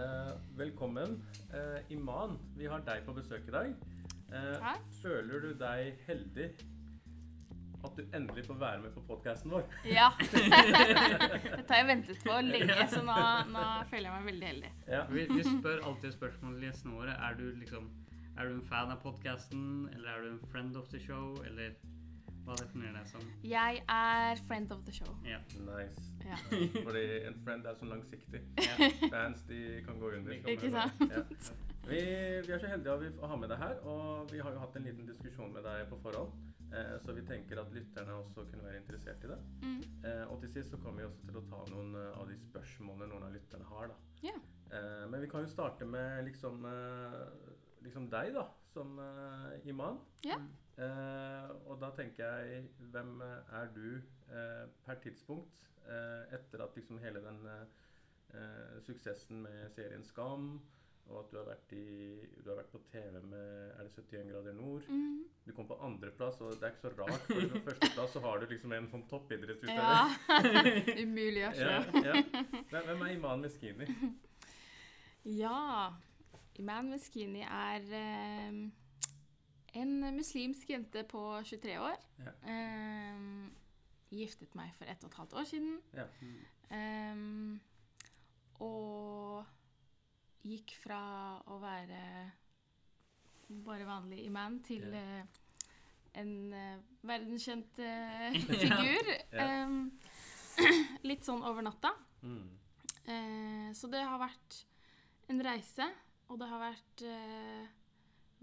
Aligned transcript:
Eh, 0.00 0.32
velkommen. 0.56 1.22
Eh, 1.52 1.92
Iman, 1.92 2.38
vi 2.56 2.66
har 2.66 2.80
deg 2.86 3.02
på 3.04 3.12
besøk 3.12 3.48
i 3.48 3.52
dag. 3.52 3.72
Eh, 4.32 4.54
Takk. 4.62 4.84
føler 5.02 5.42
du 5.42 5.50
deg 5.58 5.98
heldig 6.06 6.46
at 7.84 7.96
du 7.96 8.02
endelig 8.16 8.44
får 8.46 8.58
være 8.60 8.80
med 8.84 8.94
på 8.94 9.02
podkasten 9.08 9.50
vår? 9.52 9.66
Ja. 9.98 10.08
Dette 10.20 11.68
har 11.68 11.82
jeg 11.82 11.88
ventet 11.90 12.22
på 12.24 12.38
lenge, 12.46 12.86
så 12.92 13.02
nå, 13.04 13.18
nå 13.52 13.66
føler 13.90 14.08
jeg 14.08 14.14
meg 14.14 14.28
veldig 14.30 14.48
heldig. 14.52 14.72
Ja. 14.88 15.02
Vi, 15.10 15.26
vi 15.34 15.44
spør 15.48 15.84
alltid 15.90 16.16
spørsmål 16.16 16.56
til 16.56 16.68
gjestene 16.70 16.96
våre. 16.96 17.18
Er 17.28 17.36
du 17.40 17.46
liksom 17.60 17.90
Er 18.38 18.48
du 18.48 18.54
en 18.54 18.64
fan 18.64 18.92
av 18.94 19.02
podkasten, 19.02 19.88
eller 19.92 20.08
er 20.14 20.22
du 20.24 20.28
en 20.30 20.44
friend 20.52 20.76
of 20.80 20.88
the 20.88 21.00
show, 21.02 21.34
eller 21.44 21.74
hva 22.50 22.58
definerer 22.58 22.98
deg 22.98 23.08
som? 23.12 23.26
Jeg 23.46 23.82
er 23.94 24.44
friend 24.48 24.72
of 24.74 24.82
the 24.86 24.94
show. 24.94 25.10
Ja. 25.26 25.38
Nice. 25.62 26.06
Ja. 26.26 26.38
Fordi 26.86 27.02
en 27.28 27.40
friend 27.44 27.66
er 27.66 27.76
så 27.78 27.88
langsiktig. 27.90 28.42
ja. 28.58 28.90
Fans 29.12 29.42
de 29.48 29.60
kan 29.86 29.98
gå 30.00 30.10
under. 30.18 30.38
Ikke 30.50 30.70
sant? 30.74 31.04
Ja. 31.10 31.22
Vi, 31.86 32.00
vi 32.46 32.52
er 32.54 32.60
så 32.60 32.70
heldige 32.70 32.92
av 32.92 33.04
å 33.24 33.30
ha 33.30 33.36
med 33.40 33.50
deg 33.52 33.62
her, 33.62 33.78
og 33.88 34.32
vi 34.32 34.42
har 34.42 34.54
jo 34.54 34.62
hatt 34.62 34.76
en 34.78 34.84
liten 34.86 35.06
diskusjon 35.08 35.52
med 35.54 35.64
deg 35.66 35.86
på 35.90 35.98
forhånd. 36.04 36.34
Eh, 36.70 36.96
så 37.02 37.14
vi 37.16 37.24
tenker 37.26 37.58
at 37.58 37.72
lytterne 37.74 38.14
også 38.20 38.44
kunne 38.50 38.66
være 38.66 38.82
interessert 38.82 39.24
i 39.26 39.30
det. 39.32 39.38
Mm. 39.62 39.80
Eh, 40.06 40.24
og 40.26 40.38
til 40.42 40.52
sist 40.52 40.74
så 40.74 40.78
kommer 40.82 41.02
vi 41.02 41.08
også 41.08 41.26
til 41.26 41.40
å 41.40 41.46
ta 41.50 41.62
noen 41.72 41.96
eh, 41.98 42.18
av 42.20 42.28
de 42.30 42.36
spørsmålene 42.44 43.10
noen 43.10 43.26
av 43.26 43.34
lytterne 43.34 43.70
har. 43.72 43.90
da. 43.90 43.98
Yeah. 44.26 44.42
Eh, 44.70 45.04
men 45.10 45.24
vi 45.24 45.30
kan 45.32 45.46
jo 45.46 45.50
starte 45.50 45.88
med 45.88 46.28
liksom, 46.28 46.66
liksom 47.86 48.10
deg, 48.12 48.34
da, 48.36 48.46
som 48.74 48.98
imam. 49.66 49.98
Ja. 50.26 50.38
Eh, 50.80 51.50
og 51.68 51.76
da 51.82 51.90
tenker 51.96 52.24
jeg, 52.24 52.64
hvem 52.92 53.20
eh, 53.24 53.54
er 53.60 53.72
du 53.74 53.86
eh, 54.32 54.66
per 54.86 55.00
tidspunkt, 55.04 55.68
eh, 55.84 56.36
etter 56.36 56.64
at 56.64 56.76
liksom 56.76 57.00
hele 57.04 57.22
den 57.24 57.46
suksessen 58.86 59.40
med 59.42 59.72
serien 59.74 60.04
Skam, 60.06 60.60
og 61.10 61.16
at 61.18 61.32
du 61.32 61.38
har 61.40 61.48
vært, 61.48 61.72
i, 61.74 62.20
du 62.44 62.46
har 62.46 62.60
vært 62.60 62.70
på 62.70 62.78
TV 62.92 63.16
med 63.26 63.72
Er 63.74 63.88
det 63.88 63.90
71 63.96 64.28
grader 64.30 64.54
nord? 64.54 64.84
Mm. 64.86 65.24
Du 65.48 65.50
kom 65.56 65.66
på 65.66 65.74
andreplass, 65.82 66.38
og 66.46 66.52
det 66.52 66.68
er 66.68 66.76
ikke 66.76 66.84
så 66.84 66.92
rart, 67.00 67.24
for 67.26 67.48
på 67.56 67.62
førsteplass 67.66 68.12
så 68.14 68.22
har 68.22 68.38
du 68.38 68.46
liksom 68.52 68.76
en 68.76 68.86
sånn 68.92 69.02
toppidrettsutøver. 69.10 69.82
Ja. 69.82 70.44
Umulig 71.02 71.42
å 71.48 71.50
Ja, 71.58 71.80
ja. 72.06 72.22
Hvem 72.70 72.92
er 72.94 73.10
Iman 73.16 73.42
Meskini? 73.42 73.90
Ja. 75.26 75.90
Iman 76.62 76.94
Meskini 76.94 77.42
er 77.42 77.90
eh, 77.98 78.62
en 79.78 80.16
muslimsk 80.16 80.70
jente 80.70 81.04
på 81.08 81.20
23 81.44 81.78
år. 81.80 81.96
Ja. 82.24 82.32
Um, 83.14 83.50
giftet 84.10 84.54
meg 84.58 84.72
for 84.78 84.90
ett 84.90 85.04
og 85.04 85.10
et 85.12 85.18
halvt 85.20 85.36
år 85.38 85.46
siden. 85.48 85.76
Ja. 85.94 86.06
Eh, 86.74 87.24
og 88.60 89.44
gikk 90.46 90.74
fra 90.82 91.00
å 91.50 91.58
være 91.62 92.00
bare 93.66 93.86
vanlig 93.88 94.24
imam 94.26 94.60
til 94.62 94.84
Ja. 94.94 95.00
eh, 95.20 95.24
en 96.20 96.52
uh, 96.52 96.78
verdenskjent 97.06 97.78
uh, 97.86 98.34
figur. 98.50 99.10
Eh, 99.30 99.74
litt 101.08 101.24
sånn 101.24 101.42
over 101.46 101.62
natta. 101.62 101.94
Mm. 102.22 102.56
Så 103.74 103.88
det 103.90 104.02
har 104.06 104.20
vært 104.20 104.56
en 105.32 105.40
reise, 105.42 105.86
og 106.28 106.36
det 106.38 106.46
har 106.46 106.60
vært 106.62 107.02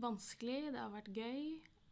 vanskelig, 0.01 0.71
det 0.73 0.79
har 0.79 0.91
vært 0.93 1.09
gøy. 1.15 1.41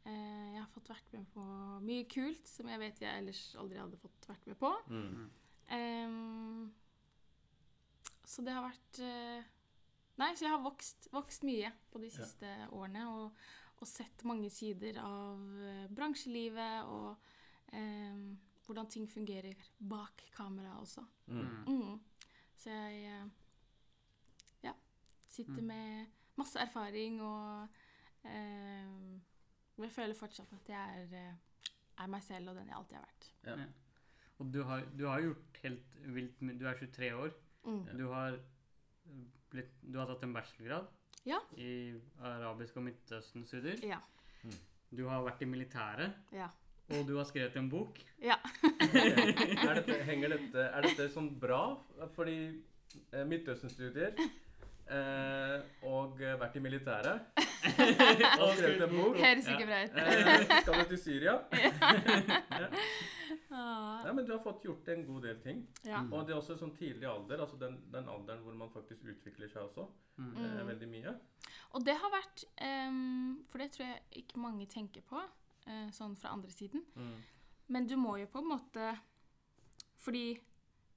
Eh, 0.05 0.53
jeg 0.53 0.61
har 0.61 0.69
fått 0.73 0.89
vært 0.91 1.13
med 1.15 1.25
på 1.33 1.43
mye 1.81 2.05
kult 2.11 2.47
som 2.47 2.67
jeg 2.69 2.79
vet 2.83 2.99
jeg 3.01 3.21
ellers 3.23 3.43
aldri 3.57 3.79
hadde 3.81 3.97
fått 4.01 4.27
vært 4.29 4.45
med 4.51 4.57
på. 4.61 4.71
Mm. 4.93 5.29
Um, 5.75 6.73
så 8.25 8.43
det 8.45 8.53
har 8.53 8.67
vært 8.67 8.99
eh, 9.01 9.51
Nei, 10.21 10.29
så 10.37 10.45
jeg 10.45 10.51
har 10.53 10.61
vokst, 10.63 11.09
vokst 11.11 11.43
mye 11.43 11.71
på 11.91 11.99
de 11.99 12.07
Ja. 12.07 12.21
siste 12.21 12.47
årene 12.71 13.01
og, 13.11 13.33
og 13.81 13.87
sett 13.89 14.21
mange 14.23 14.47
sider 14.53 14.95
av 15.01 15.41
eh, 15.59 15.87
bransjelivet 15.91 16.85
og 16.87 17.17
um, 17.73 18.21
hvordan 18.65 18.87
ting 18.93 19.09
fungerer 19.11 19.59
bak 19.77 20.23
kamera 20.37 20.77
også. 20.79 21.03
Mm. 21.27 21.49
Mm. 21.67 21.99
Så 22.61 22.69
jeg 22.71 23.27
ja, 24.63 24.71
sitter 25.27 25.59
Mm. 25.59 25.67
med 25.67 26.07
masse 26.39 26.59
erfaring 26.63 27.19
og 27.21 27.67
eh, 28.25 29.21
jeg 29.85 29.91
føler 29.91 30.15
fortsatt 30.17 30.53
at 30.53 30.69
jeg 30.69 30.99
er, 31.01 31.15
eh, 31.19 31.71
er 32.03 32.07
meg 32.11 32.23
selv 32.23 32.49
og 32.51 32.55
den 32.59 32.67
jeg 32.71 32.77
alltid 32.77 32.97
har 32.97 33.05
vært. 33.07 33.29
Ja. 33.45 33.55
Ja. 33.61 33.67
Og 34.39 34.51
du 34.53 34.61
har, 34.67 34.83
du 34.99 35.05
har 35.07 35.21
gjort 35.23 35.59
helt 35.63 35.95
vilt 36.15 36.41
mye. 36.43 36.57
Du 36.59 36.65
er 36.67 36.75
23 36.79 37.11
år. 37.15 37.31
Mm. 37.65 37.85
Du 37.97 38.05
har, 38.11 38.35
blitt, 39.49 39.71
du 39.81 39.97
har 39.99 40.09
tatt 40.11 40.23
en 40.27 40.33
bachelorgrad 40.35 40.87
Ja. 41.25 41.39
i 41.57 41.93
arabisk 42.21 42.77
og 42.77 42.83
midtøsten-studier. 42.89 43.79
Ja. 43.87 44.01
Du 44.95 45.07
har 45.09 45.23
vært 45.25 45.41
i 45.41 45.45
militæret, 45.49 46.13
Ja. 46.31 46.49
og 46.93 47.07
du 47.07 47.15
har 47.17 47.25
skrevet 47.25 47.55
en 47.57 47.69
bok. 47.69 47.97
ja. 48.21 48.35
er, 48.85 49.81
dette, 49.81 49.97
dette, 50.05 50.59
er 50.67 50.81
dette 50.85 51.07
sånn 51.13 51.31
bra? 51.39 51.63
Fordi 52.13 52.37
eh, 53.11 53.23
Midtøsten-studier 53.25 54.13
og 54.85 56.19
eh, 56.21 56.35
vært 56.39 56.55
i 56.55 56.61
militæret 56.61 57.39
og 58.41 58.51
skrevet 58.53 58.83
en 58.85 58.91
bok. 58.93 59.15
Høres 59.17 59.47
ikke 59.49 59.65
bra 59.65 59.79
ut. 59.85 59.95
Eh, 59.97 60.59
skal 60.61 60.79
du 60.83 60.89
til 60.91 60.99
Syria? 61.01 61.33
ja. 62.61 62.69
Ja, 64.05 64.11
men 64.13 64.25
du 64.27 64.31
har 64.35 64.41
fått 64.43 64.65
gjort 64.65 64.87
en 64.93 65.05
god 65.07 65.21
del 65.25 65.39
ting. 65.41 65.63
ja. 65.87 66.01
Og 66.11 66.25
det 66.27 66.33
er 66.35 66.39
også 66.39 66.57
sånn 66.59 66.73
tidlig 66.77 67.07
alder, 67.09 67.41
altså 67.45 67.57
den, 67.61 67.77
den 67.93 68.09
alderen 68.11 68.43
hvor 68.45 68.53
man 68.57 68.69
faktisk 68.73 69.05
utvikler 69.09 69.49
seg 69.51 69.63
også. 69.69 69.87
Mm. 70.17 70.31
Eh, 70.35 70.51
Mm. 70.55 70.67
veldig 70.67 70.87
mye. 70.91 71.11
Og 71.75 71.83
det 71.85 71.95
har 71.99 72.11
vært 72.13 72.43
um, 72.63 73.43
For 73.51 73.59
det 73.59 73.71
tror 73.75 73.85
jeg 73.89 74.21
ikke 74.21 74.39
mange 74.39 74.65
tenker 74.71 75.01
på, 75.03 75.19
uh, 75.67 75.87
sånn 75.91 76.15
fra 76.15 76.31
andre 76.35 76.51
siden. 76.53 76.85
Mm. 76.95 77.15
Men 77.67 77.87
du 77.89 77.95
må 77.97 78.15
jo 78.21 78.27
på 78.31 78.39
en 78.43 78.47
måte 78.53 78.91
Fordi 80.05 80.37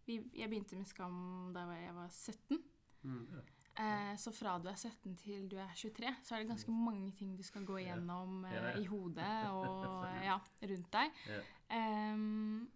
vi, 0.07 0.19
jeg 0.37 0.49
begynte 0.51 0.77
med 0.77 0.87
Skam 0.89 1.51
da 1.55 1.65
jeg 1.73 1.95
var 1.97 2.09
17. 2.13 2.59
Mm. 3.05 3.43
Eh, 3.79 4.15
så 4.19 4.33
fra 4.35 4.57
du 4.59 4.67
er 4.69 4.75
17 4.75 5.13
til 5.21 5.45
du 5.49 5.57
er 5.63 5.71
23, 5.77 6.09
så 6.27 6.35
er 6.35 6.39
det 6.43 6.49
ganske 6.51 6.73
mange 6.75 7.13
ting 7.15 7.37
du 7.39 7.43
skal 7.47 7.65
gå 7.65 7.77
igjennom 7.79 8.45
eh, 8.51 8.81
i 8.81 8.85
hodet 8.91 9.29
og 9.53 10.03
ja, 10.29 10.39
rundt 10.63 10.91
deg. 10.97 11.21
Ja. 11.31 11.39
Ehm, 11.77 12.67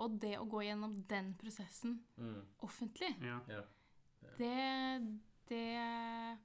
og 0.00 0.16
det 0.22 0.38
å 0.40 0.46
gå 0.48 0.62
gjennom 0.64 0.94
den 1.10 1.34
prosessen 1.38 1.98
Mm. 2.16 2.40
Offentlig, 2.64 3.10
det, 4.38 4.50
det, 5.48 5.62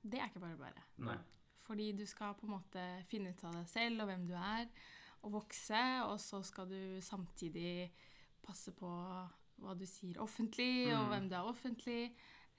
det 0.03 0.19
er 0.19 0.27
ikke 0.27 0.39
bare 0.43 0.57
bare. 0.59 0.83
Nei. 0.97 1.15
Fordi 1.63 1.91
du 1.95 2.05
skal 2.07 2.33
på 2.35 2.45
en 2.47 2.53
måte 2.57 2.83
finne 3.07 3.31
ut 3.31 3.43
av 3.47 3.53
deg 3.55 3.67
selv 3.71 4.01
og 4.03 4.07
hvem 4.11 4.27
du 4.27 4.33
er, 4.35 4.67
og 5.23 5.31
vokse, 5.33 5.79
og 6.07 6.19
så 6.21 6.41
skal 6.43 6.67
du 6.69 6.99
samtidig 7.03 7.91
passe 8.43 8.71
på 8.77 8.87
hva 9.63 9.73
du 9.79 9.85
sier 9.89 10.19
offentlig, 10.23 10.87
og 10.93 11.05
Mm. 11.05 11.09
hvem 11.11 11.29
du 11.29 11.35
er 11.35 11.49
offentlig. 11.49 12.01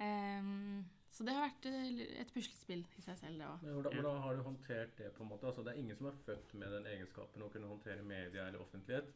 Ehm, 0.01 0.85
så 1.19 1.25
det 1.27 1.35
har 1.35 1.49
vært 1.49 1.67
eh, 1.67 2.03
et 2.23 2.29
puslespill 2.31 2.85
i 2.95 3.03
seg 3.03 3.17
selv, 3.19 3.41
det 3.41 3.47
òg. 3.49 3.63
Hvordan, 3.67 3.97
hvordan 3.99 4.21
har 4.23 4.37
du 4.39 4.43
håndtert 4.47 4.93
det? 5.01 5.09
på 5.17 5.25
en 5.25 5.31
måte? 5.33 5.49
Altså, 5.51 5.65
det 5.67 5.73
er 5.73 5.81
ingen 5.83 5.99
som 5.99 6.07
er 6.13 6.21
født 6.23 6.55
med 6.61 6.71
den 6.77 6.87
egenskapen 6.93 7.43
å 7.43 7.49
kunne 7.51 7.71
håndtere 7.73 8.05
media 8.07 8.45
eller 8.47 8.63
offentlighet. 8.63 9.11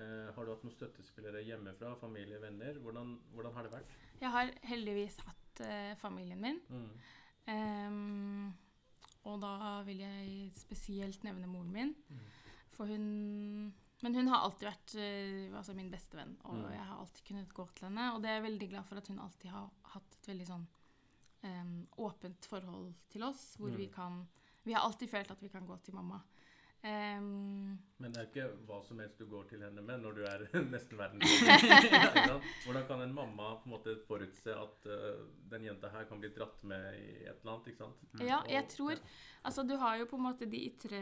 Eh, 0.00 0.30
har 0.32 0.46
du 0.48 0.52
hatt 0.54 0.64
noen 0.64 0.72
støttespillere 0.72 1.42
hjemmefra? 1.44 1.92
Familie, 2.00 2.40
venner? 2.40 2.80
Hvordan, 2.80 3.18
hvordan 3.34 3.52
har 3.58 3.68
det 3.68 3.74
vært? 3.74 3.92
Jeg 4.22 4.32
har 4.32 4.54
heldigvis 4.70 5.18
hatt 5.26 5.60
eh, 5.66 5.92
familien 6.00 6.40
min. 6.40 6.62
Mm. 6.72 6.88
Um, 7.52 8.52
og 9.28 9.40
da 9.42 9.82
vil 9.86 10.00
jeg 10.02 10.50
spesielt 10.56 11.24
nevne 11.26 11.50
moren 11.50 11.72
min. 11.74 11.94
Mm. 12.08 12.26
For 12.72 12.88
hun 12.88 13.72
Men 14.02 14.14
hun 14.16 14.26
har 14.32 14.42
alltid 14.42 14.66
vært 14.66 14.92
uh, 14.98 15.58
altså 15.60 15.74
min 15.78 15.90
beste 15.92 16.16
venn, 16.18 16.32
og 16.42 16.56
Mm. 16.56 16.72
jeg 16.72 16.86
har 16.88 16.96
alltid 16.98 17.24
kunnet 17.28 17.52
gå 17.54 17.66
til 17.76 17.84
henne. 17.86 18.06
Og 18.14 18.22
det 18.22 18.30
er 18.30 18.34
jeg 18.40 18.42
veldig 18.48 18.68
glad 18.72 18.84
for 18.88 18.98
at 18.98 19.08
hun 19.12 19.20
alltid 19.22 19.50
har 19.50 19.68
hatt 19.92 20.16
et 20.16 20.28
veldig 20.32 20.46
sånn 20.48 20.64
em, 21.44 21.86
åpent 21.98 22.46
forhold 22.46 22.92
til 23.10 23.22
oss, 23.22 23.56
hvor 23.58 23.70
Mm. 23.70 23.76
vi 23.76 23.86
kan 23.88 24.28
Vi 24.64 24.72
har 24.72 24.80
alltid 24.86 25.08
følt 25.10 25.30
at 25.30 25.40
vi 25.42 25.48
kan 25.48 25.66
gå 25.66 25.76
til 25.82 25.94
mamma. 25.94 26.20
Um, 26.84 27.78
Men 27.98 28.10
det 28.12 28.18
er 28.20 28.26
ikke 28.26 28.44
hva 28.66 28.80
som 28.82 28.98
helst 28.98 29.18
du 29.20 29.26
går 29.30 29.44
til 29.50 29.60
henne 29.62 29.82
med 29.86 30.00
når 30.02 30.16
du 30.16 30.22
er 30.26 30.42
nesten 30.72 30.98
verdensmester. 30.98 32.40
Hvordan 32.64 32.86
kan 32.88 33.02
en 33.04 33.14
mamma 33.14 33.52
på 33.62 33.68
en 33.68 33.74
måte 33.76 33.94
forutse 34.08 34.50
at 34.50 34.86
uh, 34.90 35.20
den 35.50 35.64
jenta 35.68 35.90
her 35.94 36.04
kan 36.10 36.18
bli 36.22 36.30
dratt 36.34 36.64
med 36.66 36.88
i 36.98 37.06
et 37.26 37.38
eller 37.42 37.52
annet? 37.54 37.68
ikke 37.70 37.84
sant? 37.84 38.02
ja, 38.26 38.40
jeg 38.50 38.66
tror 38.68 38.98
Altså, 39.44 39.62
du 39.66 39.74
har 39.76 39.96
jo 39.98 40.04
på 40.06 40.14
en 40.20 40.22
måte 40.22 40.46
de 40.46 40.58
ytre, 40.68 40.98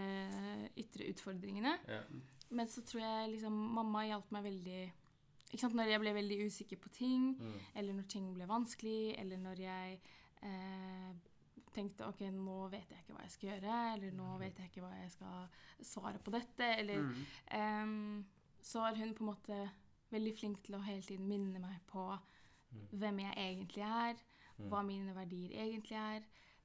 ytre 0.81 1.09
utfordringene. 1.13 1.75
Ja. 1.89 1.99
Men 2.57 2.67
så 2.73 2.81
tror 2.83 3.03
jeg 3.05 3.35
liksom 3.35 3.53
mamma 3.53 4.07
hjalp 4.09 4.31
meg 4.33 4.45
veldig 4.49 4.79
ikke 5.51 5.61
sant, 5.65 5.75
Når 5.75 5.89
jeg 5.91 6.01
ble 6.01 6.13
veldig 6.15 6.39
usikker 6.47 6.77
på 6.81 6.89
ting, 6.95 7.35
Mm. 7.41 7.59
eller 7.75 7.93
når 7.99 8.09
ting 8.09 8.33
ble 8.35 8.47
vanskelig, 8.47 9.15
eller 9.19 9.37
når 9.37 9.59
jeg 9.65 10.01
eh, 10.43 11.13
tenkte 11.75 12.07
ok, 12.09 12.21
nå 12.33 12.69
vet 12.71 12.89
jeg 12.91 12.99
ikke 13.05 13.15
hva 13.15 13.23
jeg 13.23 13.31
skal 13.31 13.49
gjøre, 13.51 13.95
eller 13.95 14.11
nå 14.13 14.39
vet 14.39 14.57
jeg 14.59 14.71
ikke 14.71 14.83
hva 14.83 14.95
jeg 15.03 15.11
skal 15.11 15.49
svare 15.83 16.19
på 16.19 16.31
dette, 16.35 16.65
eller 16.79 17.03
Mm. 17.03 17.27
em, 17.51 18.27
Så 18.63 18.81
er 18.85 18.95
hun 18.97 19.15
på 19.15 19.21
en 19.25 19.27
måte 19.35 19.71
veldig 20.13 20.35
flink 20.39 20.63
til 20.63 20.75
å 20.75 20.83
hele 20.85 21.03
tiden 21.03 21.27
minne 21.29 21.59
meg 21.61 21.81
på 21.87 22.19
Mm. 22.73 22.89
hvem 22.93 23.19
jeg 23.21 23.35
egentlig 23.37 23.83
er, 23.85 24.15
Mm. 24.59 24.69
hva 24.69 24.83
mine 24.85 25.15
verdier 25.15 25.51
egentlig 25.65 25.97
er. 25.97 26.23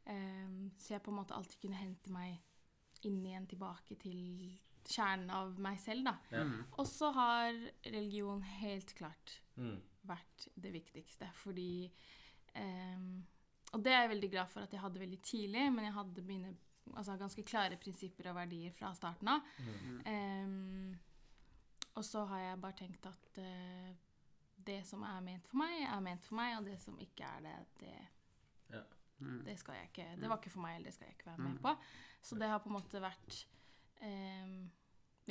Ehm, 0.07 0.71
så 0.77 0.89
jeg 0.89 1.03
på 1.03 1.11
en 1.11 1.17
måte 1.17 1.33
alltid 1.33 1.61
kunne 1.61 1.75
hente 1.77 2.11
meg 2.11 2.37
inn 3.03 3.23
igjen 3.25 3.47
tilbake 3.47 3.95
til 3.97 4.59
kjernen 4.83 5.29
av 5.31 5.57
meg 5.57 5.79
selv, 5.79 6.03
da. 6.03 6.17
Mm. 6.31 6.63
Og 6.77 6.85
så 6.85 7.11
har 7.13 7.53
religion 7.85 8.41
helt 8.41 8.93
klart 8.95 9.39
Mm. 9.57 9.81
vært 10.05 10.47
det 10.59 10.73
viktigste, 10.73 11.31
fordi 11.33 11.89
ehm, 12.55 13.23
Og 13.75 13.83
det 13.83 13.91
er 13.91 14.05
jeg 14.05 14.11
veldig 14.13 14.29
glad 14.31 14.47
for 14.53 14.63
at 14.63 14.71
jeg 14.73 14.79
hadde 14.81 15.01
veldig 15.01 15.19
tidlig, 15.27 15.65
men 15.75 15.85
jeg 15.89 15.93
hadde 15.97 16.23
mine 16.23 16.53
altså, 16.95 17.17
ganske 17.19 17.43
klare 17.43 17.77
prinsipper 17.81 18.29
og 18.31 18.37
verdier 18.37 18.71
fra 18.77 18.93
starten 18.95 19.27
av. 19.33 19.41
Mm. 19.59 19.97
Um, 20.07 20.99
og 21.95 22.03
så 22.07 22.23
har 22.29 22.39
jeg 22.45 22.61
bare 22.63 22.77
tenkt 22.79 23.05
at 23.09 23.39
uh, 23.41 23.89
det 24.65 24.79
som 24.87 25.03
er 25.07 25.19
ment 25.25 25.47
for 25.51 25.59
meg, 25.59 25.81
er 25.89 25.99
ment 26.05 26.23
for 26.25 26.35
meg, 26.39 26.55
og 26.59 26.65
det 26.69 26.77
som 26.81 26.95
ikke 27.03 27.27
er 27.37 27.41
det, 27.49 27.57
det, 27.83 27.95
Mm. 29.17 29.45
det 29.45 29.53
skal 29.57 29.77
jeg 29.77 29.85
ikke 29.87 30.05
Det 30.19 30.27
var 30.27 30.37
ikke 30.41 30.49
for 30.51 30.59
meg, 30.59 30.73
eller 30.75 30.89
det 30.89 30.93
skal 30.97 31.05
jeg 31.07 31.13
ikke 31.15 31.25
være 31.29 31.37
med 31.45 31.51
Mm. 31.53 31.59
på. 31.63 31.71
Så 32.21 32.35
det 32.35 32.49
har 32.51 32.57
på 32.59 32.67
en 32.67 32.73
måte 32.75 32.99
vært 32.99 33.37
um, 34.03 34.71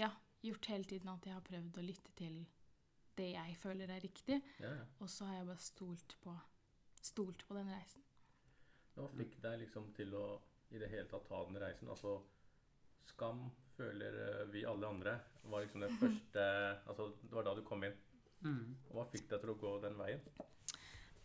Ja, 0.01 0.09
gjort 0.43 0.67
hele 0.73 0.85
tiden 0.89 1.09
at 1.13 1.27
jeg 1.27 1.35
har 1.35 1.43
prøvd 1.45 1.77
å 1.79 1.85
lytte 1.85 2.15
til 2.17 2.39
det 3.19 3.27
jeg 3.35 3.57
føler 3.61 3.91
er 3.93 4.01
riktig, 4.01 4.39
Ja, 4.61 4.71
ja. 4.79 4.85
og 5.01 5.11
så 5.13 5.27
har 5.29 5.35
jeg 5.37 5.47
bare 5.47 5.59
stolt 5.61 6.17
på 6.25 6.33
Stolt 7.03 7.45
på 7.47 7.55
den 7.59 7.69
reisen. 7.69 8.03
Hva 8.95 9.11
fikk 9.19 9.39
deg 9.43 9.61
liksom 9.65 9.91
til 9.97 10.15
å 10.15 10.25
i 10.75 10.81
det 10.81 10.89
hele 10.91 11.07
tatt 11.11 11.27
ta 11.29 11.43
den 11.47 11.61
reisen? 11.63 11.91
Altså, 11.91 12.17
skam 13.11 13.45
føler 13.77 14.19
eh, 14.23 14.43
vi 14.55 14.65
alle 14.67 14.91
andre 14.91 15.19
var 15.51 15.65
liksom 15.65 15.85
det 15.85 15.93
første 16.03 16.45
Altså, 16.87 17.11
det 17.23 17.35
var 17.35 17.47
da 17.47 17.55
du 17.59 17.63
kom 17.67 17.85
inn. 17.87 17.97
Mm. 18.45 18.75
Hva 18.93 19.07
fikk 19.11 19.29
deg 19.31 19.43
til 19.43 19.55
å 19.55 19.59
gå 19.61 19.79
den 19.85 19.99
veien? 20.01 20.25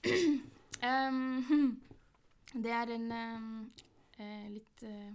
Um, 0.79 1.81
det 2.63 2.71
er 2.71 2.91
en 2.93 3.09
eh, 3.11 4.45
litt 4.47 4.83
uh, 4.87 5.09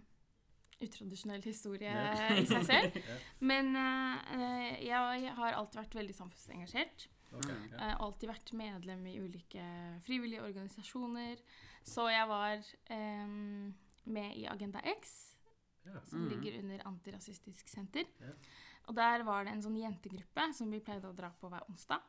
utradisjonell 0.84 1.44
historie 1.44 1.92
i 2.36 2.44
seg 2.48 2.66
selv. 2.68 2.98
Men 3.50 3.72
eh, 3.78 4.84
jeg 4.84 5.32
har 5.38 5.56
alltid 5.56 5.80
vært 5.80 5.98
veldig 6.00 6.16
samfunnsengasjert. 6.18 7.06
Ok, 7.36 7.48
Mm. 7.50 7.62
ja. 7.70 7.76
Jeg 7.78 7.90
har 7.90 8.00
alltid 8.06 8.28
vært 8.28 8.52
medlem 8.52 9.06
i 9.06 9.18
ulike 9.20 9.64
frivillige 10.06 10.42
organisasjoner. 10.42 11.36
Så 11.84 12.08
jeg 12.10 12.28
var 12.28 12.62
um, 12.90 13.74
med 14.06 14.36
i 14.36 14.46
Agenda 14.46 14.80
X, 14.84 15.36
Ja. 15.84 16.00
som 16.08 16.18
mm. 16.24 16.28
ligger 16.30 16.58
under 16.62 16.86
Antirasistisk 16.88 17.68
Senter. 17.68 18.04
Ja. 18.20 18.32
Og 18.88 18.94
der 18.96 19.22
var 19.24 19.44
det 19.44 19.52
en 19.52 19.62
sånn 19.62 19.76
jentegruppe 19.80 20.52
som 20.54 20.70
vi 20.70 20.80
pleide 20.80 21.08
å 21.08 21.14
dra 21.16 21.30
på 21.40 21.48
hver 21.50 21.64
onsdag. 21.68 22.00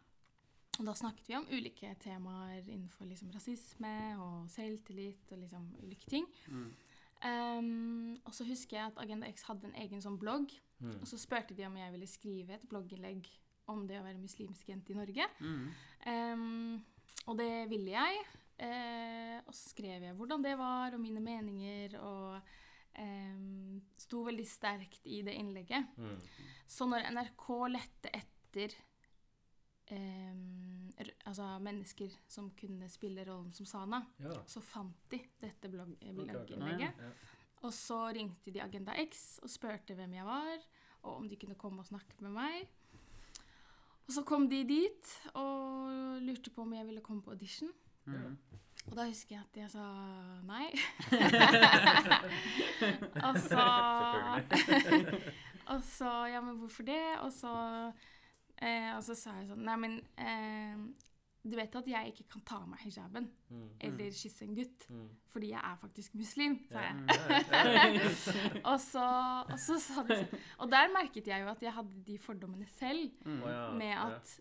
Og 0.79 0.85
da 0.85 0.91
snakket 0.93 1.27
vi 1.27 1.35
om 1.37 1.45
ulike 1.47 1.95
temaer 1.99 2.63
innenfor 2.67 3.05
liksom 3.07 3.31
rasisme 3.31 4.17
og 4.19 4.49
selvtillit 4.51 5.31
og 5.31 5.39
liksom 5.39 5.69
ulike 5.83 6.05
ting. 6.11 6.25
Mm. 6.51 6.73
Um, 7.25 8.17
og 8.25 8.33
så 8.35 8.43
husker 8.45 8.77
jeg 8.77 8.85
at 8.91 8.97
Agenda 9.01 9.27
X 9.31 9.43
hadde 9.47 9.65
en 9.69 9.75
egen 9.85 10.01
sånn 10.03 10.19
blogg, 10.19 10.51
Mm. 10.81 10.97
og 10.99 11.07
så 11.07 11.17
spurte 11.17 11.55
de 11.55 11.63
om 11.65 11.75
jeg 11.77 11.91
ville 11.93 12.07
skrive 12.07 12.53
et 12.53 12.65
blogginnlegg 12.67 13.29
om 13.71 13.85
det 13.89 13.99
å 13.99 14.05
være 14.05 14.21
muslimsk 14.21 14.69
jente 14.69 14.93
i 14.93 14.97
Norge. 14.97 15.27
Mm. 15.39 15.67
Um, 16.05 16.83
og 17.25 17.37
det 17.39 17.51
ville 17.71 17.95
jeg. 17.95 18.25
Uh, 18.55 19.41
og 19.43 19.51
så 19.51 19.71
skrev 19.73 20.05
jeg 20.07 20.15
hvordan 20.15 20.43
det 20.45 20.55
var, 20.59 20.95
og 20.95 21.01
mine 21.03 21.23
meninger, 21.23 21.97
og 21.99 22.37
um, 22.99 23.81
sto 23.99 24.23
veldig 24.27 24.47
sterkt 24.47 25.07
i 25.11 25.21
det 25.25 25.35
innlegget. 25.39 25.95
Mm. 25.97 26.19
Så 26.67 26.87
når 26.89 27.09
NRK 27.15 27.47
lette 27.73 28.13
etter 28.15 28.75
um, 29.91 30.91
altså 31.25 31.49
mennesker 31.63 32.13
som 32.31 32.49
kunne 32.57 32.89
spille 32.91 33.25
rollen 33.27 33.51
som 33.53 33.67
Sana, 33.69 34.03
Ja. 34.23 34.37
så 34.47 34.61
fant 34.63 35.09
de 35.11 35.19
dette 35.41 35.67
ok. 35.67 35.95
blogginnlegget. 36.15 37.01
Ja. 37.01 37.11
Og 37.65 37.73
så 37.73 37.99
ringte 38.13 38.51
de 38.53 38.61
Agenda 38.61 38.93
X 39.05 39.39
og 39.41 39.49
spurte 39.49 39.95
hvem 39.97 40.13
jeg 40.13 40.25
var, 40.25 40.65
og 41.03 41.17
om 41.17 41.29
de 41.29 41.37
kunne 41.37 41.57
komme 41.57 41.81
og 41.81 41.87
snakke 41.89 42.17
med 42.21 42.31
meg. 42.31 42.67
Og 44.05 44.13
så 44.13 44.21
kom 44.23 44.49
de 44.49 44.61
dit 44.69 45.13
og 45.33 46.21
lurte 46.21 46.53
på 46.53 46.61
om 46.61 46.73
jeg 46.73 46.85
ville 46.85 47.01
komme 47.01 47.23
på 47.25 47.33
audition. 47.33 47.71
Mm. 48.05 48.37
Og 48.85 48.97
da 48.99 49.07
husker 49.09 49.35
jeg 49.35 49.41
at 49.41 49.57
jeg 49.57 49.69
sa 49.73 49.85
nei. 50.45 50.67
og 53.27 53.39
så 53.41 53.65
Og 55.73 55.81
så 55.83 56.11
Ja, 56.29 56.41
men 56.41 56.55
hvorfor 56.61 56.83
det? 56.83 57.01
Og 57.21 57.31
så, 57.33 57.53
eh, 58.61 58.95
og 58.95 59.03
så 59.03 59.15
sa 59.17 59.33
jeg 59.39 59.49
sånn 59.49 59.65
Nei, 59.65 59.77
men 59.81 59.97
eh, 60.21 60.77
du 61.45 61.55
vet 61.55 61.75
at 61.77 61.87
jeg 61.87 62.07
ikke 62.11 62.23
kan 62.33 62.41
ta 62.41 62.55
av 62.63 62.67
meg 62.69 62.79
hijaben 62.79 63.27
Mm. 63.49 63.69
eller 63.79 64.09
kysse 64.11 64.41
en 64.43 64.55
gutt, 64.57 64.87
Mm. 64.89 65.09
fordi 65.29 65.49
jeg 65.51 65.61
er 65.63 65.75
faktisk 65.81 66.15
muslim, 66.15 66.55
sa 66.71 66.79
jeg. 66.79 66.95
Mm. 66.95 68.63
Og 68.71 68.79
så, 68.81 69.03
og 69.51 69.59
så 69.59 69.77
sa 69.79 70.03
de 70.07 70.17
Og 70.59 70.71
der 70.71 70.89
merket 70.93 71.27
jeg 71.27 71.41
jo 71.43 71.49
at 71.51 71.61
jeg 71.61 71.73
hadde 71.73 72.03
de 72.07 72.17
fordommene 72.17 72.65
selv. 72.77 73.11
Mm. 73.25 73.77
Med 73.77 73.93
at, 73.93 74.39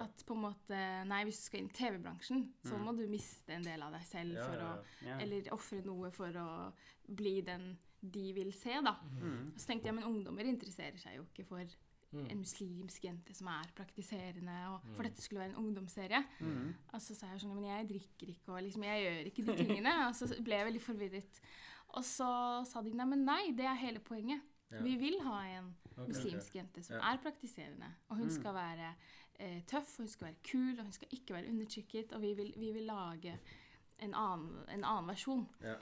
at 0.00 0.24
på 0.26 0.34
en 0.34 0.42
måte 0.42 0.80
Nei, 1.08 1.22
hvis 1.24 1.38
du 1.38 1.44
skal 1.48 1.60
inn 1.62 1.70
i 1.70 1.76
TV-bransjen, 1.78 2.42
så 2.64 2.74
Mm. 2.76 2.82
må 2.84 2.96
du 2.98 3.06
miste 3.08 3.52
en 3.54 3.62
del 3.64 3.82
av 3.82 3.92
deg 3.92 4.02
selv 4.04 4.34
Ja, 4.34 4.46
for 4.46 4.54
ja, 4.58 4.72
å 4.74 5.06
Ja. 5.06 5.18
Eller 5.20 5.52
ofre 5.52 5.84
noe 5.84 6.10
for 6.10 6.28
å 6.32 6.72
bli 7.14 7.40
den 7.42 7.78
de 8.02 8.32
vil 8.32 8.52
se, 8.52 8.72
da. 8.82 8.94
Mm. 9.20 9.52
Så 9.56 9.66
tenkte 9.66 9.84
jeg, 9.90 9.94
men 9.94 10.04
ungdommer 10.04 10.44
interesserer 10.48 10.96
seg 10.98 11.16
jo 11.16 11.22
ikke 11.28 11.44
for 11.46 11.64
Mm. 12.12 12.26
en 12.30 12.38
muslimsk 12.38 13.04
jente 13.04 13.34
som 13.34 13.46
er 13.46 13.68
praktiserende, 13.76 14.54
og 14.74 14.80
for 14.82 15.02
Mm. 15.02 15.08
dette 15.08 15.22
skulle 15.22 15.40
være 15.40 15.50
en 15.50 15.56
ungdomsserie. 15.64 16.24
Mm. 16.40 16.74
Og 16.92 17.00
så 17.00 17.14
sa 17.14 17.26
jeg 17.26 17.40
sånn, 17.40 17.54
men 17.54 17.64
jeg 17.64 17.88
drikker 17.88 18.26
ikke, 18.34 18.48
og 18.52 18.62
liksom, 18.62 18.82
jeg 18.82 19.02
gjør 19.04 19.26
ikke 19.30 19.44
de 19.46 19.56
tingene. 19.64 19.92
Og 20.08 20.14
så 20.14 20.26
ble 20.42 20.54
jeg 20.56 20.66
veldig 20.66 20.82
forvirret. 20.82 21.40
Og 21.94 22.02
så 22.04 22.64
sa 22.66 22.82
de, 22.82 22.90
nei, 22.94 23.06
men 23.06 23.24
nei, 23.24 23.52
det 23.52 23.64
er 23.64 23.74
hele 23.74 23.98
poenget. 24.00 24.40
Ja. 24.72 24.82
Vi 24.82 24.96
vil 24.96 25.20
ha 25.22 25.42
en 25.58 25.76
okay, 25.96 26.06
muslimsk 26.06 26.24
muslimsk 26.24 26.54
jente 26.54 26.82
som 26.82 26.96
Ja. 26.96 27.12
er 27.14 27.18
praktiserende. 27.18 27.94
Og 28.08 28.16
hun 28.16 28.26
Mm. 28.26 28.30
skal 28.40 28.54
være 28.54 28.94
eh, 29.42 29.62
tøff, 29.66 29.88
og 29.98 30.04
hun 30.04 30.08
skal 30.08 30.26
være 30.26 30.36
kul, 30.52 30.78
og 30.78 30.82
hun 30.84 30.92
skal 30.92 31.08
ikke 31.12 31.32
være 31.34 31.48
undertrykket. 31.48 32.12
Og 32.12 32.20
vi 32.20 32.34
vil, 32.34 32.52
vi 32.56 32.72
vil 32.72 32.82
lage 32.86 33.38
en 34.00 34.14
annen, 34.14 34.50
en 34.68 34.84
annen 34.84 35.06
versjon. 35.08 35.48
Ja. 35.62 35.74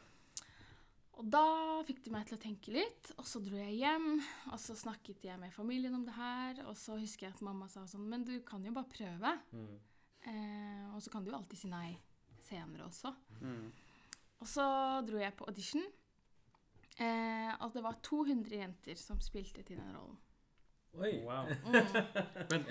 Og 1.18 1.26
da 1.26 1.42
fikk 1.86 2.04
det 2.04 2.12
meg 2.14 2.28
til 2.28 2.36
å 2.36 2.40
tenke 2.42 2.72
litt, 2.74 3.10
og 3.18 3.26
så 3.26 3.40
dro 3.42 3.58
jeg 3.58 3.80
hjem. 3.80 4.20
Og 4.52 4.58
så 4.62 4.76
snakket 4.78 5.24
jeg 5.26 5.40
med 5.40 5.54
familien 5.54 5.96
om 5.98 6.04
det 6.06 6.14
her, 6.14 6.60
og 6.70 6.76
så 6.78 6.98
husker 7.00 7.26
jeg 7.26 7.34
at 7.34 7.42
mamma 7.46 7.66
sa 7.72 7.82
sånn 7.90 8.06
Men 8.06 8.26
du 8.26 8.36
kan 8.46 8.62
jo 8.64 8.74
bare 8.76 8.92
prøve. 8.92 9.34
Mm. 9.50 9.72
Eh, 10.30 10.84
og 10.92 11.02
så 11.02 11.10
kan 11.10 11.24
du 11.24 11.32
jo 11.32 11.38
alltid 11.40 11.62
si 11.62 11.70
nei 11.72 11.90
senere 12.46 12.86
også. 12.86 13.12
Mm. 13.42 13.66
Og 14.38 14.46
så 14.46 14.68
dro 15.08 15.18
jeg 15.18 15.34
på 15.34 15.48
audition. 15.50 15.82
Eh, 16.98 17.50
og 17.62 17.74
det 17.74 17.82
var 17.82 17.98
200 18.06 18.62
jenter 18.62 18.98
som 18.98 19.18
spilte 19.22 19.66
til 19.66 19.78
den 19.82 19.90
rollen. 19.94 20.18
Oi! 20.94 21.12
Wow. 21.24 21.46
Mm. 21.68 22.46
Men 22.50 22.64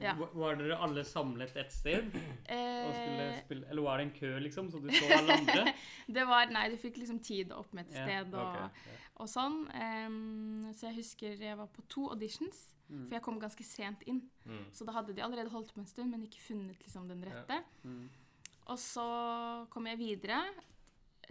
Ja. 0.00 0.14
var 0.32 0.56
dere 0.56 0.78
alle 0.80 1.02
samlet 1.04 1.56
et 1.60 1.72
sted 1.72 2.06
og 2.08 2.94
skulle 2.94 3.26
Eh, 3.26 3.42
spille 3.44 3.66
Eller 3.68 3.82
var 3.84 3.98
det 4.00 4.06
en 4.06 4.12
kø, 4.16 4.30
liksom, 4.40 4.70
så 4.72 4.80
du 4.80 4.88
så 4.90 5.10
alle 5.18 5.32
andre? 5.36 5.74
det 6.16 6.24
var 6.26 6.46
Nei, 6.50 6.68
du 6.72 6.76
fikk 6.80 6.96
liksom 6.96 7.18
tid 7.22 7.52
opp 7.52 7.72
med 7.76 7.84
et 7.86 7.92
sted 7.92 8.32
og, 8.34 8.46
okay. 8.48 8.68
ja. 8.88 8.96
og 9.20 9.28
sånn. 9.28 9.58
Um, 9.76 10.72
så 10.72 10.88
jeg 10.88 10.96
husker 11.02 11.36
jeg 11.44 11.58
var 11.60 11.66
på 11.68 11.82
to 11.88 12.08
auditions, 12.10 12.66
Mm. 12.90 13.04
for 13.06 13.14
jeg 13.14 13.22
kom 13.22 13.36
ganske 13.38 13.62
sent 13.62 14.00
inn. 14.10 14.16
Mm. 14.44 14.64
Så 14.74 14.82
da 14.84 14.90
hadde 14.96 15.12
de 15.14 15.22
allerede 15.22 15.48
holdt 15.52 15.70
på 15.74 15.78
en 15.78 15.86
stund, 15.86 16.10
men 16.10 16.24
ikke 16.26 16.40
funnet 16.42 16.80
liksom 16.82 17.04
den 17.06 17.20
rette. 17.22 17.60
Mm. 17.84 18.08
Og 18.66 18.78
så 18.82 19.04
kom 19.70 19.86
jeg 19.86 19.98
videre 20.00 20.40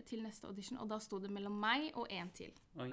til 0.08 0.24
neste 0.24 0.48
audition, 0.48 0.78
og 0.80 0.88
da 0.88 0.96
sto 1.04 1.20
det 1.20 1.30
mellom 1.36 1.60
meg 1.60 1.90
og 2.00 2.08
en 2.16 2.30
til. 2.32 2.54
Oi. 2.80 2.88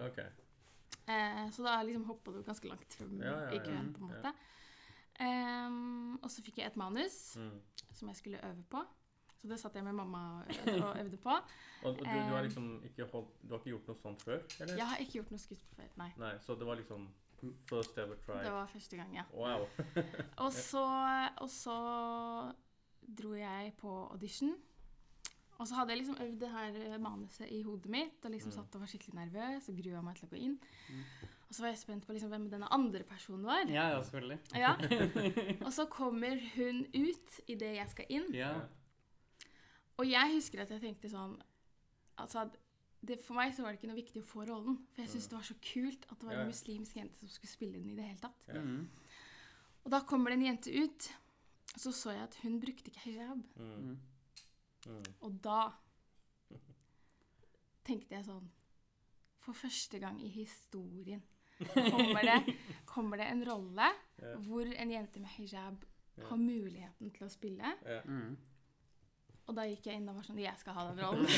Eh, 1.09 1.51
så 1.55 1.63
da 1.63 1.83
liksom 1.87 2.05
hoppa 2.09 2.33
du 2.35 2.43
ganske 2.43 2.69
langt 2.69 2.95
frem 2.99 3.21
Ja, 3.23 3.35
ja, 3.47 3.51
i 3.55 3.59
køen, 3.63 3.93
på 3.95 4.03
en 4.05 4.11
måte. 4.11 4.33
Em, 5.21 6.17
og 6.23 6.31
så 6.31 6.43
fikk 6.45 6.59
jeg 6.59 6.67
et 6.67 6.77
manus 6.77 7.37
Mm. 7.39 7.61
som 7.93 8.09
jeg 8.09 8.17
skulle 8.17 8.41
øve 8.45 8.65
på. 8.71 8.83
Så 9.37 9.49
det 9.49 9.59
satt 9.61 9.75
jeg 9.75 9.85
med 9.85 9.93
mamma 9.95 10.43
og 10.43 10.99
øvde, 10.99 11.17
på. 11.17 11.31
Og, 11.85 11.99
du, 11.99 12.05
du 12.05 12.09
har 12.11 12.39
Eh. 12.39 12.45
liksom 12.45 12.83
ikke 12.85 13.05
holdt 13.13 13.29
Du 13.43 13.49
har 13.55 13.59
ikke 13.59 13.71
gjort 13.71 13.87
noe 13.89 13.97
sånt 14.03 14.23
før? 14.23 14.41
Eller? 14.61 14.77
Jeg 14.77 14.87
har 14.87 14.97
ikke 14.97 15.13
gjort 15.13 15.31
noe 15.31 15.39
skuespill 15.39 15.77
før, 15.77 15.89
nei. 15.97 16.11
Nei, 16.19 16.33
så 16.41 16.55
det 16.59 16.67
var 16.67 16.75
liksom 16.77 17.09
first 17.69 17.99
ever 17.99 18.17
try? 18.27 18.43
Det 18.43 18.53
var 18.53 18.67
første 18.67 18.97
gang, 18.97 19.15
ja. 19.15 19.25
Wow. 19.33 19.69
Og 20.39 20.53
så, 20.71 20.85
og 21.39 21.51
så 21.51 22.53
dro 23.17 23.35
jeg 23.35 23.75
på 23.79 23.93
audition. 24.11 24.57
Og 25.59 25.69
så 25.69 25.75
hadde 25.79 25.95
jeg 25.95 26.03
liksom 26.03 26.19
øvd 26.21 26.39
det 26.41 26.51
her 26.53 26.75
eh, 26.83 26.99
manuset 27.01 27.49
i 27.51 27.63
hodet 27.65 27.91
mitt 27.91 28.25
og 28.25 28.31
liksom 28.35 28.53
Mm. 28.53 28.57
satt 28.59 28.75
og 28.77 28.81
var 28.83 28.91
skikkelig 28.93 29.15
nervøs 29.15 29.69
og 29.69 29.77
grua 29.83 30.03
meg 30.03 30.17
til 30.19 30.27
å 30.27 30.31
gå 30.35 30.37
inn. 30.37 30.59
Mm. 30.91 31.05
Og 31.49 31.55
så 31.55 31.63
var 31.63 31.69
jeg 31.71 31.79
spent 31.79 32.07
på 32.07 32.13
liksom 32.13 32.29
hvem 32.33 32.49
denne 32.51 32.69
andre 32.75 33.05
personen 33.07 33.45
var. 33.47 33.65
Ja, 33.71 33.89
ja, 33.95 34.03
selvfølgelig. 34.03 34.39
Ja. 34.55 34.73
Og 35.67 35.73
så 35.73 35.85
kommer 35.87 36.41
hun 36.57 36.81
ut 36.93 37.37
idet 37.47 37.77
jeg 37.77 37.89
skal 37.93 38.07
inn. 38.11 38.27
Ja. 38.35 38.51
Og 39.97 40.09
jeg 40.11 40.35
husker 40.35 40.61
at 40.65 40.71
jeg 40.75 40.83
tenkte 40.83 41.09
sånn 41.09 41.37
altså, 42.19 42.43
at 42.43 42.57
det, 43.07 43.21
For 43.23 43.39
meg 43.39 43.53
så 43.55 43.63
var 43.63 43.71
det 43.71 43.79
ikke 43.79 43.89
noe 43.93 44.01
viktig 44.01 44.21
å 44.25 44.27
få 44.27 44.43
rollen. 44.49 44.81
For 44.93 45.05
jeg 45.05 45.13
syntes 45.13 45.29
det 45.31 45.37
var 45.39 45.47
så 45.47 45.55
kult 45.63 46.07
at 46.11 46.19
det 46.19 46.27
var 46.27 46.41
en 46.41 46.49
muslimsk 46.51 46.97
jente 46.99 47.21
som 47.21 47.29
skulle 47.31 47.53
spille 47.53 47.79
den 47.79 47.93
i 47.93 47.95
det 47.95 48.09
hele 48.09 48.19
tatt. 48.25 48.49
Ja. 48.51 48.61
Mm. 48.65 48.89
Og 49.87 49.93
da 49.95 50.01
kommer 50.03 50.33
det 50.35 50.41
en 50.41 50.47
jente 50.49 50.73
ut, 50.75 51.09
og 51.77 51.81
så 51.85 51.93
så 51.95 52.11
jeg 52.17 52.25
at 52.27 52.35
hun 52.43 52.57
brukte 52.61 52.91
ikke 52.91 53.05
hijab. 53.05 53.45
Mm. 53.55 53.93
Mm. 54.87 54.97
Mm. 55.01 55.13
Og 55.27 55.39
da 55.45 55.61
tenkte 57.87 58.17
jeg 58.17 58.27
sånn 58.27 58.47
For 59.43 59.55
første 59.55 59.99
gang 60.03 60.19
i 60.23 60.31
historien 60.35 61.23
kommer 61.57 62.27
det, 62.27 62.55
kommer 62.93 63.21
det 63.23 63.29
en 63.33 63.45
rolle 63.47 63.87
yeah. 64.21 64.35
hvor 64.45 64.67
en 64.69 64.91
jente 64.93 65.23
med 65.23 65.33
hijab 65.39 65.79
yeah. 65.81 66.27
har 66.29 66.41
muligheten 66.41 67.13
til 67.15 67.25
å 67.25 67.31
spille. 67.33 67.71
Yeah. 67.87 68.05
Mm. 68.05 68.35
Og 69.47 69.55
da 69.55 69.63
gikk 69.69 69.87
jeg 69.87 70.01
inn 70.01 70.09
og 70.11 70.17
var 70.19 70.27
sånn 70.27 70.41
Jeg 70.43 70.59
skal 70.59 70.75
ha 70.75 70.85
den 70.89 71.01
rollen. 71.05 71.29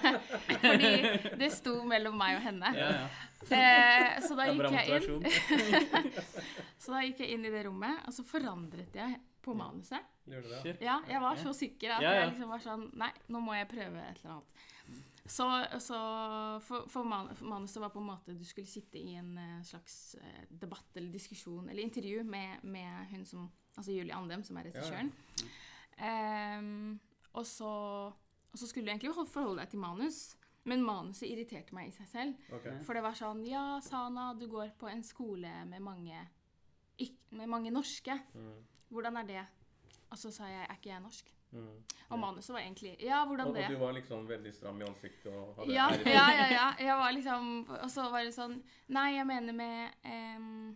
Fordi 0.64 0.90
det 1.38 1.50
sto 1.54 1.76
mellom 1.86 2.16
meg 2.18 2.40
og 2.40 2.42
henne. 2.48 2.72
Ja, 2.74 2.88
ja. 2.96 3.04
Eh, 3.44 4.16
så 4.24 4.34
da 4.38 4.48
gikk 4.50 4.74
jeg 4.74 5.04
inn. 5.06 5.28
Så 6.82 6.92
da 6.92 7.04
gikk 7.04 7.22
jeg 7.22 7.36
inn 7.36 7.46
i 7.46 7.52
det 7.54 7.62
rommet, 7.64 8.02
og 8.04 8.12
så 8.12 8.24
forandret 8.26 8.96
jeg 8.98 9.14
på 9.44 9.54
manuset. 9.56 10.02
Gjør 10.24 10.46
det? 10.48 10.76
Ja, 10.80 11.00
jeg 11.08 11.20
var 11.20 11.40
så 11.40 11.52
sikker 11.56 11.98
at 11.98 12.04
Ja, 12.04 12.12
ja. 12.14 12.20
jeg 12.22 12.30
liksom 12.32 12.52
var 12.54 12.62
sånn 12.64 12.86
Nei, 12.96 13.10
nå 13.28 13.42
må 13.44 13.56
jeg 13.58 13.68
prøve 13.68 14.00
et 14.00 14.22
eller 14.22 14.38
annet. 14.38 14.62
Så, 15.24 15.44
så 15.80 15.98
for, 16.60 16.84
for 16.92 17.08
man, 17.08 17.30
for 17.32 17.48
manuset 17.48 17.80
var 17.80 17.92
på 17.94 18.00
en 18.02 18.10
måte 18.10 18.34
Du 18.36 18.44
skulle 18.44 18.68
sitte 18.68 19.00
i 19.00 19.14
en 19.16 19.30
eh, 19.40 19.62
slags 19.64 20.18
eh, 20.20 20.42
debatt 20.50 20.98
eller 21.00 21.12
diskusjon 21.12 21.68
eller 21.68 21.80
intervju 21.80 22.24
med, 22.28 22.64
med 22.68 23.06
hun 23.12 23.24
som 23.28 23.46
Altså 23.74 23.90
Julie 23.90 24.14
Andem, 24.14 24.44
som 24.46 24.54
er 24.60 24.68
regissøren. 24.68 25.08
Ehm, 25.98 27.00
og, 27.32 27.46
så, 27.46 27.70
og 28.06 28.58
så 28.58 28.68
skulle 28.70 28.86
du 28.86 28.92
egentlig 28.92 29.10
forholde 29.26 29.64
deg 29.64 29.72
til 29.72 29.82
manus, 29.82 30.20
men 30.70 30.84
manuset 30.86 31.26
irriterte 31.26 31.74
meg 31.74 31.90
i 31.90 31.96
seg 31.96 32.06
selv. 32.06 32.52
Okay. 32.54 32.76
For 32.86 32.94
det 32.94 33.02
var 33.02 33.18
sånn 33.18 33.42
Ja, 33.48 33.64
Sana, 33.82 34.28
du 34.38 34.46
går 34.50 34.76
på 34.78 34.86
en 34.90 35.02
skole 35.02 35.50
med 35.66 35.82
mange, 35.82 36.22
med 37.34 37.50
mange 37.50 37.74
norske. 37.74 38.14
Mm. 38.34 38.62
Hvordan 38.94 39.20
er 39.24 39.30
det? 39.32 39.44
Og 40.14 40.18
så 40.20 40.30
sa 40.34 40.46
jeg 40.46 40.62
er 40.68 40.76
ikke 40.78 40.92
jeg 40.92 41.02
norsk? 41.02 41.30
Mm. 41.54 41.82
Og 42.10 42.18
manuset 42.18 42.50
var 42.54 42.62
egentlig 42.64 42.92
Ja, 43.02 43.20
hvordan 43.26 43.46
Og, 43.50 43.54
det? 43.54 43.64
og 43.68 43.74
du 43.74 43.78
var 43.78 43.92
liksom 43.94 44.24
veldig 44.26 44.52
stram 44.56 44.80
i 44.82 44.86
ansiktet 44.88 45.28
og 45.30 45.52
hadde 45.60 45.74
Ja, 45.74 45.84
ja, 46.02 46.24
ja, 46.34 46.46
ja. 46.50 46.64
Jeg 46.82 46.96
var 46.98 47.12
liksom 47.14 47.52
Og 47.76 47.90
så 47.94 48.08
var 48.10 48.24
det 48.26 48.32
sånn 48.34 48.56
Nei, 48.94 49.04
jeg 49.20 49.26
mener 49.28 49.54
med 49.54 49.92
um, 50.02 50.72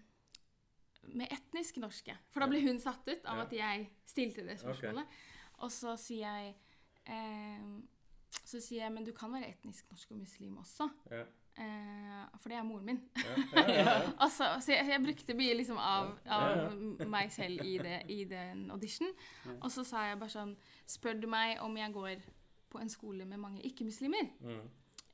Med 1.18 1.32
etnisk 1.34 1.78
norske. 1.82 2.14
For 2.30 2.44
da 2.44 2.48
ble 2.52 2.60
hun 2.66 2.78
satt 2.82 3.06
ut 3.08 3.26
av 3.26 3.40
Ja. 3.40 3.46
at 3.48 3.52
jeg 3.56 3.88
stilte 4.06 4.44
det 4.46 4.58
spørsmålet. 4.60 5.08
spørsmålet. 5.08 5.18
Og 5.66 5.72
så 5.74 5.96
sier 5.98 6.38
jeg 6.38 6.54
um, 7.10 7.88
Så 8.44 8.60
sier 8.62 8.84
jeg 8.84 8.92
Men 8.94 9.04
du 9.08 9.12
kan 9.16 9.32
være 9.34 9.50
etnisk 9.54 9.90
norsk 9.90 10.14
og 10.14 10.22
muslim 10.22 10.58
også. 10.62 10.86
Ja. 11.10 11.24
Eh, 11.58 12.38
for 12.38 12.52
det 12.52 12.58
er 12.58 12.62
moren 12.66 12.86
min. 12.86 13.00
Ja, 13.16 13.62
ja, 13.62 13.74
ja. 13.74 13.94
Altså, 14.24 14.50
så 14.60 14.72
jeg, 14.72 14.86
jeg 14.92 15.02
brukte 15.02 15.34
mye 15.34 15.56
liksom 15.58 15.78
av, 15.82 16.12
av 16.26 17.06
meg 17.06 17.32
selv 17.34 17.64
i, 17.66 17.78
det, 17.82 18.02
i 18.14 18.24
den 18.30 18.70
audition. 18.70 19.10
Og 19.60 19.70
så 19.74 19.84
sa 19.84 20.06
jeg 20.08 20.20
bare 20.20 20.34
sånn 20.34 20.56
Spør 20.88 21.18
du 21.20 21.26
meg 21.30 21.58
om 21.64 21.76
jeg 21.76 21.92
går 21.92 22.22
på 22.70 22.80
en 22.80 22.90
skole 22.92 23.26
med 23.28 23.40
mange 23.42 23.62
ikke-muslimer? 23.66 24.30
Mm. 24.40 24.62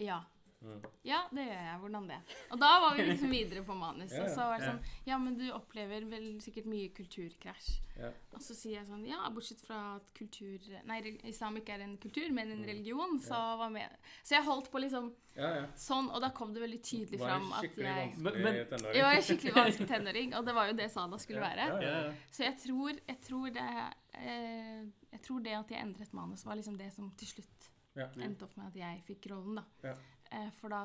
Ja. 0.03 0.21
Mm. 0.65 0.81
Ja, 1.05 1.19
det 1.31 1.43
gjør 1.45 1.59
jeg. 1.61 1.79
Hvordan 1.83 2.07
det? 2.09 2.17
Og 2.55 2.59
da 2.63 2.69
var 2.81 2.95
vi 2.97 3.03
liksom 3.05 3.31
videre 3.39 3.63
på 3.69 3.75
manus. 3.77 4.13
Ja, 4.17 4.23
Og 4.25 4.31
så 4.33 4.47
var 4.49 4.59
det 4.63 4.69
sånn 4.71 4.79
Ja, 5.07 5.19
men 5.21 5.35
du 5.37 5.43
opplever 5.53 6.07
vel 6.09 6.29
sikkert 6.41 6.65
mye 6.71 6.89
kulturkrasj. 6.97 7.75
Ja. 8.01 8.09
Og 8.35 8.41
så 8.43 8.55
sier 8.57 8.79
jeg 8.81 8.87
sånn 8.89 9.05
Ja, 9.07 9.19
bortsett 9.31 9.61
fra 9.63 9.97
at 9.99 10.09
kultur 10.17 10.59
Nei, 10.89 10.97
islam 11.29 11.59
ikke 11.61 11.77
er 11.77 11.85
en 11.85 11.99
kultur, 12.03 12.31
men 12.33 12.51
en 12.51 12.63
Mm. 12.65 12.67
religion, 12.71 13.19
så 13.21 13.35
Ja. 13.37 13.57
var 13.61 13.69
med 13.71 13.91
Så 14.25 14.35
jeg 14.39 14.45
holdt 14.49 14.71
på 14.73 14.81
liksom 14.81 15.13
ja, 15.37 15.51
ja. 15.61 15.67
sånn, 15.77 16.09
og 16.15 16.21
da 16.23 16.31
kom 16.31 16.55
det 16.55 16.63
veldig 16.63 16.81
tydelig 16.83 17.19
fram 17.21 17.53
at 17.53 17.65
skikkelig 17.65 17.85
jeg 17.85 18.15
vanskelig 18.17 18.23
Men- 18.25 18.43
men- 18.43 18.67
tenåring. 18.73 18.95
Jeg 18.95 19.03
var 19.05 19.15
en 19.15 19.23
skikkelig 19.29 19.55
vanskelig 19.63 19.89
tenåring, 19.89 20.35
og 20.39 20.45
det 20.47 20.55
var 20.55 20.67
jo 20.67 20.73
det 20.73 20.91
Sada 20.91 21.19
skulle 21.19 21.41
Ja, 21.41 21.49
være. 21.49 21.67
ja, 21.69 21.81
Ja, 21.81 22.01
ja. 22.01 22.03
ja. 22.09 22.13
Så 22.33 22.45
jeg 22.45 22.57
tror, 22.59 22.99
jeg 23.09 23.21
tror 23.21 23.53
det 23.53 23.95
eh, 24.15 24.85
Jeg 25.13 25.23
tror 25.23 25.43
det 25.43 25.53
at 25.53 25.69
jeg 25.71 25.81
endret 25.83 26.13
manus, 26.15 26.45
var 26.45 26.55
liksom 26.57 26.77
det 26.79 26.93
som 26.93 27.11
til 27.17 27.29
slutt 27.29 27.71
Ja. 27.97 28.09
endte 28.19 28.43
opp 28.43 28.57
med 28.57 28.67
at 28.67 28.75
jeg 28.75 29.03
fikk 29.07 29.31
rollen, 29.31 29.55
da. 29.57 29.95
Eh, 30.35 30.51
for 30.61 30.73
da 30.75 30.83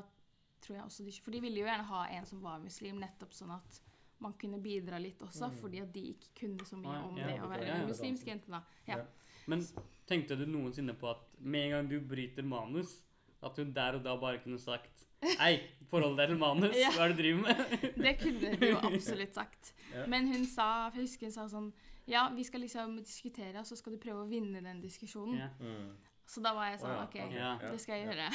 tror 0.61 0.75
jeg 0.77 0.85
også 0.85 1.05
de 1.07 1.13
For 1.23 1.31
de 1.33 1.39
ville 1.41 1.61
jo 1.63 1.67
gjerne 1.69 1.85
ha 1.89 2.01
en 2.17 2.25
som 2.29 2.41
var 2.43 2.59
muslim, 2.63 2.99
nettopp 3.01 3.33
sånn 3.33 3.51
at 3.55 3.81
man 4.19 4.33
kunne 4.35 4.57
bidra 4.59 4.97
litt 4.99 5.21
også, 5.23 5.47
Mm. 5.49 5.59
fordi 5.61 5.79
at 5.81 5.93
de 5.95 6.01
ikke 6.13 6.33
kunne 6.41 6.65
så 6.67 6.75
mye 6.75 6.97
om 7.07 7.17
ja, 7.17 7.27
det 7.29 7.37
å 7.39 7.47
være 7.47 7.67
ja, 7.67 7.77
ja. 7.79 7.85
muslimsk 7.87 8.27
jente, 8.27 8.51
da. 8.51 8.59
Ja. 8.87 8.97
Ja. 8.97 9.05
Men 9.47 9.63
tenkte 10.09 10.35
du 10.37 10.43
noensinne 10.45 10.93
på 10.99 11.07
at 11.09 11.21
med 11.39 11.65
en 11.65 11.71
gang 11.71 11.87
du 11.89 11.99
bryter 12.01 12.43
manus, 12.43 12.97
at 13.41 13.55
du 13.55 13.63
der 13.63 13.95
og 13.95 14.03
da 14.03 14.17
bare 14.19 14.41
kunne 14.43 14.59
sagt 14.59 15.05
Hei, 15.39 15.59
forhold 15.89 16.15
deg 16.17 16.29
til 16.29 16.37
manus, 16.39 16.75
Ja. 16.83 16.91
hva 16.95 17.05
er 17.07 17.13
det 17.13 17.17
du 17.17 17.23
driver 17.23 17.41
med? 17.47 17.55
Det 18.05 18.13
kunne 18.19 18.51
hun 18.55 18.67
jo 18.69 18.77
absolutt 18.91 19.33
sagt. 19.35 19.73
Ja. 19.93 20.05
Men 20.07 20.27
hun 20.27 20.45
sa, 20.45 20.89
for 20.89 20.99
jeg 20.99 21.07
husker 21.07 21.25
hun 21.27 21.31
sa 21.35 21.47
sånn 21.51 21.71
Ja, 22.07 22.29
vi 22.35 22.43
skal 22.43 22.61
liksom 22.61 22.97
diskutere, 23.03 23.59
og 23.59 23.65
så 23.67 23.75
skal 23.77 23.93
du 23.95 23.99
prøve 23.99 24.23
å 24.23 24.29
vinne 24.29 24.61
den 24.63 24.79
diskusjonen. 24.81 25.37
Ja. 25.39 25.49
Mm. 25.59 25.89
Så 26.29 26.43
da 26.45 26.51
var 26.53 26.67
jeg 26.69 26.79
sånn 26.83 26.91
oh, 26.93 26.99
ja, 26.99 27.05
OK, 27.07 27.15
Ja. 27.33 27.51
det 27.63 27.79
skal 27.81 27.97
jeg 27.97 28.05
gjøre. 28.11 28.27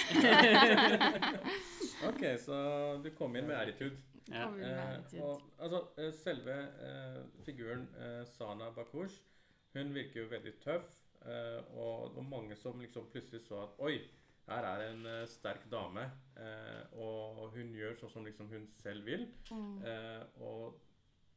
Ok, 2.09 2.25
så 2.43 2.57
du 3.05 3.11
kom 3.17 3.37
inn 3.39 3.47
med 3.49 3.57
attitude. 3.61 3.97
Ja. 4.33 4.49
Inn 4.49 4.59
med 4.59 5.15
Eh, 5.15 5.23
og, 5.23 5.43
altså, 5.63 5.81
eh, 6.01 6.11
selve 6.17 6.57
eh, 6.89 7.21
figuren 7.47 7.87
eh, 8.01 8.25
Sana 8.29 8.71
Bakush, 8.75 9.21
hun 9.77 9.93
virker 9.95 10.25
jo 10.25 10.29
veldig 10.33 10.55
tøff. 10.65 10.91
Eh, 11.25 11.61
og 11.79 12.11
det 12.11 12.19
var 12.19 12.29
mange 12.29 12.57
som 12.61 12.81
liksom 12.81 13.07
plutselig 13.13 13.43
så 13.47 13.63
at 13.65 13.79
oi, 13.81 13.95
her 14.49 14.67
er 14.69 14.83
en 14.91 15.07
eh, 15.09 15.23
sterk 15.31 15.65
dame. 15.73 16.05
Eh, 16.37 16.83
og 17.01 17.47
hun 17.55 17.73
gjør 17.79 17.95
sånn 18.03 18.13
som 18.13 18.27
liksom 18.27 18.51
hun 18.53 18.67
selv 18.83 19.07
vil. 19.09 19.29
Mm. 19.51 19.79
Eh, 19.85 20.23
og 20.45 20.81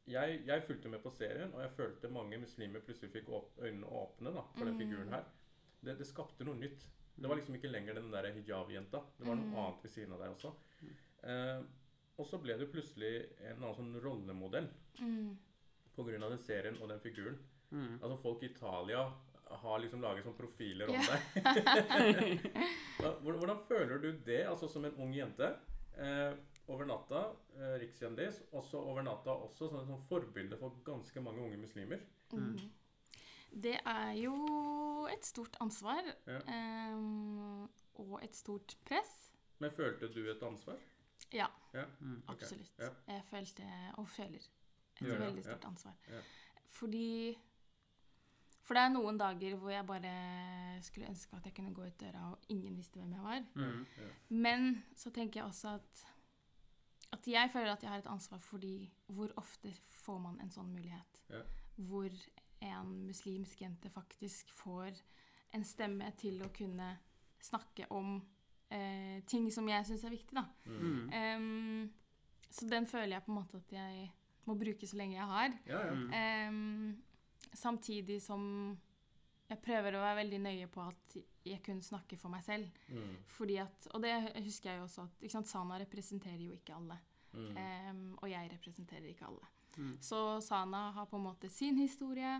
jeg, 0.08 0.42
jeg 0.48 0.64
fulgte 0.66 0.88
med 0.92 1.02
på 1.04 1.12
serien, 1.12 1.52
og 1.54 1.60
jeg 1.64 1.70
følte 1.76 2.08
mange 2.12 2.38
muslimer 2.40 2.80
plutselig 2.84 3.12
fikk 3.12 3.28
åp 3.36 3.58
øynene 3.60 3.88
åpne 4.02 4.32
da, 4.36 4.44
for 4.56 4.64
den 4.64 4.74
Mm. 4.76 4.80
figuren 4.84 5.12
her. 5.12 5.24
Det, 5.80 5.94
det 5.98 6.06
skapte 6.06 6.44
noe 6.44 6.54
nytt. 6.58 6.86
Det 7.18 7.28
var 7.28 7.36
liksom 7.38 7.54
ikke 7.58 7.70
lenger 7.70 7.94
den 7.98 8.10
der 8.12 8.28
hijab-jenta. 8.34 9.00
Det 9.18 9.26
var 9.26 9.34
noe 9.38 9.46
Mm. 9.50 9.56
annet 9.58 9.82
ved 9.84 9.90
siden 9.90 10.12
av 10.14 10.20
deg 10.22 10.30
også. 10.36 10.52
Eh, 11.22 11.62
og 12.18 12.26
så 12.26 12.38
ble 12.42 12.56
du 12.58 12.66
plutselig 12.66 13.12
en 13.40 13.62
annen 13.62 13.74
sånn 13.74 14.00
rollemodell 14.02 14.68
Mm. 15.00 15.36
av 15.98 16.30
den 16.30 16.38
serien 16.38 16.76
og 16.82 16.88
den 16.88 17.00
figuren. 17.00 17.38
Mm. 17.72 17.98
Altså 18.02 18.16
Folk 18.22 18.42
i 18.42 18.46
Italia 18.46 19.12
har 19.50 19.78
liksom 19.80 20.00
laget 20.00 20.24
sånne 20.24 20.36
profiler 20.38 20.88
om 20.88 20.94
Ja. 20.94 21.00
deg. 21.00 22.40
Hvordan, 22.98 23.38
hvordan 23.38 23.58
føler 23.68 23.98
du 24.02 24.12
det, 24.26 24.44
altså 24.46 24.68
som 24.70 24.84
en 24.84 24.94
ung 24.98 25.12
jente? 25.14 25.56
Eh, 25.98 26.34
over 26.68 26.84
natta 26.86 27.22
eh, 27.56 27.78
rikskjendis, 27.80 28.42
og 28.52 28.64
så 28.64 28.78
over 28.78 29.02
natta 29.02 29.30
også 29.30 29.70
sånn, 29.72 29.86
sånn 29.88 30.02
forbilde 30.08 30.58
for 30.60 30.76
ganske 30.84 31.20
mange 31.24 31.40
unge 31.42 31.56
muslimer. 31.58 32.00
Mm. 32.32 32.58
Det 33.50 33.78
er 33.86 34.10
jo 34.20 34.34
et 35.12 35.24
stort 35.26 35.56
ansvar. 35.60 36.02
Ja. 36.26 36.40
Um, 36.94 37.68
og 37.94 38.20
et 38.24 38.36
stort 38.36 38.76
press. 38.86 39.32
Men 39.58 39.70
følte 39.74 40.08
du 40.14 40.20
et 40.30 40.42
ansvar? 40.42 40.78
Ja, 41.32 41.46
Ja. 41.74 41.84
Mm. 42.00 42.22
Ok, 42.28 42.34
absolutt. 42.42 42.72
ja. 42.78 42.88
Jeg 43.08 43.24
følte, 43.30 43.64
og 43.98 44.08
føler, 44.08 44.38
et 44.38 44.50
Ja, 45.00 45.06
ja, 45.12 45.18
veldig 45.18 45.44
ja. 45.44 45.50
stort 45.50 45.64
ansvar. 45.64 45.94
Ja. 46.08 46.20
Fordi 46.68 47.36
For 48.68 48.74
det 48.74 48.82
er 48.82 48.88
noen 48.92 49.16
dager 49.18 49.54
hvor 49.56 49.70
jeg 49.70 49.86
bare 49.86 50.82
skulle 50.84 51.08
ønske 51.08 51.36
at 51.36 51.44
jeg 51.46 51.54
kunne 51.56 51.72
gå 51.74 51.86
ut 51.86 52.00
døra, 52.00 52.30
og 52.32 52.38
ingen 52.48 52.76
visste 52.76 52.98
hvem 53.00 53.12
jeg 53.12 53.22
var. 53.22 53.44
Mm. 53.54 53.86
Ja. 53.98 54.08
Men 54.28 54.84
så 54.96 55.10
tenker 55.10 55.40
jeg 55.40 55.46
også 55.48 55.68
at 55.74 56.06
at 57.12 57.26
jeg 57.26 57.48
føler 57.52 57.72
at 57.72 57.82
jeg 57.82 57.90
har 57.90 57.98
et 57.98 58.06
ansvar 58.06 58.38
fordi 58.38 58.92
hvor 59.06 59.32
ofte 59.36 59.72
får 60.04 60.18
man 60.20 60.40
en 60.40 60.50
sånn 60.50 60.68
mulighet? 60.72 61.22
Ja. 61.30 61.40
Hvor 61.76 62.10
en 62.60 63.06
muslimsk 63.06 63.60
jente 63.62 63.90
faktisk 63.90 64.50
får 64.56 64.96
en 65.56 65.64
stemme 65.64 66.10
til 66.18 66.42
å 66.44 66.50
kunne 66.54 66.90
snakke 67.44 67.86
om 67.94 68.18
eh, 68.74 69.22
ting 69.28 69.48
som 69.54 69.68
jeg 69.70 69.86
syns 69.88 70.04
er 70.04 70.14
viktig, 70.14 70.36
da. 70.36 70.44
Mm. 70.66 71.12
Um, 71.12 72.42
så 72.50 72.68
den 72.68 72.88
føler 72.88 73.16
jeg 73.16 73.24
på 73.26 73.32
en 73.32 73.38
måte 73.38 73.60
at 73.60 73.72
jeg 73.72 74.08
må 74.48 74.56
bruke 74.58 74.88
så 74.88 74.98
lenge 74.98 75.18
jeg 75.18 75.30
har. 75.30 75.56
Ja, 75.68 75.80
ja. 75.90 76.48
Um, 76.48 76.96
samtidig 77.54 78.20
som 78.24 78.42
jeg 79.48 79.60
prøver 79.64 79.96
å 79.96 80.02
være 80.02 80.20
veldig 80.22 80.38
nøye 80.44 80.68
på 80.72 80.82
at 80.84 81.18
jeg 81.48 81.62
kun 81.64 81.80
snakker 81.84 82.20
for 82.20 82.32
meg 82.32 82.44
selv. 82.44 82.68
Mm. 82.92 83.14
Fordi 83.32 83.60
at, 83.62 83.88
Og 83.96 84.02
det 84.04 84.12
husker 84.44 84.72
jeg 84.72 84.80
jo 84.80 84.88
også 84.88 85.06
at 85.06 85.22
ikke 85.22 85.36
sant, 85.38 85.48
Sana 85.48 85.78
representerer 85.80 86.42
jo 86.42 86.56
ikke 86.56 86.76
alle. 86.76 86.98
Mm. 87.32 87.56
Um, 87.56 88.02
og 88.20 88.28
jeg 88.30 88.50
representerer 88.52 89.08
ikke 89.08 89.28
alle. 89.28 89.48
Mm. 89.78 89.96
Så 90.02 90.40
Sana 90.44 90.90
har 90.96 91.06
på 91.06 91.16
en 91.16 91.26
måte 91.28 91.50
sin 91.52 91.78
historie. 91.78 92.36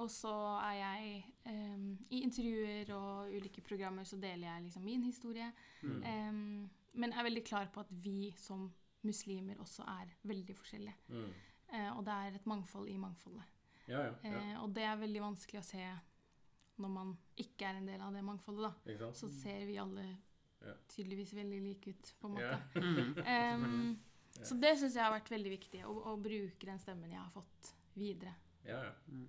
Og 0.00 0.08
så 0.08 0.32
er 0.64 0.76
jeg 0.78 1.24
um, 1.44 1.88
I 2.08 2.22
intervjuer 2.24 2.92
og 2.96 3.32
ulike 3.36 3.60
programmer 3.60 4.06
så 4.08 4.16
deler 4.16 4.48
jeg 4.48 4.62
liksom 4.68 4.84
min 4.84 5.02
historie. 5.04 5.50
Mm. 5.82 6.04
Um, 6.04 6.70
men 6.92 7.12
er 7.12 7.26
veldig 7.26 7.44
klar 7.44 7.68
på 7.72 7.84
at 7.84 7.90
vi 8.04 8.32
som 8.38 8.70
muslimer 9.06 9.60
også 9.60 9.84
er 9.88 10.14
veldig 10.28 10.56
forskjellige. 10.56 10.96
Mm. 11.08 11.28
Uh, 11.74 11.90
og 11.98 12.04
det 12.06 12.14
er 12.14 12.38
et 12.38 12.46
mangfold 12.48 12.88
i 12.88 12.96
mangfoldet. 12.96 13.44
Ja, 13.88 14.06
ja. 14.06 14.14
ja. 14.24 14.40
Uh, 14.40 14.62
og 14.64 14.74
det 14.74 14.88
er 14.88 14.96
veldig 14.96 15.22
vanskelig 15.26 15.60
å 15.60 15.68
se 15.68 15.84
når 16.80 16.92
man 16.96 17.12
ikke 17.36 17.68
er 17.68 17.76
en 17.76 17.88
del 17.88 18.00
av 18.00 18.14
det 18.16 18.24
mangfoldet. 18.24 18.72
da. 18.96 19.12
Så 19.12 19.28
ser 19.28 19.66
vi 19.68 19.76
alle 19.76 20.06
tydeligvis 20.88 21.34
veldig 21.36 21.60
like 21.60 21.92
ut, 21.92 22.14
på 22.20 22.28
en 22.28 22.38
måte. 22.38 22.56
Ja. 23.26 23.56
Mm. 23.56 23.98
Ja. 24.38 24.44
så 24.46 24.54
det 24.62 24.70
syns 24.78 24.94
jeg 24.96 25.04
har 25.04 25.12
vært 25.12 25.30
veldig 25.32 25.50
viktig, 25.56 25.82
å, 25.84 25.94
å 26.12 26.16
bruke 26.16 26.66
den 26.68 26.78
stemmen 26.80 27.10
jeg 27.12 27.20
har 27.20 27.30
fått, 27.34 27.72
videre. 27.98 28.32
Ja, 28.64 28.78
ja. 28.86 28.92
Mm. 29.10 29.26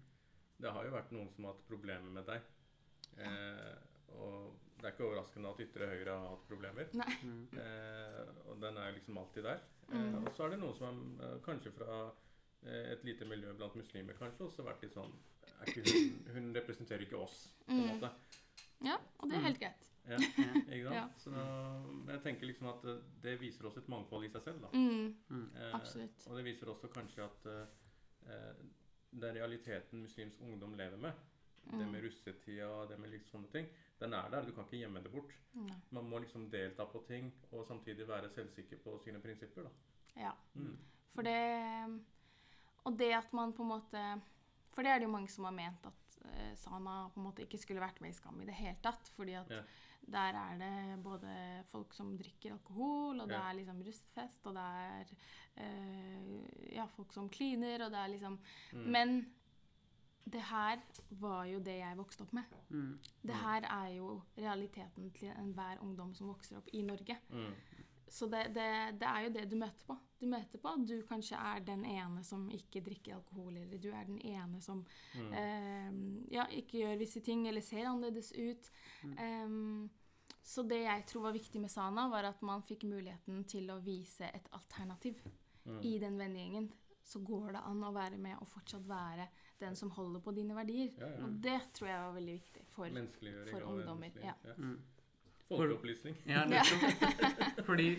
Det 0.62 0.72
har 0.72 0.86
jo 0.86 0.92
vært 0.94 1.12
noen 1.16 1.30
som 1.34 1.48
har 1.48 1.56
hatt 1.56 1.68
problemer 1.68 2.12
med 2.20 2.28
deg. 2.30 2.42
Eh, 3.18 3.76
og 4.22 4.54
det 4.78 4.88
er 4.88 4.94
ikke 4.94 5.08
overraskende 5.08 5.50
at 5.52 5.62
ytre 5.66 5.88
høyre 5.90 6.14
har 6.20 6.28
hatt 6.36 6.46
problemer. 6.48 6.92
Nei. 6.98 7.16
Mm. 7.26 7.42
Eh, 7.64 8.32
og 8.52 8.62
den 8.62 8.78
er 8.78 8.92
jo 8.92 8.98
liksom 9.00 9.18
alltid 9.24 9.48
der. 9.50 9.64
Eh, 9.66 9.70
Mm. 9.92 10.22
og 10.24 10.30
så 10.38 10.46
er 10.46 10.54
det 10.54 10.60
noen 10.62 10.76
som 10.78 11.00
er, 11.20 11.40
kanskje 11.44 11.72
fra 11.76 11.96
eh, 12.64 12.94
et 12.94 13.02
lite 13.04 13.26
miljø 13.28 13.52
blant 13.58 13.74
muslimer 13.76 14.16
kanskje 14.16 14.46
også 14.46 14.64
vært 14.64 14.86
litt 14.86 14.94
sånn 14.96 15.12
er 15.62 15.68
ikke 15.68 15.84
hun, 15.92 16.14
hun 16.38 16.46
representerer 16.56 17.04
ikke 17.04 17.20
oss, 17.20 17.42
på 17.68 17.76
en 17.76 17.90
måte. 17.90 18.12
Ja, 18.88 18.96
og 19.20 19.28
det 19.30 19.36
er 19.38 19.44
helt 19.50 19.60
greit. 19.60 19.91
Ja, 20.10 20.18
ikke 20.18 20.84
sant? 20.84 20.94
Ja. 20.96 21.04
Så 21.18 21.30
men 21.32 22.08
jeg 22.16 22.24
tenker 22.24 22.48
liksom 22.50 22.68
at 22.72 22.86
eh, 22.90 23.02
det 23.22 23.36
viser 23.42 23.66
oss 23.70 23.78
et 23.78 23.88
mangfold 23.90 24.26
i 24.26 24.30
seg 24.34 24.42
selv. 24.42 24.62
da. 24.62 24.70
Mm, 24.74 25.16
Mm. 25.30 25.50
Eh, 25.56 25.74
absolutt. 25.78 26.28
Og 26.28 26.38
det 26.38 26.46
viser 26.46 26.72
også 26.74 26.88
kanskje 26.94 27.24
at 27.24 27.46
eh, 27.46 27.68
eh, 28.28 28.56
den 29.12 29.36
realiteten 29.36 30.02
muslimsk 30.02 30.42
ungdom 30.42 30.74
lever 30.80 30.98
med, 30.98 31.12
det 31.66 31.74
Mm. 31.86 31.92
med 31.92 32.04
russetida, 32.04 32.88
det 32.90 33.00
med 33.00 33.10
liksom 33.12 33.32
sånne 33.44 33.52
ting, 33.52 33.68
den 34.00 34.14
er 34.14 34.30
der. 34.30 34.46
Du 34.46 34.52
kan 34.52 34.64
ikke 34.66 34.78
gjemme 34.82 35.04
det 35.04 35.12
bort. 35.12 35.34
Nei. 35.54 35.76
Man 35.92 36.10
må 36.10 36.18
liksom 36.20 36.50
delta 36.50 36.86
på 36.86 37.04
ting 37.08 37.32
og 37.52 37.66
samtidig 37.68 38.08
være 38.08 38.30
selvsikker 38.30 38.78
på 38.84 38.98
sine 39.04 39.20
prinsipper. 39.22 39.64
da. 39.64 39.70
Ja. 40.16 40.32
Mm. 40.56 40.78
For 41.14 41.22
det 41.22 42.02
Og 42.86 42.98
det 42.98 43.12
at 43.14 43.34
man 43.34 43.54
på 43.54 43.62
en 43.62 43.70
måte 43.70 44.22
For 44.74 44.82
det 44.82 44.90
er 44.92 45.00
det 45.00 45.06
jo 45.06 45.12
mange 45.12 45.28
som 45.30 45.44
har 45.46 45.52
ment 45.52 45.86
at 45.86 45.94
eh, 46.26 46.56
Sana 46.56 47.10
på 47.10 47.20
en 47.20 47.28
måte 47.30 47.42
ikke 47.46 47.58
skulle 47.60 47.82
vært 47.82 48.02
med 48.02 48.12
i 48.12 48.14
Skam 48.18 48.42
i 48.42 48.46
det 48.46 48.54
hele 48.54 48.78
tatt. 48.84 49.10
Fordi 49.16 49.34
at 49.34 49.50
Ja. 49.50 49.62
der 50.12 50.34
er 50.34 50.58
det 50.58 51.04
både 51.04 51.64
folk 51.72 51.94
som 51.94 52.18
drikker 52.18 52.52
alkohol, 52.54 53.20
og 53.22 53.28
det 53.30 53.38
Ja. 53.38 53.50
er 53.50 53.54
liksom 53.56 53.82
rustfest, 53.84 54.48
og 54.48 54.54
det 54.56 54.62
er 54.64 55.06
eh, 55.58 56.74
ja, 56.76 56.86
folk 56.86 57.12
som 57.14 57.30
kliner, 57.30 57.84
og 57.86 57.92
det 57.92 58.00
er 58.00 58.08
liksom 58.08 58.40
Mm. 58.74 58.86
Men 58.92 59.34
det 60.32 60.42
her 60.42 60.80
var 61.20 61.46
jo 61.46 61.60
det 61.60 61.80
jeg 61.80 61.98
vokste 61.98 62.22
opp 62.22 62.34
med. 62.34 62.44
Mm. 62.70 63.00
Det 63.26 63.36
her 63.36 63.62
er 63.64 63.96
jo 63.98 64.22
realiteten 64.38 65.12
til 65.12 65.30
enhver 65.30 65.80
ungdom 65.82 66.14
som 66.14 66.28
vokser 66.28 66.58
opp 66.58 66.68
i 66.74 66.82
Norge. 66.84 67.18
Mm. 67.30 67.54
Så 68.12 68.28
det, 68.28 68.42
det, 68.56 68.66
det 69.00 69.08
er 69.08 69.24
jo 69.24 69.30
det 69.38 69.46
du 69.50 69.56
møter 69.56 69.86
på. 69.88 69.96
Du 70.20 70.26
møter 70.28 70.60
på 70.60 70.68
at 70.76 70.82
du 70.90 70.98
kanskje 71.08 71.38
er 71.40 71.62
den 71.66 71.86
ene 71.88 72.24
som 72.28 72.44
ikke 72.52 72.82
drikker 72.84 73.16
alkohol, 73.16 73.56
eller 73.62 73.80
du 73.82 73.88
er 73.96 74.04
den 74.10 74.20
ene 74.28 74.60
som 74.62 74.84
Mm. 75.16 75.32
eh, 75.34 76.36
ja, 76.36 76.46
ikke 76.52 76.82
gjør 76.84 77.00
visse 77.00 77.22
ting 77.24 77.48
eller 77.48 77.62
ser 77.64 77.88
annerledes 77.88 78.34
ut. 78.36 78.70
Mm. 79.04 79.16
Em, 79.18 79.90
så 80.44 80.64
det 80.68 80.82
jeg 80.84 81.06
tror 81.08 81.22
var 81.30 81.34
viktig 81.38 81.62
med 81.62 81.72
Sana, 81.72 82.10
var 82.12 82.24
at 82.30 82.42
man 82.42 82.64
fikk 82.68 82.84
muligheten 82.90 83.44
til 83.48 83.70
å 83.72 83.80
vise 83.84 84.28
et 84.34 84.48
alternativ. 84.52 85.22
Mm. 85.66 85.82
I 85.82 85.98
den 86.00 86.18
vennegjengen 86.20 86.72
så 87.04 87.20
går 87.26 87.54
det 87.56 87.62
an 87.66 87.84
å 87.84 87.94
være 87.94 88.18
med 88.18 88.38
og 88.42 88.48
fortsatt 88.48 88.86
være 88.88 89.28
den 89.60 89.76
som 89.76 89.90
holder 89.92 90.20
på 90.22 90.32
dine 90.36 90.56
verdier. 90.56 90.92
Ja, 91.00 91.08
ja. 91.16 91.24
Og 91.26 91.40
det 91.44 91.60
tror 91.74 91.88
jeg 91.90 92.00
var 92.06 92.14
veldig 92.16 92.34
viktig 92.40 92.66
for 92.76 92.90
for 93.52 93.62
ungdommer, 93.72 94.12
ja. 94.24 94.34
Folkeopplysning. 95.58 96.16
Ja, 96.30 96.46
nettopp. 96.52 97.66
Fordi 97.66 97.90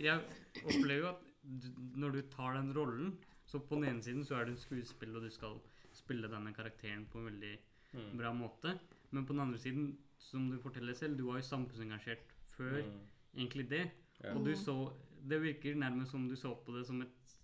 jeg 0.00 0.20
opplever 0.64 0.98
jo 1.00 1.08
at 1.08 1.26
du, 1.42 1.68
når 1.96 2.10
du 2.18 2.20
tar 2.32 2.54
den 2.58 2.72
rollen, 2.76 3.14
så 3.46 3.58
på 3.58 3.74
den 3.80 3.84
ene 3.90 4.02
siden 4.04 4.24
så 4.24 4.36
er 4.38 4.44
det 4.44 4.54
en 4.54 4.60
skuespill, 4.62 5.16
og 5.16 5.22
du 5.24 5.30
skal 5.30 5.56
spille 5.96 6.28
denne 6.30 6.52
karakteren 6.54 7.06
på 7.12 7.18
en 7.22 7.30
veldig 7.32 7.56
Mm. 7.92 8.12
bra 8.20 8.30
måte. 8.32 8.76
Men 9.10 9.24
på 9.26 9.32
den 9.32 9.40
andre 9.42 9.58
siden, 9.58 9.96
som 10.16 10.44
du 10.50 10.60
forteller 10.62 10.94
selv, 10.94 11.16
du 11.18 11.24
var 11.26 11.40
jo 11.40 11.42
samfunnsengasjert 11.42 12.20
før 12.46 12.76
Mm. 12.84 13.00
egentlig 13.36 13.64
det. 13.70 13.90
Ja. 14.22 14.34
Og 14.36 14.44
du 14.46 14.52
så 14.54 14.92
Det 15.28 15.40
virker 15.42 15.74
nærmest 15.74 16.10
som 16.12 16.28
du 16.28 16.36
så 16.36 16.54
på 16.64 16.72
det 16.78 16.86
som 16.86 17.02
et 17.02 17.34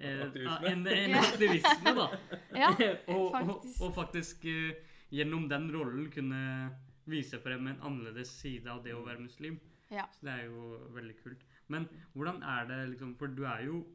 eh, 0.00 0.20
Aktivisme. 0.26 0.66
En, 0.72 0.86
en 0.86 1.10
Ja. 1.10 1.18
aktivisme, 1.18 1.94
da. 1.94 2.08
Ja, 2.56 2.70
og, 3.08 3.16
og, 3.16 3.32
faktisk. 3.32 3.80
og 3.82 3.94
faktisk 3.94 4.44
eh, 4.44 4.74
gjennom 5.12 5.48
den 5.48 5.70
rollen 5.72 6.10
kunne 6.10 6.70
vise 7.06 7.38
frem 7.42 7.66
en 7.70 7.82
annerledes 7.86 8.32
side 8.40 8.70
av 8.70 8.82
det 8.84 8.94
å 8.94 9.04
være 9.06 9.24
muslim. 9.24 9.58
Ja. 9.90 10.06
Så 10.12 10.26
det 10.26 10.32
er 10.32 10.48
jo 10.48 10.80
veldig 10.94 11.16
kult. 11.22 11.44
Men 11.70 11.86
hvordan 12.14 12.42
er 12.42 12.66
det 12.66 12.80
liksom 12.90 13.14
For 13.18 13.26
du 13.26 13.44
er 13.46 13.62
jo 13.66 13.86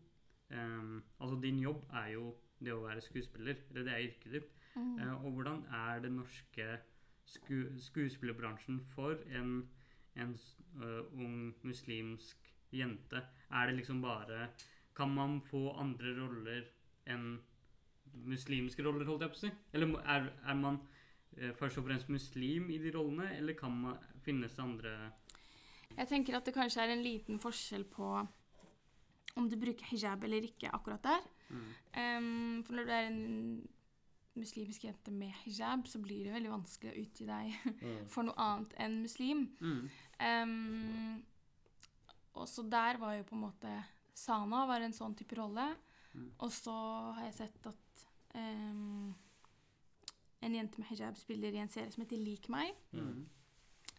um, 0.51 1.03
Altså 1.19 1.39
din 1.43 1.59
jobb 1.59 1.83
er 2.03 2.07
jo 2.15 2.35
det 2.59 2.73
å 2.73 2.83
være 2.85 3.03
skuespiller. 3.03 3.59
Eller 3.69 3.87
det 3.87 3.93
er 3.93 4.07
yrket 4.07 4.31
ditt. 4.37 4.49
Mm. 4.75 4.95
Uh, 4.99 5.25
og 5.25 5.31
hvordan 5.31 5.63
er 5.75 5.99
den 5.99 6.19
norske 6.21 6.67
sku, 7.25 7.65
skuespillerbransjen 7.79 8.79
for 8.95 9.19
en, 9.35 9.69
en 10.15 10.35
øh, 10.83 11.03
ung 11.13 11.55
muslimsk 11.63 12.51
jente? 12.71 13.23
Er 13.51 13.67
det 13.67 13.75
liksom 13.75 14.01
bare 14.01 14.49
Kan 14.95 15.13
man 15.15 15.41
få 15.41 15.71
andre 15.79 16.11
roller 16.21 16.63
enn 17.07 17.39
muslimske 18.27 18.83
roller, 18.83 19.05
holdt 19.07 19.23
jeg 19.23 19.31
på 19.31 19.37
å 19.37 19.41
si? 19.45 19.51
Eller 19.73 19.93
er, 20.03 20.27
er 20.43 20.57
man 20.59 20.81
først 21.57 21.77
og 21.77 21.85
fremst 21.87 22.09
muslim 22.09 22.69
i 22.69 22.77
de 22.77 22.91
rollene, 22.95 23.29
eller 23.37 23.53
kan 23.53 23.71
man, 23.71 23.97
finnes 24.25 24.51
det 24.55 24.63
andre 24.63 25.11
Jeg 25.97 26.07
tenker 26.07 26.35
at 26.37 26.45
det 26.45 26.53
kanskje 26.53 26.81
er 26.83 26.91
en 26.93 27.03
liten 27.03 27.39
forskjell 27.39 27.83
på 27.91 28.27
om 29.37 29.47
du 29.49 29.55
bruker 29.55 29.85
hijab 29.91 30.23
eller 30.27 30.43
ikke 30.43 30.71
akkurat 30.73 31.03
der. 31.03 31.21
mm, 31.49 31.69
Um, 31.97 32.63
for 32.63 32.73
når 32.73 32.83
du 32.85 32.91
er 32.91 33.07
en 33.07 33.67
muslimsk 34.35 34.83
jente 34.83 35.11
med 35.11 35.31
hijab, 35.45 35.87
så 35.87 35.99
blir 35.99 36.23
det 36.25 36.33
veldig 36.33 36.51
vanskelig 36.51 36.91
å 36.93 37.01
utgi 37.01 37.25
deg 37.25 37.53
Mm. 37.81 38.07
for 38.07 38.23
noe 38.23 38.35
annet 38.37 38.73
enn 38.79 39.01
muslim. 39.01 39.47
mm, 39.59 39.89
Um, 40.21 41.23
og 42.35 42.47
så 42.47 42.61
der 42.69 42.97
var 42.97 43.13
jo 43.17 43.23
på 43.23 43.35
en 43.35 43.41
måte 43.41 43.83
Sana 44.13 44.65
var 44.67 44.81
en 44.81 44.93
sånn 44.93 45.15
type 45.17 45.35
rolle. 45.35 45.75
Mm. 46.13 46.31
Og 46.39 46.51
så 46.51 46.73
har 47.15 47.23
jeg 47.25 47.33
sett 47.33 47.67
at 47.67 48.05
em, 48.35 49.13
en 50.41 50.55
jente 50.55 50.79
med 50.81 50.87
hijab 50.89 51.17
spiller 51.17 51.53
i 51.53 51.57
en 51.61 51.69
serie 51.69 51.91
som 51.91 52.03
heter 52.03 52.17
Lik 52.17 52.49
meg. 52.49 52.73
mm, 52.93 53.25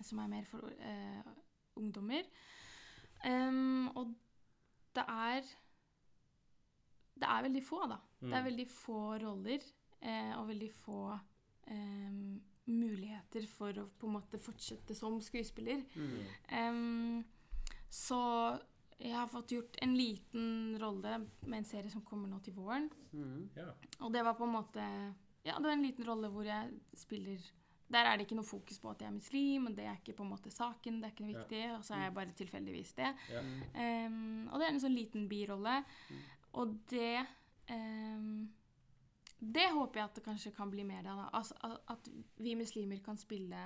som 0.03 0.19
er 0.19 0.27
mer 0.29 0.45
for 0.45 0.59
uh, 0.67 1.33
ungdommer. 1.77 2.23
Um, 3.25 3.89
og 3.97 4.15
det 4.95 5.05
er 5.09 5.43
Det 7.15 7.29
er 7.29 7.43
veldig 7.45 7.63
få, 7.63 7.87
da. 7.89 7.97
Det 8.21 8.33
er 8.33 8.41
Mm. 8.43 8.45
veldig 8.47 8.69
få 8.69 9.19
roller 9.23 9.61
uh, 10.03 10.41
og 10.41 10.49
veldig 10.49 10.71
få 10.73 11.19
um, 11.71 12.41
muligheter 12.67 13.47
for 13.47 13.73
å 13.79 13.85
på 13.99 14.07
en 14.09 14.13
måte 14.17 14.39
fortsette 14.39 14.95
som 14.95 15.21
skuespiller. 15.21 15.85
mm, 15.95 16.27
Um, 16.71 17.25
så 17.91 18.59
jeg 18.99 19.15
har 19.15 19.27
fått 19.29 19.53
gjort 19.53 19.77
en 19.83 19.95
liten 19.97 20.79
rolle 20.81 21.19
med 21.47 21.59
en 21.59 21.65
serie 21.65 21.91
som 21.91 22.03
kommer 22.03 22.29
nå 22.29 22.41
til 22.43 22.55
våren. 22.55 22.91
mm, 23.13 23.51
Ja. 23.57 23.71
Og 24.01 24.13
det 24.13 24.25
var 24.25 24.35
på 24.35 24.45
en 24.45 24.53
måte 24.53 25.15
Ja, 25.45 25.57
det 25.59 25.67
var 25.67 25.75
en 25.75 25.85
liten 25.85 26.07
rolle 26.07 26.31
hvor 26.31 26.47
jeg 26.47 26.71
spiller 26.95 27.43
Der 27.93 28.07
er 28.07 28.17
det 28.17 28.25
ikke 28.25 28.39
noe 28.39 28.47
fokus 28.47 28.79
på 28.81 28.93
at 28.93 29.03
jeg 29.03 29.11
er 29.11 29.17
muslim, 29.17 29.67
og 29.69 29.77
det 29.77 29.85
er 29.85 29.99
ikke 29.99 30.15
på 30.17 30.25
en 30.25 30.31
måte 30.33 30.51
saken, 30.51 31.01
det 31.03 31.09
er 31.09 31.13
ikke 31.13 31.25
noe 31.27 31.35
viktig, 31.35 31.63
og 31.75 31.83
så 31.85 31.95
er 31.99 32.07
jeg 32.07 32.15
bare 32.17 32.37
tilfeldigvis 32.39 32.93
det. 32.97 33.11
Ja. 33.29 33.43
mm, 34.09 34.47
og 34.49 34.55
det 34.57 34.67
er 34.67 34.73
en 34.73 34.81
sånn 34.81 34.97
liten 34.97 35.27
birolle. 35.29 35.75
Mm. 36.09 36.23
Og 36.63 36.73
det 36.89 37.27
um, 37.69 38.49
Det 39.43 39.69
håper 39.75 40.01
jeg 40.01 40.09
at 40.09 40.17
det 40.17 40.25
kanskje 40.25 40.55
kan 40.57 40.71
bli 40.71 40.87
mer 40.89 41.11
av. 41.11 41.23
Altså, 41.35 41.77
at 41.91 42.09
vi 42.39 42.55
muslimer 42.55 43.03
kan 43.05 43.19
spille 43.19 43.61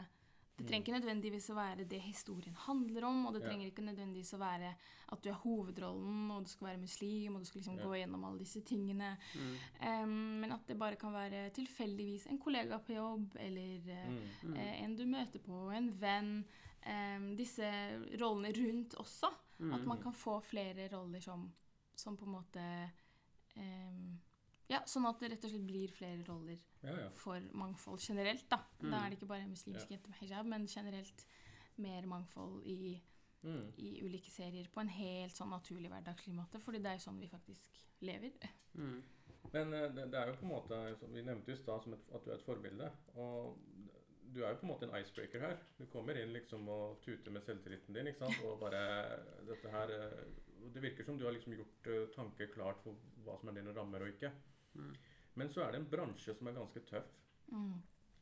Det 0.57 0.65
Mm. 0.65 0.69
trenger 0.69 0.85
ikke 0.87 1.01
nødvendigvis 1.01 1.51
å 1.51 1.55
være 1.55 1.85
det 1.89 2.01
historien 2.01 2.55
handler 2.55 3.05
om, 3.05 3.27
og 3.27 3.35
det 3.35 3.43
trenger 3.43 3.67
ikke 3.67 3.83
nødvendigvis 3.85 4.33
å 4.35 4.39
være 4.41 4.71
at 5.13 5.23
du 5.23 5.29
er 5.29 5.35
hovedrollen, 5.43 6.31
og 6.31 6.45
du 6.45 6.49
skal 6.49 6.69
være 6.69 6.81
muslim, 6.81 7.35
og 7.37 7.41
du 7.43 7.45
skal 7.47 7.61
liksom 7.61 7.77
gå 7.79 7.93
gjennom 7.99 8.25
alle 8.25 8.39
disse 8.39 8.61
tingene. 8.65 9.19
mm, 9.35 9.57
Um, 10.03 10.41
men 10.41 10.53
at 10.53 10.67
det 10.67 10.79
bare 10.79 10.97
kan 10.97 11.13
være 11.13 11.51
tilfeldigvis 11.51 12.27
en 12.31 12.39
kollega 12.39 12.79
på 12.79 12.95
jobb, 12.95 13.37
eller 13.39 13.89
eh, 13.91 14.09
Mm. 14.09 14.31
mm, 14.43 14.57
eh, 14.57 14.83
en 14.85 14.97
du 14.97 15.05
møter 15.05 15.39
på, 15.39 15.71
en 15.77 15.91
venn. 16.01 16.45
Um, 16.87 17.37
disse 17.37 17.63
rollene 18.21 18.53
rundt 18.57 18.95
også. 18.95 19.29
mm, 19.59 19.73
At 19.75 19.87
man 19.87 19.99
kan 20.03 20.13
få 20.13 20.41
flere 20.43 20.89
roller 20.89 21.21
som, 21.21 21.53
som 21.95 22.17
på 22.17 22.25
en 22.25 22.33
måte 22.33 22.91
em, 23.57 24.19
Ja, 24.69 24.81
sånn 24.91 25.07
at 25.07 25.21
det 25.23 25.31
rett 25.31 25.45
og 25.47 25.51
slett 25.53 25.67
blir 25.67 25.93
flere 25.95 26.25
roller 26.27 26.59
Ja, 26.83 26.95
ja. 27.05 27.09
for 27.15 27.41
mangfold 27.55 28.01
generelt, 28.03 28.49
da. 28.51 28.57
Da 28.81 28.87
Mm. 28.87 28.95
er 28.95 29.11
det 29.11 29.19
ikke 29.19 29.29
bare 29.29 29.47
muslimske 29.49 29.91
jenter 29.95 30.09
med 30.11 30.19
hijab, 30.21 30.47
men 30.47 30.67
generelt 30.67 31.27
mer 31.79 32.07
mangfold 32.07 32.65
i, 32.67 33.01
Mm. 33.45 33.73
i 33.79 34.01
ulike 34.03 34.31
serier 34.31 34.67
på 34.73 34.81
en 34.81 34.89
helt 34.89 35.33
sånn 35.37 35.51
naturlig 35.51 35.89
hverdagslig 35.91 36.35
måte, 36.35 36.59
fordi 36.59 36.79
det 36.83 36.87
er 36.87 36.97
jo 36.99 37.11
sånn 37.11 37.21
vi 37.21 37.29
faktisk 37.29 37.71
lever. 38.01 38.33
mm, 38.75 39.03
Men 39.53 39.73
eh, 39.75 39.89
det, 39.95 40.11
det 40.11 40.15
er 40.19 40.27
jo 40.27 40.33
på 40.35 40.43
en 40.43 40.49
måte 40.49 41.13
Vi 41.13 41.23
nevnte 41.23 41.47
jo 41.47 41.55
i 41.55 41.63
stad 41.63 41.87
at 42.15 42.25
du 42.25 42.31
er 42.31 42.35
et 42.35 42.43
forbilde. 42.43 42.91
Og 43.15 43.57
du 44.35 44.43
er 44.43 44.49
jo 44.51 44.57
på 44.57 44.63
en 44.67 44.69
måte 44.73 44.83
en 44.93 45.01
icebreaker 45.01 45.41
her. 45.41 45.57
Du 45.79 45.87
kommer 45.87 46.17
inn 46.21 46.33
liksom 46.33 46.69
og 46.69 47.01
tuter 47.03 47.31
med 47.31 47.43
selvtilliten 47.43 47.95
din. 47.95 48.07
ikke 48.09 48.19
sant? 48.19 48.43
Og 48.45 48.59
bare 48.59 49.21
dette 49.47 49.71
her 49.71 49.89
eh, 49.91 50.25
Det 50.75 50.83
virker 50.83 51.05
som 51.05 51.17
du 51.19 51.25
har 51.25 51.33
liksom 51.33 51.53
gjort 51.55 51.87
eh, 51.87 52.07
tanker 52.17 52.47
klart 52.53 52.83
for 52.83 52.97
hva 53.25 53.39
som 53.39 53.49
er 53.49 53.53
dine 53.63 53.73
rammer 53.77 54.01
og 54.03 54.09
ikke. 54.09 54.33
Mm. 54.77 54.95
Men 55.35 55.53
så 55.53 55.65
er 55.65 55.75
det 55.75 55.81
en 55.83 55.91
bransje 55.91 56.35
som 56.35 56.49
er 56.49 56.57
ganske 56.57 56.81
tøff. 56.89 57.13
Mm. 57.49 57.75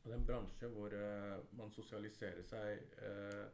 Og 0.03 0.09
det 0.09 0.13
er 0.13 0.19
en 0.19 0.27
bransje 0.27 0.67
hvor 0.73 0.93
uh, 0.93 1.57
man 1.57 1.71
sosialiserer 1.73 2.43
seg 2.45 2.83
uh, 3.01 3.45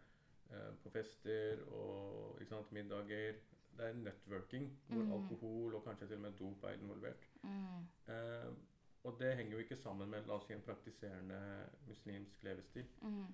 uh, 0.52 0.72
på 0.84 0.90
fester 0.92 1.62
og 1.70 2.42
ikke 2.42 2.56
sant, 2.56 2.72
middager. 2.76 3.40
Det 3.78 3.88
er 3.88 3.94
networking 3.94 4.66
hvor 4.88 5.04
Mm. 5.04 5.12
alkohol 5.16 5.76
og 5.76 5.84
kanskje 5.86 6.08
til 6.08 6.16
og 6.16 6.22
med 6.22 6.32
dop 6.40 6.64
er 6.64 6.74
involvert. 6.74 7.30
Mm. 7.44 7.86
Eh, 8.14 8.52
og 9.04 9.16
det 9.20 9.36
henger 9.36 9.52
jo 9.52 9.58
ikke 9.58 9.78
sammen 9.78 10.10
med 10.10 10.28
la 10.28 10.34
oss 10.34 10.46
si, 10.48 10.54
en 10.54 10.62
praktiserende 10.62 11.70
muslimsk 11.88 12.44
levestil. 12.44 12.86
Mm. 13.02 13.26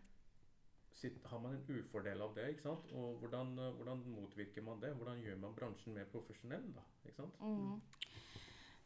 sitt, 0.92 1.18
har 1.26 1.40
man 1.40 1.54
en 1.56 1.80
ufordel 1.80 2.22
av 2.22 2.36
det, 2.36 2.48
ikke 2.50 2.62
sant? 2.62 2.86
Og 2.92 3.18
hvordan, 3.18 3.54
hvordan 3.56 3.98
motvirker 3.98 4.62
man 4.62 4.82
det? 4.82 4.94
Hvordan 4.96 5.20
gjør 5.22 5.36
man 5.38 5.56
bransjen 5.56 5.94
mer 5.94 6.06
profesjonell, 6.06 6.74
da? 6.74 6.82
Ikke 7.06 7.16
sant? 7.16 7.36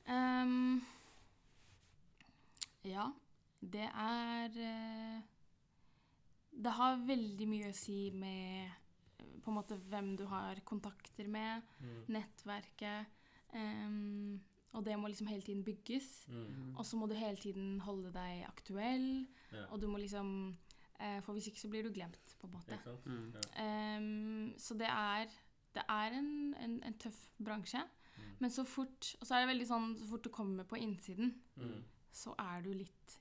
Ehm, 0.08 0.82
ja, 2.88 3.06
det 3.62 3.88
er 3.94 4.56
eh, 4.58 5.22
Det 6.64 6.72
har 6.76 6.98
veldig 7.08 7.48
mye 7.48 7.70
å 7.72 7.76
si 7.78 8.10
med 8.12 8.72
eh, 9.22 9.36
på 9.42 9.52
en 9.52 9.56
måte 9.60 9.78
hvem 9.90 10.16
du 10.20 10.26
har 10.30 10.60
kontakter 10.68 11.28
med, 11.32 11.62
Mm. 11.82 12.06
nettverket. 12.10 13.06
Um, 13.54 14.40
og 14.74 14.86
det 14.86 14.98
må 15.00 15.08
liksom 15.10 15.28
hele 15.28 15.42
tiden 15.42 15.64
bygges. 15.64 16.26
Mm. 16.30 16.76
Og 16.78 16.86
så 16.86 16.96
må 16.98 17.08
du 17.10 17.14
hele 17.16 17.36
tiden 17.38 17.80
holde 17.82 18.12
deg 18.14 18.46
aktuell, 18.48 19.28
Ja. 19.52 19.66
og 19.72 19.82
du 19.82 19.88
må 19.88 19.98
liksom 19.98 20.58
eh, 21.00 21.20
For 21.22 21.34
hvis 21.34 21.48
ikke 21.48 21.60
så 21.60 21.70
blir 21.70 21.84
du 21.84 21.90
glemt, 21.92 22.36
på 22.40 22.48
en 22.48 22.54
måte. 22.54 22.78
Mm. 23.06 23.34
Ja. 23.34 23.64
Ehm, 23.64 24.54
så 24.58 24.74
det 24.78 24.88
er, 24.88 25.26
det 25.74 25.84
er 25.90 26.12
en, 26.20 26.54
en, 26.60 26.84
en 26.84 26.94
tøff 26.94 27.28
bransje. 27.44 27.82
Men 28.42 28.50
så 28.52 28.64
fort 28.66 29.12
Og 29.22 29.28
så 29.28 29.36
er 29.38 29.44
det 29.46 29.52
veldig 29.54 29.68
sånn 29.70 29.92
så 30.00 30.08
fort 30.10 30.24
du 30.26 30.30
kommer 30.34 30.66
på 30.68 30.80
innsiden, 30.82 31.36
Mm. 31.62 31.84
så 32.12 32.34
er 32.40 32.62
du 32.66 32.72
litt 32.74 33.18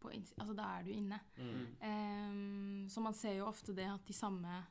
på 0.00 0.12
innsiden 0.14 0.40
Altså 0.44 0.54
da 0.54 0.68
er 0.78 0.82
du 0.86 0.90
inne. 0.94 1.18
Mm. 1.36 1.66
Um, 1.82 2.88
så 2.88 3.00
man 3.02 3.14
ser 3.14 3.36
jo 3.40 3.46
ofte 3.50 3.74
det 3.74 3.88
at 3.90 4.06
de 4.06 4.12
samme 4.14 4.62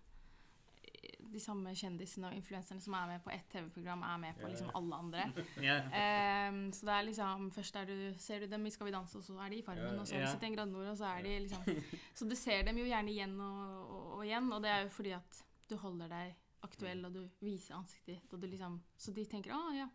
de 1.35 1.39
samme 1.41 1.71
kjendisene 1.75 2.29
og 2.29 2.35
influenserne 2.37 2.79
som 2.79 2.93
er 2.95 3.07
med 3.09 3.23
på 3.25 3.31
ett 3.33 3.47
TV-program, 3.51 4.03
er 4.07 4.17
med 4.21 4.37
på 4.39 4.47
liksom 4.47 4.69
alle 4.77 4.95
andre. 4.95 5.23
Ehm, 5.99 6.71
så 6.71 6.85
det 6.87 6.93
er 6.93 7.01
liksom 7.09 7.49
Først 7.51 7.75
er 7.75 7.85
du, 7.89 8.13
ser 8.21 8.39
du 8.39 8.47
dem 8.47 8.65
i 8.65 8.69
Skal 8.71 8.87
vi 8.87 8.93
danse, 8.93 9.17
og 9.17 9.23
så 9.25 9.35
er 9.43 9.49
de 9.51 9.57
i 9.59 9.65
Farmen, 9.65 9.83
ja. 9.95 9.99
og 9.99 10.07
så 10.07 10.15
er 10.15 10.19
de 10.23 10.29
Ja. 10.29 10.37
71 10.37 10.55
grader 10.55 10.71
nord, 10.71 10.87
og 10.93 10.97
så 10.97 11.05
er 11.05 11.21
de 11.25 11.39
liksom 11.39 11.83
Så 12.13 12.29
du 12.29 12.35
ser 12.35 12.63
dem 12.63 12.77
jo 12.77 12.85
gjerne 12.85 13.11
igjen 13.11 13.35
og, 13.41 13.89
og, 13.89 14.05
og 14.19 14.25
igjen, 14.25 14.51
og 14.53 14.61
det 14.63 14.71
er 14.71 14.81
jo 14.85 14.89
fordi 14.89 15.11
at 15.17 15.43
du 15.69 15.75
holder 15.81 16.07
deg 16.13 16.35
aktuell, 16.65 17.05
og 17.05 17.13
du 17.13 17.29
viser 17.41 17.75
ansiktet 17.77 18.15
ditt, 18.17 18.33
og 18.33 18.41
du 18.41 18.47
liksom 18.47 18.79
Så 18.97 19.13
de 19.13 19.25
tenker 19.25 19.51
'Å, 19.53 19.75
ja, 19.75 19.87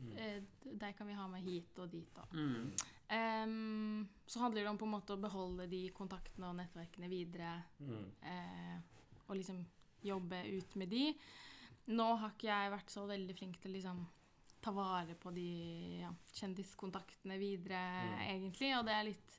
Mm. 0.00 0.16
eh, 0.16 0.40
deg 0.78 0.96
kan 0.96 1.06
vi 1.06 1.12
ha 1.14 1.26
med 1.28 1.42
hit 1.42 1.78
og 1.78 1.90
dit', 1.90 2.18
og 2.18 2.32
Mm. 2.32 2.72
Um, 3.12 4.08
Så 4.26 4.38
handler 4.40 4.62
det 4.62 4.68
om 4.70 4.78
på 4.78 4.84
en 4.86 4.92
måte 4.92 5.16
å 5.16 5.20
beholde 5.20 5.68
de 5.68 5.90
kontaktene 5.90 6.46
og 6.48 6.56
nettverkene 6.56 7.08
videre, 7.08 7.64
Mm. 7.80 8.12
Uh, 8.22 8.80
og 9.28 9.36
liksom 9.36 9.66
jobbe 10.04 10.46
ut 10.58 10.76
med 10.76 10.88
de. 10.90 11.14
Nå 11.88 12.16
har 12.18 12.30
ikke 12.30 12.46
jeg 12.48 12.70
vært 12.72 12.90
så 12.90 13.06
veldig 13.08 13.34
flink 13.36 13.60
til 13.60 13.72
å 13.72 13.74
liksom 13.74 14.06
ta 14.62 14.70
vare 14.70 15.14
på 15.16 15.34
de 15.34 16.00
ja, 16.00 16.10
kjendiskontaktene 16.34 17.38
videre, 17.38 17.80
Mm. 18.06 18.18
egentlig, 18.28 18.78
og 18.78 18.84
det 18.86 18.92
er 18.94 19.04
litt 19.04 19.36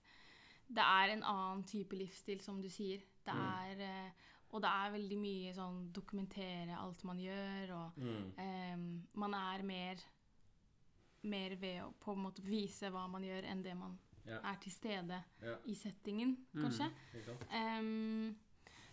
Det 0.74 0.78
er 0.84 1.10
en 1.12 1.24
annen 1.24 1.63
type 1.65 1.91
livsstil, 1.98 2.39
som 2.41 2.62
du 2.62 2.70
sier. 2.70 3.02
Det 3.26 3.34
Mm. 3.34 3.38
er 3.38 3.82
eh, 3.82 4.12
Og 4.52 4.62
det 4.62 4.70
er 4.70 4.92
veldig 4.98 5.18
mye 5.18 5.52
sånn 5.56 5.78
dokumentere 5.96 6.76
alt 6.78 7.04
man 7.08 7.20
gjør, 7.24 7.72
og 7.78 7.98
Mm. 7.98 8.32
um, 8.38 9.08
man 9.14 9.34
er 9.34 9.64
mer, 9.64 10.02
mer 11.24 11.56
ved 11.56 11.82
å 11.84 11.92
på 12.00 12.12
en 12.16 12.24
måte 12.26 12.44
vise 12.44 12.90
hva 12.92 13.08
man 13.10 13.24
gjør, 13.24 13.46
enn 13.48 13.64
det 13.64 13.76
man 13.78 13.98
yeah. 14.28 14.42
er 14.52 14.58
til 14.62 14.72
stede 14.72 15.24
yeah. 15.42 15.58
i 15.66 15.76
settingen, 15.76 16.36
Mm. 16.54 16.64
kanskje. 16.64 16.90
Mm. 17.14 17.48
Ehm, 17.60 18.36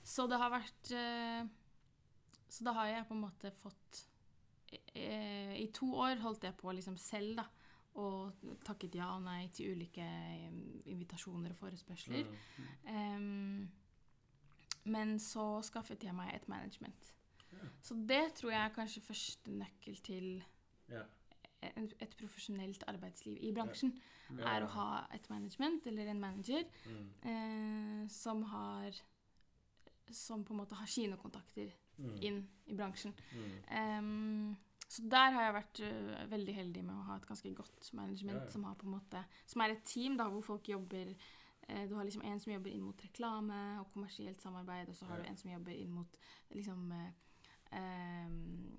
så 0.05 0.27
det 0.29 0.39
har 0.39 0.51
vært 0.51 0.93
uh, 0.95 1.49
Så 2.49 2.65
da 2.65 2.73
har 2.73 2.87
jeg 2.87 3.07
på 3.09 3.13
en 3.15 3.21
måte 3.21 3.51
fått 3.53 4.07
uh, 4.73 5.55
I 5.59 5.67
to 5.75 5.91
år 5.95 6.17
holdt 6.23 6.45
jeg 6.45 6.57
på 6.57 6.73
liksom 6.73 6.97
selv, 6.97 7.37
da. 7.37 7.45
Og 7.99 8.33
takket 8.65 8.95
ja 8.95 9.09
og 9.17 9.23
nei 9.25 9.49
til 9.53 9.73
ulike 9.75 10.05
eh, 10.05 10.53
invitasjoner 10.87 11.51
og 11.51 11.57
forespørsler. 11.59 12.25
Mm. 12.29 12.69
Ehm, 12.87 13.69
men 14.89 15.19
så 15.19 15.61
skaffet 15.63 16.03
jeg 16.05 16.15
meg 16.15 16.35
et 16.35 16.49
management. 16.49 17.13
Ja. 17.53 17.69
Så 17.83 17.95
det 18.09 18.35
tror 18.35 18.51
jeg 18.53 18.65
er 18.65 18.75
kanskje 18.75 19.01
første 19.03 19.51
nøkkel 19.51 20.01
til 20.05 20.45
Ja. 20.89 21.03
et 21.63 22.15
profesjonelt 22.19 22.85
arbeidsliv 22.87 23.37
i 23.43 23.53
bransjen. 23.53 23.93
Ja. 24.39 24.45
Er 24.57 24.63
å 24.67 24.69
ha 24.71 25.07
et 25.15 25.29
management 25.31 25.87
eller 25.87 26.11
en 26.11 26.21
manager 26.21 26.63
Mm. 26.87 27.09
eh, 27.25 28.09
som 28.09 28.43
har 28.43 28.93
Som 30.11 30.43
på 30.45 30.55
en 30.55 30.61
måte 30.63 30.75
har 30.75 30.87
kinokontakter 30.87 31.71
Mm. 31.99 32.23
inn 32.23 32.49
i 32.67 32.75
bransjen. 32.75 33.13
Mm. 33.35 33.65
Ehm, 33.71 34.57
så 34.89 35.03
der 35.09 35.31
har 35.33 35.43
jeg 35.43 35.55
vært 35.55 35.81
uh, 35.81 36.31
veldig 36.31 36.55
heldig 36.55 36.85
med 36.85 36.95
å 36.95 37.03
ha 37.05 37.17
et 37.17 37.27
ganske 37.27 37.55
godt 37.55 37.93
management 37.93 38.51
som 38.51 38.65
har 38.65 38.75
på 38.75 38.87
en 38.87 38.93
måte 38.95 39.25
Som 39.47 39.61
er 39.63 39.71
et 39.75 39.85
team 39.85 40.17
da, 40.17 40.25
hvor 40.31 40.41
folk 40.43 40.67
jobber 40.69 41.15
Du 41.69 41.95
har 41.95 42.05
liksom 42.05 42.23
en 42.25 42.41
som 42.41 42.53
jobber 42.53 42.71
inn 42.71 42.83
mot 42.83 43.03
reklame 43.05 43.57
og 43.81 43.91
kommersielt 43.93 44.41
samarbeid, 44.41 44.89
og 44.89 44.97
så 44.97 45.05
har 45.07 45.19
Ja. 45.19 45.23
du 45.23 45.29
en 45.29 45.37
som 45.37 45.51
jobber 45.51 45.73
inn 45.73 45.91
mot 45.93 46.17
liksom 46.55 46.93
eh, 46.93 47.11
ehm, 47.73 48.79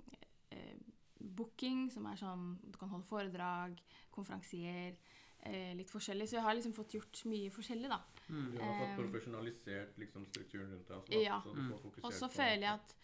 eh, 0.52 0.78
booking, 1.20 1.90
som 1.92 2.06
er 2.10 2.16
sånn 2.20 2.58
Du 2.72 2.78
kan 2.80 2.90
holde 2.90 3.06
foredrag, 3.06 3.80
konferansier, 4.12 4.96
eh, 5.44 5.74
litt 5.76 5.90
forskjellig. 5.92 6.28
Så 6.28 6.38
jeg 6.40 6.44
har 6.44 6.56
liksom 6.56 6.74
fått 6.74 6.94
gjort 6.98 7.26
mye 7.26 7.50
forskjellig, 7.52 7.90
da. 7.90 8.02
Mm. 8.30 8.52
Du 8.52 8.58
har 8.64 8.80
fått 8.80 8.98
Um, 8.98 9.04
profesjonalisert 9.12 9.98
liksom, 9.98 10.26
strukturen 10.26 10.72
rundt 10.72 10.88
deg. 10.88 10.98
altså, 10.98 11.24
Ja. 11.24 11.42
Så 11.42 11.54
Mm. 11.56 12.04
Og 12.04 12.12
så 12.14 12.28
føler 12.30 12.62
jeg 12.62 12.74
at 12.74 12.96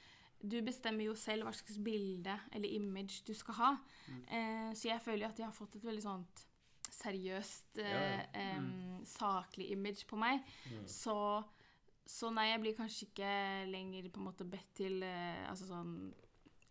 du 0.48 0.62
bestemmer 0.62 1.06
jo 1.06 1.14
selv 1.16 1.44
hva 1.44 1.54
slags 1.54 1.78
bilde 1.84 2.40
eller 2.52 2.70
image 2.70 3.24
du 3.26 3.34
skal 3.34 3.54
ha. 3.56 3.78
Mm. 4.10 4.24
Eh, 4.28 4.74
så 4.74 4.90
jeg 4.90 5.02
føler 5.02 5.20
jo 5.20 5.28
at 5.30 5.38
jeg 5.38 5.46
har 5.46 5.54
fått 5.54 5.76
et 5.76 5.84
veldig 5.84 6.04
sånt 6.04 6.48
seriøst, 6.96 7.80
eh, 7.84 8.60
mm. 8.62 9.04
saklig 9.10 9.70
image 9.76 10.08
på 10.10 10.20
meg. 10.20 10.42
Mm. 10.72 10.82
Så, 10.90 11.16
så 12.06 12.32
nei, 12.34 12.50
jeg 12.52 12.64
blir 12.64 12.78
kanskje 12.80 13.08
ikke 13.10 13.32
lenger 13.72 14.10
på 14.10 14.22
en 14.22 14.28
måte 14.30 14.48
bedt 14.50 14.74
til 14.82 15.06
eh, 15.06 15.46
altså 15.50 15.70
sånn 15.70 15.96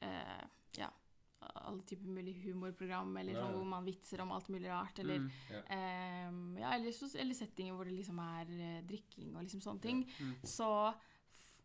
eh, 0.05 0.45
Ja, 0.81 0.91
alle 1.69 1.83
typer 1.87 2.09
mulig 2.09 2.39
humorprogram, 2.43 3.13
eller 3.21 3.37
sånn 3.37 3.53
hvor 3.55 3.67
man 3.69 3.85
vitser 3.87 4.23
om 4.25 4.33
alt 4.35 4.49
mulig 4.53 4.71
rart, 4.73 4.99
eller 5.03 5.21
Mm. 5.21 5.31
em, 5.77 6.39
ja, 6.59 6.71
eller, 6.75 6.95
eller 7.21 7.35
settinger 7.37 7.75
hvor 7.77 7.85
det 7.85 7.95
liksom 7.99 8.19
er 8.19 8.55
eh, 8.57 8.79
drikking 8.89 9.37
og 9.37 9.45
liksom 9.45 9.61
sånne 9.61 9.85
ting. 9.85 10.01
Mm. 10.19 10.33
Så 10.43 10.71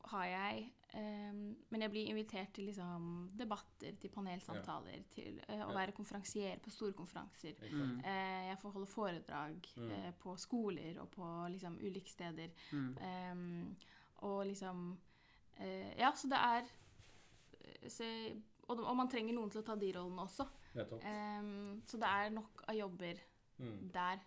har 0.05 0.25
jeg 0.25 0.71
um, 0.95 1.55
Men 1.69 1.81
jeg 1.81 1.91
blir 1.91 2.07
invitert 2.09 2.53
til 2.53 2.65
liksom 2.65 3.29
debatter, 3.37 3.91
til 4.01 4.09
panelsamtaler, 4.09 5.03
til 5.13 5.39
uh, 5.49 5.67
å 5.67 5.73
være 5.75 5.91
konferansier 5.91 6.59
på 6.59 6.69
store 6.71 6.93
konferanser. 6.93 7.53
Mm. 7.71 7.99
Uh, 7.99 8.47
jeg 8.49 8.57
får 8.61 8.71
holde 8.71 8.87
foredrag 8.87 9.67
Mm. 9.77 9.91
uh, 9.91 10.11
på 10.19 10.35
skoler 10.37 10.99
og 11.01 11.09
på 11.11 11.47
liksom 11.49 11.77
ulike 11.81 12.09
steder. 12.09 12.49
Mm. 12.71 12.97
Um, 13.31 13.75
og 14.21 14.45
liksom 14.47 14.97
eh, 15.59 15.93
Ja, 15.99 16.11
så 16.15 16.27
det 16.27 16.37
er 16.37 16.63
eh, 17.61 17.89
så, 17.89 18.03
og, 18.67 18.79
og 18.83 18.95
man 18.97 19.09
trenger 19.09 19.33
noen 19.33 19.49
til 19.51 19.61
å 19.61 19.65
ta 19.67 19.75
de 19.75 19.91
rollene 19.95 20.21
også. 20.25 20.47
Em, 21.07 21.81
så 21.87 21.97
det 21.97 22.07
er 22.09 22.29
nok 22.35 22.63
av 22.67 22.75
jobber 22.75 23.19
Mm. 23.59 23.89
der 23.91 24.19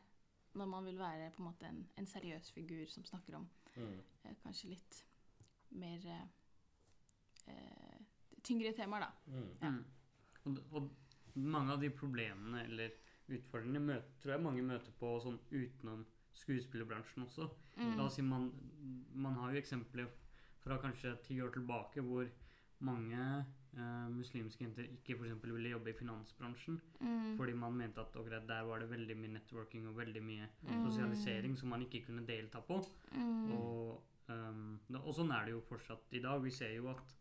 når 0.55 0.67
man 0.69 0.85
vil 0.85 0.99
være 0.99 1.31
på 1.33 1.41
en 1.41 1.47
måte 1.47 1.65
en, 1.65 1.89
en 1.97 2.07
seriøs 2.07 2.51
figur 2.53 2.87
som 2.87 3.05
snakker 3.05 3.37
om 3.39 3.47
Mm. 3.77 4.03
eh, 4.25 4.35
kanskje 4.43 4.69
litt 4.69 5.05
mer 5.75 6.07
eh, 7.47 7.99
tyngre 8.43 8.73
temaer, 8.77 9.07
da. 9.07 9.13
Mm. 9.33 9.49
Ja. 9.63 9.71
Mm. 9.71 9.85
Og, 10.45 10.59
og 10.73 10.91
mange 11.39 11.73
av 11.77 11.81
de 11.81 11.91
problemene 11.95 12.65
eller 12.67 12.91
utfordringene 13.33 13.81
møter, 13.87 14.17
tror 14.21 14.35
jeg 14.35 14.43
mange 14.45 14.63
møter 14.67 14.93
på 14.99 15.13
sånn 15.23 15.39
utenom 15.53 16.05
skuespillerbransjen 16.37 17.23
også. 17.27 17.47
Mm. 17.79 17.97
La 17.99 18.07
oss 18.09 18.17
si 18.19 18.23
man, 18.27 18.51
man 19.15 19.37
har 19.41 19.53
jo 19.55 19.61
eksempler 19.63 20.09
fra 20.63 20.79
kanskje 20.83 21.15
ti 21.27 21.39
år 21.43 21.53
tilbake 21.55 22.03
hvor 22.05 22.29
mange 22.83 23.19
eh, 23.23 24.07
muslimske 24.11 24.65
jenter 24.65 24.89
ikke 24.91 25.15
for 25.17 25.29
eksempel 25.29 25.53
ville 25.55 25.71
jobbe 25.77 25.93
i 25.93 25.99
finansbransjen 25.99 26.81
Mm. 27.03 27.37
fordi 27.39 27.53
man 27.59 27.75
mente 27.79 28.01
at 28.01 28.15
okay, 28.17 28.41
der 28.47 28.63
var 28.67 28.79
det 28.83 28.91
veldig 28.91 29.17
mye 29.19 29.33
networking 29.39 29.87
og 29.89 29.97
veldig 29.97 30.23
mye 30.23 30.49
Mm. 30.63 30.85
sosialisering 30.87 31.57
som 31.59 31.69
man 31.69 31.83
ikke 31.83 32.05
kunne 32.07 32.27
delta 32.27 32.61
på. 32.61 32.81
Mm. 33.15 33.53
Og, 33.53 34.03
da- 34.29 35.01
og 35.03 35.15
sånn 35.15 35.33
er 35.35 35.45
det 35.45 35.53
jo 35.53 35.61
fortsatt 35.61 36.13
i 36.13 36.21
dag. 36.21 36.43
Vi 36.43 36.51
ser 36.51 36.75
jo 36.77 36.89
at 36.89 37.15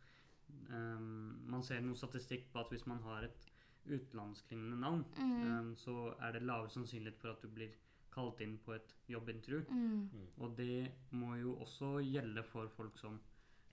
um, 0.69 1.41
Man 1.47 1.63
ser 1.63 1.81
noe 1.81 1.95
statistikk 1.95 2.51
på 2.51 2.59
at 2.59 2.69
hvis 2.69 2.85
man 2.87 2.99
har 3.03 3.23
et 3.23 3.47
utenlandsklingende 3.87 4.77
navn, 4.79 5.05
Mm. 5.17 5.59
um, 5.59 5.75
så 5.75 6.13
er 6.21 6.31
det 6.33 6.41
lavere 6.43 6.69
sannsynlighet 6.69 7.17
for 7.17 7.29
at 7.31 7.41
du 7.41 7.47
blir 7.47 7.71
kalt 8.11 8.41
inn 8.41 8.57
på 8.57 8.73
et 8.75 8.93
jobbintervju. 9.09 9.65
Mm. 9.69 10.09
Og 10.39 10.55
det 10.57 10.91
må 11.11 11.35
jo 11.39 11.55
også 11.55 11.99
gjelde 12.03 12.43
for 12.43 12.67
folk 12.67 12.97
som 12.97 13.19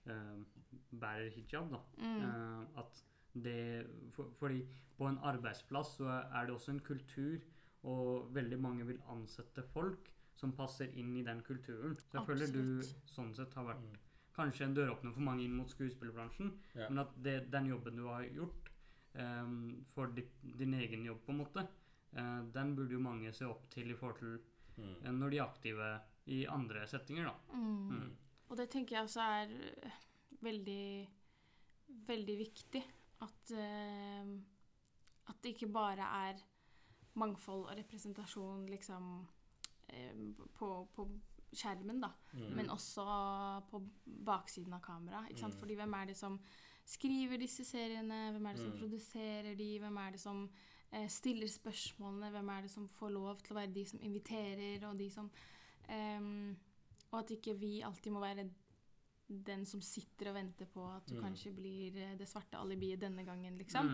ehm, 0.07 0.45
bærer 0.99 1.29
hijab, 1.29 1.69
da. 1.69 1.79
Mm. 1.97 2.21
Eh, 2.23 2.79
at 2.79 3.03
det 3.35 3.85
for, 4.13 4.29
Fordi 4.39 4.65
på 4.97 5.07
en 5.07 5.17
arbeidsplass 5.17 5.97
så 5.97 6.07
er 6.33 6.45
det 6.45 6.55
også 6.55 6.71
en 6.71 6.79
kultur, 6.79 7.39
og 7.83 8.33
veldig 8.33 8.59
mange 8.59 8.85
vil 8.87 9.01
ansette 9.09 9.61
folk 9.73 10.09
som 10.39 10.53
passer 10.55 10.91
inn 10.97 11.15
i 11.19 11.23
den 11.27 11.41
kulturen. 11.43 11.97
Så 12.07 12.17
jeg 12.19 12.25
føler 12.29 12.53
du 12.53 12.81
sånn 13.11 13.33
sett 13.35 13.53
har 13.59 13.65
vært 13.67 13.83
Mm. 13.83 13.97
kanskje 14.39 14.63
en 14.69 14.73
døråpner 14.75 15.11
for 15.13 15.21
mange 15.25 15.43
inn 15.43 15.55
mot 15.57 15.67
skuespillerbransjen, 15.69 16.53
Ja. 16.75 16.87
men 16.89 16.99
at 17.03 17.11
det, 17.21 17.49
den 17.51 17.65
jobben 17.67 17.95
du 17.99 18.05
har 18.07 18.23
gjort 18.23 18.69
um, 19.15 19.83
for 19.89 20.07
ditt, 20.15 20.31
din 20.57 20.73
egen 20.77 21.03
jobb, 21.03 21.19
på 21.25 21.31
en 21.33 21.37
måte, 21.41 21.67
uh, 22.15 22.43
den 22.53 22.75
burde 22.75 22.91
jo 22.93 22.99
mange 23.03 23.33
se 23.33 23.43
opp 23.45 23.65
til 23.69 23.89
i 23.91 23.95
forhold 23.95 24.19
til 24.19 24.39
Mm. 24.77 24.95
eh, 25.03 25.11
når 25.11 25.29
de 25.31 25.37
er 25.37 25.43
aktive 25.43 25.87
i 26.27 26.45
andre 26.47 26.85
settinger, 26.87 27.25
da. 27.25 27.33
Mm. 27.53 27.89
Mm. 27.89 28.11
Og 28.49 28.57
det 28.57 28.69
tenker 28.69 28.95
jeg 28.95 29.03
også 29.03 29.19
er 29.19 29.49
eh, 29.83 29.91
veldig, 30.41 31.09
veldig 32.07 32.37
viktig. 32.37 32.83
At, 33.21 33.51
uh, 33.51 34.39
at 35.27 35.41
det 35.43 35.51
ikke 35.57 35.71
bare 35.73 36.05
er 36.29 36.39
mangfold 37.15 37.65
og 37.67 37.75
representasjon 37.77 38.65
liksom 38.69 39.27
på, 40.57 40.87
på 40.95 41.07
skjermen, 41.53 41.99
da. 42.01 42.11
Mm. 42.33 42.49
Men 42.55 42.69
også 42.69 43.03
på 43.71 43.79
baksiden 44.25 44.73
av 44.73 44.81
kameraet. 44.85 45.29
ikke 45.31 45.39
sant? 45.41 45.55
Mm. 45.55 45.59
Fordi 45.59 45.75
hvem 45.75 45.93
er 45.93 46.05
det 46.05 46.17
som 46.17 46.39
skriver 46.85 47.37
disse 47.41 47.65
seriene? 47.65 48.31
Hvem 48.35 48.45
er 48.45 48.53
det 48.53 48.61
som 48.61 48.71
Mm. 48.71 48.79
produserer 48.79 49.55
de? 49.57 49.79
Hvem 49.79 49.97
er 49.97 50.11
det 50.11 50.19
som 50.19 50.49
eh, 50.91 51.07
stiller 51.07 51.47
spørsmålene? 51.47 52.29
Hvem 52.31 52.49
er 52.49 52.61
det 52.61 52.71
som 52.71 52.87
får 52.89 53.09
lov 53.11 53.37
til 53.41 53.53
å 53.55 53.59
være 53.59 53.73
de 53.73 53.85
som 53.85 53.99
inviterer, 54.01 54.87
og 54.89 54.97
de 54.97 55.09
som 55.09 55.29
ehm, 55.89 56.55
Og 57.11 57.19
at 57.19 57.31
ikke 57.31 57.55
vi 57.57 57.81
alltid 57.81 58.11
må 58.11 58.19
være 58.21 58.49
den 59.27 59.65
som 59.65 59.81
sitter 59.81 60.29
og 60.29 60.35
venter 60.35 60.65
på 60.65 60.83
at 60.95 61.07
du 61.07 61.15
Mm. 61.15 61.21
kanskje 61.23 61.55
blir 61.55 61.95
eh, 61.97 62.15
det 62.17 62.27
svarte 62.27 62.57
alibiet 62.57 62.99
denne 63.01 63.23
gangen, 63.25 63.57
liksom. 63.57 63.89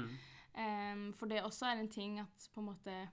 Ehm, 0.57 1.13
for 1.13 1.25
det 1.27 1.41
også 1.43 1.65
er 1.65 1.79
en 1.79 1.87
ting 1.89 2.19
at 2.19 2.49
på 2.53 2.59
en 2.61 2.65
måte 2.65 3.09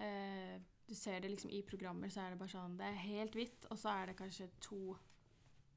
eh, 0.00 0.58
Du 0.88 0.94
ser 0.94 1.20
det 1.20 1.28
liksom 1.30 1.50
i 1.50 1.62
programmer, 1.62 2.08
så 2.08 2.20
er 2.26 2.30
det 2.34 2.38
bare 2.38 2.48
sånn 2.52 2.76
Det 2.76 2.84
er 2.86 2.98
helt 3.06 3.32
hvitt, 3.38 3.66
og 3.70 3.78
så 3.78 3.88
er 4.02 4.06
det 4.12 4.16
kanskje 4.18 4.50
to 4.60 4.96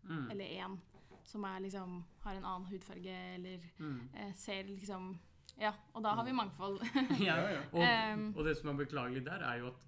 Mm. 0.05 0.29
eller 0.31 0.45
én 0.45 0.77
som 1.25 1.43
er 1.45 1.59
liksom 1.59 2.03
har 2.21 2.35
en 2.35 2.43
annen 2.45 2.67
hudfarge 2.69 3.09
eller 3.35 3.59
Mm. 3.79 4.09
eh, 4.13 4.33
ser 4.33 4.63
liksom 4.63 5.17
Ja, 5.57 5.71
og 5.95 6.03
da 6.03 6.09
har 6.13 6.23
vi 6.25 6.31
mangfold. 6.31 6.81
ja. 7.25 7.35
Ja, 7.37 7.49
ja. 7.49 7.61
Og, 7.73 8.13
Um, 8.13 8.33
og 8.37 8.45
det 8.45 8.57
som 8.57 8.69
er 8.69 8.85
beklagelig 8.85 9.23
der, 9.25 9.39
er 9.41 9.57
jo 9.59 9.67
at 9.67 9.85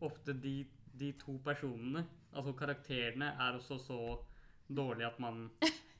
ofte 0.00 0.32
de, 0.42 0.66
de 0.98 1.12
to 1.12 1.38
personene, 1.44 2.06
altså 2.32 2.52
karakterene, 2.52 3.24
er 3.40 3.56
også 3.58 3.78
så 3.80 4.18
dårlige 4.68 5.06
at 5.06 5.18
man, 5.18 5.50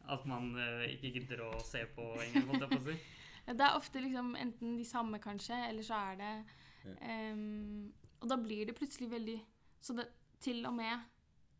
at 0.08 0.26
man 0.26 0.54
eh, 0.56 0.92
ikke 0.92 1.12
gidder 1.20 1.40
å 1.40 1.58
se 1.64 1.86
på 1.96 2.02
engang, 2.20 2.46
holdt 2.46 2.60
jeg 2.60 2.70
på 2.70 2.82
å 2.82 2.84
si. 2.92 2.98
det 3.46 3.60
er 3.60 3.76
ofte 3.76 4.00
liksom 4.00 4.36
enten 4.36 4.76
de 4.76 4.84
samme, 4.84 5.18
kanskje, 5.18 5.56
eller 5.68 5.82
så 5.82 5.94
er 6.12 6.16
det 6.16 6.32
ehm, 7.00 7.90
Og 8.20 8.28
da 8.30 8.36
blir 8.40 8.66
det 8.66 8.76
plutselig 8.78 9.10
veldig 9.10 9.38
Så 9.80 9.94
det, 9.94 10.08
til 10.40 10.64
og 10.66 10.74
med 10.74 10.98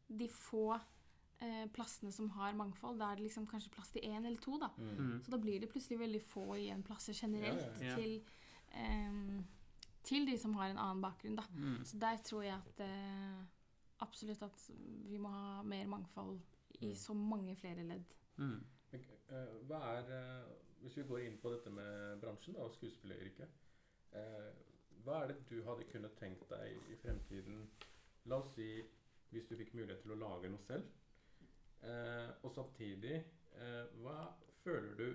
de 0.09 0.27
få 0.29 0.73
eh, 1.41 1.67
plassene 1.71 2.11
som 2.13 2.31
har 2.35 2.57
mangfold, 2.59 2.99
da 2.99 3.13
er 3.13 3.17
det 3.21 3.29
liksom 3.29 3.47
kanskje 3.47 3.71
plass 3.71 3.93
til 3.95 4.03
én 4.03 4.27
eller 4.27 4.41
to, 4.43 4.57
da. 4.59 4.71
Mm. 4.79 5.21
Så 5.23 5.31
da 5.31 5.39
blir 5.39 5.61
det 5.61 5.69
plutselig 5.71 5.99
veldig 6.01 6.23
få 6.23 6.57
igjen 6.57 6.83
plasser 6.83 7.15
generelt 7.15 7.63
Ja, 7.63 7.69
ja, 7.79 7.91
ja. 7.91 7.97
Til, 7.97 8.25
eh, 8.73 9.45
til 10.03 10.27
de 10.27 10.39
som 10.39 10.55
har 10.55 10.71
en 10.73 10.79
annen 10.79 11.03
bakgrunn, 11.03 11.37
da. 11.39 11.45
Mm. 11.55 11.85
Så 11.85 11.99
der 11.99 12.17
tror 12.25 12.43
jeg 12.43 12.57
at 12.57 12.81
eh, 12.81 13.45
absolutt 14.01 14.43
at 14.43 14.71
vi 15.07 15.19
må 15.19 15.29
ha 15.29 15.63
mer 15.63 15.87
mangfold 15.87 16.41
i 16.81 16.87
Mm. 16.91 16.95
så 16.95 17.15
mange 17.15 17.57
flere 17.57 17.83
ledd. 17.83 18.05
Mm. 18.37 18.65
Eh, 18.93 19.55
hva 19.69 19.79
er 19.99 20.11
eh, 20.19 20.45
Hvis 20.81 20.97
vi 20.97 21.03
går 21.03 21.19
inn 21.19 21.39
på 21.43 21.51
dette 21.51 21.71
med 21.71 22.21
bransjen 22.21 22.55
da, 22.55 22.61
og 22.61 22.71
skuespilleryrket 22.75 23.49
eh, 24.13 24.53
Hva 25.09 25.23
er 25.25 25.31
det 25.31 25.39
du 25.49 25.63
hadde 25.65 25.89
kunnet 25.89 26.17
tenkt 26.21 26.51
deg 26.53 26.93
i 26.93 26.97
fremtiden 27.01 27.63
La 28.29 28.43
oss 28.43 28.51
si 28.53 28.69
hvis 29.33 29.47
du 29.49 29.55
fikk 29.57 29.73
mulighet 29.77 30.03
til 30.05 30.13
å 30.13 30.19
lage 30.21 30.51
noe 30.53 30.61
selv. 30.67 30.85
Eh, 31.81 32.29
og 32.45 32.53
samtidig 32.53 33.15
eh, 33.17 33.99
hva 34.03 34.21
føler 34.65 34.95
du 34.99 35.09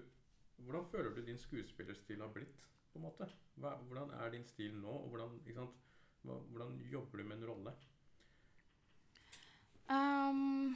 Hvordan 0.63 0.85
føler 0.91 1.15
du 1.15 1.25
din 1.25 1.37
skuespillerstil 1.37 2.21
har 2.21 2.29
blitt? 2.31 2.61
på 2.93 2.99
en 2.99 3.07
måte? 3.07 3.25
Hva, 3.57 3.73
hvordan 3.89 4.11
er 4.21 4.29
din 4.31 4.45
stil 4.45 4.75
nå? 4.77 4.91
og 4.91 5.09
hvordan? 5.09 5.39
Hva, 6.23 6.35
hvordan 6.53 6.75
jobber 6.91 7.17
du 7.17 7.23
med 7.25 7.39
en 7.39 7.47
rolle? 7.49 7.73
Um, 9.89 10.75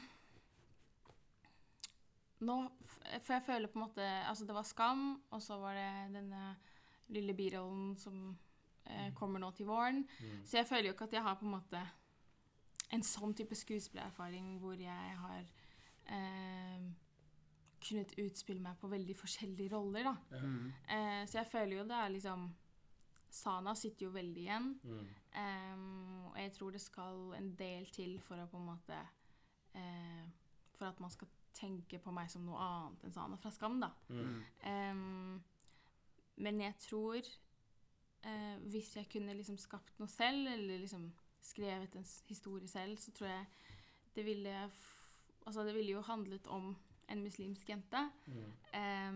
nå 2.39 2.57
For 3.21 3.37
jeg 3.37 3.45
føler 3.45 3.71
på 3.71 3.79
en 3.79 3.85
måte 3.85 4.07
Altså, 4.27 4.45
det 4.45 4.57
var 4.57 4.65
Skam, 4.67 5.05
og 5.29 5.41
så 5.41 5.59
var 5.61 5.77
det 5.77 6.17
denne 6.17 6.41
lille 7.13 7.37
birollen 7.37 7.95
som 8.01 8.33
eh, 8.89 9.09
kommer 9.15 9.43
nå 9.43 9.51
til 9.55 9.69
våren. 9.69 10.03
Mm. 10.19 10.43
Så 10.45 10.59
jeg 10.61 10.67
føler 10.69 10.89
jo 10.89 10.95
ikke 10.95 11.09
at 11.09 11.17
jeg 11.17 11.25
har 11.25 11.39
på 11.39 11.47
en 11.47 11.55
måte 11.57 11.83
en 12.95 13.03
sånn 13.03 13.35
type 13.35 13.55
skuespillererfaring 13.57 14.55
hvor 14.61 14.79
jeg 14.79 15.17
har 15.21 15.49
eh, 16.13 16.87
kunnet 17.83 18.15
utspille 18.21 18.63
meg 18.63 18.77
på 18.79 18.89
veldig 18.91 19.15
forskjellige 19.17 19.73
roller, 19.75 20.07
da. 20.07 20.39
Mm. 20.39 20.71
Eh, 20.95 21.23
så 21.27 21.41
jeg 21.41 21.51
føler 21.51 21.77
jo 21.79 21.89
det 21.89 21.99
er 21.99 22.15
liksom 22.15 22.47
Sana 23.37 23.73
sitter 23.75 24.05
jo 24.05 24.13
veldig 24.15 24.41
igjen. 24.41 24.69
Mm. 24.87 25.07
Ehm, 25.41 26.27
og 26.29 26.37
jeg 26.39 26.51
tror 26.55 26.71
det 26.71 26.79
skal 26.81 27.33
en 27.35 27.49
del 27.59 27.89
til 27.91 28.13
for 28.23 28.39
å 28.39 28.47
på 28.47 28.57
en 28.61 28.69
måte 28.69 28.99
eh, 29.75 30.23
For 30.77 30.87
at 30.87 31.01
man 31.03 31.11
skal 31.11 31.27
tenke 31.57 31.99
på 31.99 32.13
meg 32.15 32.31
som 32.31 32.45
noe 32.47 32.61
annet 32.61 33.03
enn 33.03 33.13
Sana 33.13 33.37
fra 33.41 33.51
Skam, 33.51 33.81
da. 33.83 33.91
Mm. 34.07 34.39
Ehm, 34.71 35.43
men 36.37 36.63
jeg 36.63 36.77
tror 36.87 37.29
eh, 38.23 38.57
Hvis 38.71 38.95
jeg 38.95 39.09
kunne 39.09 39.33
liksom 39.33 39.57
skapt 39.57 39.99
noe 39.99 40.09
selv, 40.09 40.47
eller 40.47 40.79
liksom 40.79 41.11
skrevet 41.41 41.95
en 41.95 42.05
historie 42.27 42.67
selv, 42.67 42.97
så 42.97 43.11
tror 43.11 43.27
jeg 43.27 43.45
det 44.15 44.25
ville 44.25 44.69
Altså, 45.47 45.63
det 45.63 45.75
ville 45.75 45.91
jo 45.91 46.01
handlet 46.01 46.47
om 46.47 46.75
en 47.07 47.21
muslimsk 47.23 47.69
jente. 47.69 48.01
Mm. 48.25 48.51
Eh, 48.73 49.13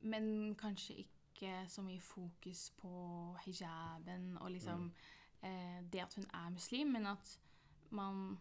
men 0.00 0.54
kanskje 0.54 0.94
ikke 1.04 1.66
så 1.68 1.82
mye 1.82 2.00
fokus 2.00 2.70
på 2.70 2.92
hijaben 3.44 4.38
og 4.40 4.50
liksom 4.50 4.92
eh, 5.42 5.82
det 5.92 6.00
at 6.00 6.14
hun 6.14 6.24
er 6.24 6.50
muslim, 6.50 6.86
men 6.86 7.06
at 7.06 7.38
man 7.90 8.38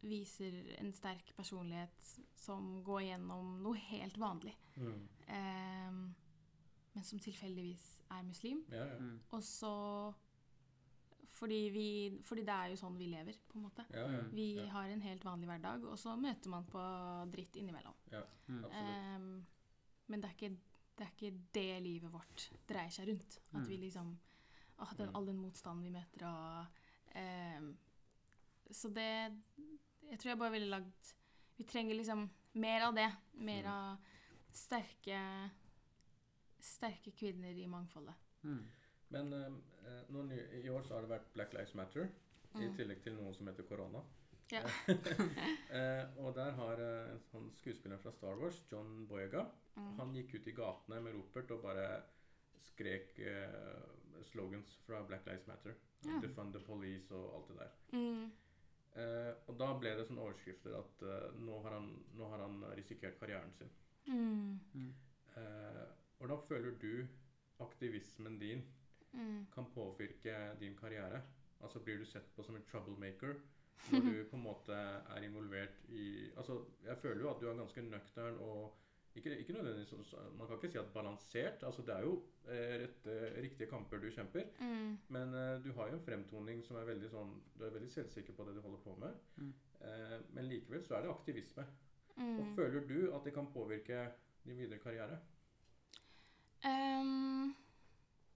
viser 0.00 0.76
en 0.78 0.92
sterk 0.94 1.32
personlighet 1.36 2.12
som 2.38 2.82
går 2.84 3.00
gjennom 3.10 3.58
noe 3.62 3.76
helt 3.90 4.18
vanlig, 4.20 4.56
Mm. 4.76 6.14
Men 6.96 7.04
som 7.04 7.20
tilfeldigvis 7.20 7.82
er 8.10 8.22
muslim. 8.24 8.62
Ja, 8.72 8.86
ja. 8.88 8.96
Mm. 8.98 9.18
Og 9.36 9.42
så 9.44 9.70
fordi, 11.36 11.58
vi, 11.68 11.88
fordi 12.24 12.44
det 12.48 12.54
er 12.54 12.70
jo 12.72 12.78
sånn 12.80 12.94
vi 12.96 13.10
lever, 13.12 13.36
på 13.50 13.58
en 13.58 13.66
måte. 13.66 13.84
ja, 13.92 14.06
ja. 14.14 14.22
Vi 14.32 14.46
ja. 14.56 14.70
har 14.72 14.88
en 14.88 15.02
helt 15.04 15.24
vanlig 15.26 15.50
hverdag, 15.50 15.82
og 15.84 15.98
så 16.00 16.14
møter 16.16 16.48
man 16.48 16.64
på 16.70 16.80
dritt 17.34 17.58
innimellom. 17.60 17.98
Mm. 18.48 18.62
Ehm, 18.70 19.26
men 20.08 20.22
det 20.22 20.30
er, 20.30 20.36
ikke, 20.38 20.56
det 20.96 21.04
er 21.04 21.12
ikke 21.12 21.42
det 21.58 21.66
livet 21.84 22.12
vårt 22.14 22.46
dreier 22.70 22.94
seg 22.94 23.10
rundt. 23.10 23.36
At 23.52 23.60
Mm. 23.60 23.68
vi 23.68 23.76
liksom 23.84 24.14
å, 24.78 24.86
den, 24.96 25.08
Mm. 25.10 25.16
All 25.16 25.26
den 25.26 25.38
motstanden 25.40 25.84
vi 25.84 25.90
møter 25.90 26.24
og 26.26 26.66
um, 27.16 27.76
Så 28.70 28.88
det 28.92 29.32
Jeg 30.10 30.18
tror 30.18 30.30
jeg 30.30 30.38
bare 30.38 30.52
ville 30.52 30.68
lagd 30.68 31.12
Vi 31.56 31.64
trenger 31.64 31.94
liksom 31.96 32.28
mer 32.54 32.82
av 32.88 32.94
det. 32.94 33.10
Mer 33.34 33.62
Mm. 33.62 33.70
av 33.72 33.98
sterke 34.52 35.50
Sterke 36.60 37.10
kvinner 37.16 37.52
i 37.54 37.66
mangfoldet. 37.66 38.14
Mm. 38.42 38.62
Men 39.08 39.32
eh, 39.32 39.52
eh, 39.86 40.60
i 40.64 40.68
år 40.70 40.82
så 40.82 40.94
har 40.96 41.02
det 41.06 41.10
vært 41.14 41.32
Black 41.34 41.52
Lives 41.54 41.74
Matter, 41.74 42.08
i 42.56 42.64
Mm. 42.66 42.76
tillegg 42.76 43.02
til 43.04 43.12
noe 43.18 43.34
som 43.36 43.46
heter 43.50 43.66
korona. 43.68 44.00
Ja. 44.50 44.62
eh, 45.76 46.04
og 46.22 46.34
der 46.34 46.52
har 46.56 46.80
eh, 46.80 47.10
en 47.12 47.20
sånn 47.30 47.50
skuespiller 47.58 47.98
fra 48.00 48.12
Star 48.14 48.38
Wars, 48.40 48.62
John 48.70 49.06
Boyega, 49.10 49.46
Mm. 49.76 49.90
han 49.98 50.14
gikk 50.16 50.30
ut 50.38 50.46
i 50.48 50.52
gatene 50.56 51.02
med 51.04 51.12
ropert 51.12 51.50
og 51.52 51.60
bare 51.66 52.02
skrek 52.64 53.18
eh, 53.18 54.22
slogans 54.24 54.70
fra 54.86 55.02
Black 55.04 55.26
Lives 55.28 55.46
Matter. 55.46 55.74
Ja. 56.06 56.16
Defund 56.22 56.54
the 56.54 56.60
police 56.64 57.12
og 57.12 57.34
alt 57.36 57.48
det 57.50 57.56
der. 57.58 57.74
Mm. 57.92 58.30
Eh, 58.96 59.34
og 59.50 59.58
da 59.60 59.68
ble 59.76 59.92
det 59.98 60.06
sånne 60.08 60.24
overskrifter 60.24 60.78
at 60.78 61.02
eh, 61.04 61.26
nå, 61.44 61.58
har 61.66 61.76
han, 61.76 61.90
nå 62.16 62.30
har 62.32 62.40
han 62.46 62.56
risikert 62.78 63.18
karrieren 63.20 63.52
sin. 63.58 63.68
Mm. 64.06 64.94
Hvordan 66.18 66.42
føler 66.48 66.70
du 66.82 67.06
aktivismen 67.60 68.38
din 68.40 68.64
Mm. 69.12 69.46
kan 69.54 69.64
påvirke 69.74 70.34
din 70.60 70.74
karriere? 70.76 71.22
Altså 71.62 71.78
Blir 71.78 71.98
du 71.98 72.04
sett 72.04 72.26
på 72.36 72.42
som 72.42 72.56
en 72.56 72.62
troublemaker 72.72 73.34
når 73.92 74.00
du 74.00 74.24
på 74.30 74.36
en 74.36 74.42
måte 74.42 74.72
er 74.74 75.22
involvert 75.24 75.78
i 75.88 76.30
Altså, 76.36 76.64
Jeg 76.84 76.98
føler 76.98 77.20
jo 77.20 77.30
at 77.30 77.40
du 77.40 77.46
er 77.48 77.54
ganske 77.56 77.82
nøktern 77.82 78.38
og 78.40 78.76
ikke, 79.14 79.38
ikke 79.38 79.52
nødvendigvis 79.52 80.14
Man 80.38 80.46
kan 80.48 80.56
ikke 80.56 80.70
si 80.72 80.78
at 80.78 80.92
balansert. 80.94 81.62
altså 81.62 81.82
Det 81.82 81.94
er 81.94 82.00
jo 82.00 82.22
eh, 82.48 82.82
rette, 82.82 83.42
riktige 83.42 83.66
kamper 83.70 83.98
du 83.98 84.10
kjemper. 84.10 84.42
Mm. 84.60 84.98
Men 85.08 85.28
uh, 85.34 85.64
du 85.64 85.72
har 85.72 85.88
jo 85.88 85.94
en 85.94 86.04
fremtoning 86.04 86.64
som 86.64 86.76
er 86.76 86.84
veldig 86.84 87.10
sånn 87.10 87.32
Du 87.58 87.64
er 87.64 87.70
veldig 87.70 87.90
selvsikker 87.90 88.32
på 88.36 88.44
det 88.44 88.54
du 88.56 88.60
holder 88.60 88.78
på 88.84 88.96
med. 89.00 89.14
Mm. 89.36 89.54
Uh, 89.80 90.20
men 90.34 90.44
likevel 90.48 90.84
så 90.84 90.94
er 90.96 91.02
det 91.06 91.10
aktivisme. 91.10 91.64
Og 92.16 92.44
Mm. 92.46 92.54
føler 92.56 92.80
du 92.88 93.14
at 93.14 93.24
det 93.24 93.32
kan 93.34 93.46
påvirke 93.52 94.10
din 94.44 94.58
videre 94.58 94.78
karriere? 94.78 95.18
Ehm, 96.64 97.54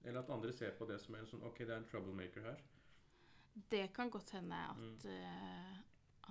Eller 0.04 0.20
at 0.22 0.30
andre 0.30 0.52
ser 0.52 0.70
på 0.78 0.86
det 0.88 1.00
som 1.00 1.14
en 1.14 1.26
sånn 1.26 1.42
Ok, 1.44 1.58
det 1.58 1.70
er 1.70 1.76
en 1.80 1.88
troublemaker 1.88 2.42
her. 2.42 2.60
det 3.70 3.92
kan 3.92 4.10
godt 4.10 4.30
hende 4.30 4.54
at, 4.56 4.76
Mm. 4.78 4.98
uh, 5.04 5.78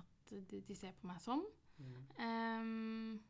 at 0.00 0.30
de, 0.30 0.60
de 0.60 0.74
ser 0.74 0.92
på 0.92 1.06
meg 1.06 1.20
sånn. 1.20 1.44
Mm. 1.78 2.06
Um, 2.18 3.20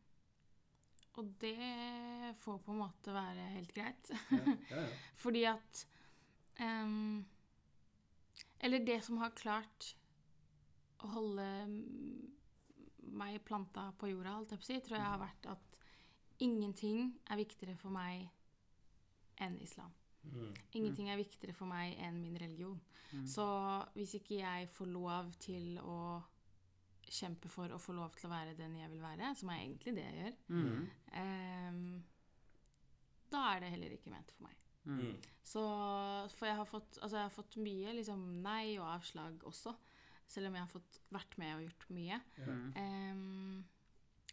og 1.19 1.35
det 1.41 2.35
får 2.41 2.59
på 2.65 2.73
en 2.73 2.79
måte 2.79 3.13
være 3.13 3.49
helt 3.57 3.73
greit. 3.75 4.11
Ja, 4.31 4.39
ja, 4.71 4.81
ja. 4.87 4.89
Fordi 5.17 5.45
at 5.45 5.87
um, 6.61 7.25
Eller 8.61 8.79
det 8.85 9.03
som 9.05 9.19
har 9.19 9.31
klart 9.31 9.95
å 11.01 11.09
holde 11.09 11.47
mm, 11.67 12.33
meg 13.17 13.41
planta 13.45 13.91
på 13.99 14.09
jorda, 14.11 14.35
holdt 14.37 14.51
jeg 14.53 14.59
på 14.61 14.65
å 14.65 14.67
si, 14.69 14.81
tror 14.81 14.99
jeg 14.99 15.07
har 15.07 15.19
vært 15.23 15.47
at 15.49 15.79
ingenting 16.41 17.19
er 17.31 17.37
viktigere 17.41 17.77
for 17.77 17.91
meg 17.91 18.29
enn 19.41 19.59
islam. 19.61 19.93
Mm. 20.23 20.51
Ingenting 20.77 21.09
er 21.11 21.17
viktigere 21.17 21.55
for 21.57 21.67
meg 21.71 21.97
enn 21.99 22.21
min 22.23 22.37
religion. 22.41 22.81
Mm. 23.13 23.27
Så 23.27 23.45
hvis 23.95 24.15
ikke 24.19 24.39
jeg 24.43 24.69
får 24.69 24.87
lov 24.93 25.31
til 25.41 25.79
å 25.83 25.97
kjempe 27.11 27.49
for 27.51 27.73
å 27.75 27.79
få 27.81 27.93
lov 27.97 28.13
til 28.15 28.29
å 28.29 28.33
være 28.35 28.55
den 28.59 28.77
jeg 28.79 28.91
vil 28.93 29.01
være, 29.03 29.33
som 29.35 29.49
er 29.51 29.63
egentlig 29.65 29.95
det 29.97 30.05
jeg 30.05 30.19
gjør, 30.21 30.37
Mm. 30.49 30.89
ehm, 31.13 32.03
da 33.33 33.39
er 33.57 33.61
det 33.61 33.71
heller 33.71 33.91
ikke 33.97 34.11
ment 34.13 34.31
for 34.37 34.45
meg. 34.47 34.57
Mm. 34.85 35.17
Så 35.45 35.61
For 36.37 36.47
jeg 36.47 36.57
har 36.57 36.65
fått, 36.65 36.99
altså 37.03 37.17
jeg 37.17 37.23
har 37.27 37.35
fått 37.35 37.57
mye 37.57 37.93
liksom, 37.97 38.23
nei 38.43 38.79
og 38.79 38.87
avslag 38.87 39.43
også, 39.45 39.75
selv 40.27 40.47
om 40.49 40.55
jeg 40.55 40.63
har 40.63 40.69
fått 40.73 41.01
vært 41.11 41.37
med 41.39 41.57
og 41.57 41.63
gjort 41.67 41.91
mye. 41.91 42.21
Ja. 42.39 42.55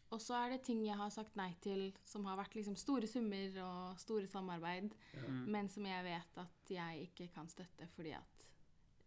Ehm, 0.08 0.14
og 0.16 0.22
så 0.22 0.34
er 0.46 0.50
det 0.56 0.64
ting 0.64 0.86
jeg 0.86 0.96
har 0.98 1.10
sagt 1.10 1.36
nei 1.36 1.54
til 1.62 1.94
som 2.06 2.26
har 2.26 2.38
vært 2.38 2.56
liksom 2.56 2.76
store 2.76 3.08
summer 3.08 3.58
og 3.64 4.00
store 4.00 4.28
samarbeid, 4.28 4.92
Mm. 5.28 5.46
men 5.52 5.70
som 5.70 5.86
jeg 5.86 6.04
vet 6.04 6.38
at 6.38 6.70
jeg 6.70 7.10
ikke 7.10 7.34
kan 7.34 7.48
støtte 7.48 7.88
fordi 7.96 8.12
at 8.14 8.24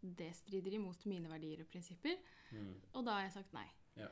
det 0.02 0.34
strider 0.34 0.72
imot 0.74 1.04
mine 1.06 1.28
verdier 1.28 1.60
og 1.60 1.66
prinsipper. 1.68 2.16
Mm. 2.52 2.74
Og 2.94 3.04
da 3.04 3.10
har 3.12 3.22
jeg 3.22 3.32
sagt 3.32 3.52
nei. 3.52 3.66
Ja. 3.96 4.08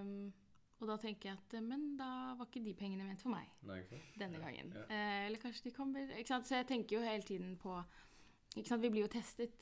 Um, 0.00 0.32
og 0.80 0.88
da 0.88 0.96
tenker 0.96 1.30
jeg 1.30 1.38
at 1.38 1.54
eh, 1.54 1.60
men 1.62 1.96
da 1.96 2.34
var 2.36 2.46
ikke 2.46 2.64
de 2.64 2.74
pengene 2.74 3.04
ment 3.06 3.20
for 3.22 3.30
meg 3.30 3.46
Nei, 3.62 3.78
denne 4.18 4.38
gangen. 4.42 4.72
ja. 4.74 4.82
Eh, 4.90 5.26
eller 5.26 5.38
kanskje 5.38 5.64
de 5.64 5.70
kommer 5.76 6.10
ikke 6.18 6.26
sant? 6.28 6.46
Så 6.46 6.56
jeg 6.56 6.66
tenker 6.66 6.96
jo 6.98 7.02
hele 7.02 7.22
tiden 7.22 7.56
på 7.56 7.82
ikke 8.56 8.68
sant? 8.68 8.82
Vi 8.82 8.90
blir 8.90 9.02
jo 9.06 9.08
testet. 9.08 9.52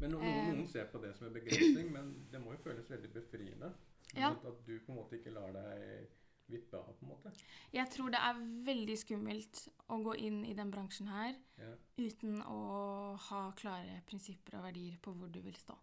Men 0.00 0.10
no, 0.12 0.20
Eh. 0.20 0.46
noen, 0.46 0.60
um, 0.60 0.68
ser 0.68 0.84
på 0.86 1.00
det 1.02 1.14
som 1.16 1.26
en 1.26 1.32
begrensning, 1.34 1.90
men 1.92 2.26
det 2.30 2.40
må 2.40 2.52
jo 2.52 2.58
føles 2.62 2.88
veldig 2.90 3.10
befriende. 3.12 3.72
Ja. 4.16 4.30
At, 4.30 4.64
du 4.66 4.78
på 4.80 4.92
en 4.92 4.96
måte 4.98 5.18
ikke 5.18 5.30
lar 5.32 5.52
deg 5.52 6.08
vippe 6.50 6.74
av, 6.78 6.94
på 6.98 7.04
en 7.06 7.08
måte. 7.12 7.30
Jeg 7.72 7.86
tror 7.90 8.10
det 8.10 8.18
er 8.18 8.40
veldig 8.66 8.96
skummelt 8.98 9.68
å 9.88 10.00
gå 10.02 10.16
inn 10.18 10.44
i 10.44 10.52
den 10.54 10.70
bransjen 10.72 11.06
her 11.08 11.36
Ja, 11.58 11.74
uten 11.98 12.40
å 12.42 13.16
ha 13.28 13.52
klare 13.52 14.00
prinsipper 14.06 14.56
og 14.58 14.64
verdier 14.64 14.96
på 15.02 15.14
hvor 15.14 15.28
du 15.30 15.40
vil 15.40 15.54
stå. 15.54 15.76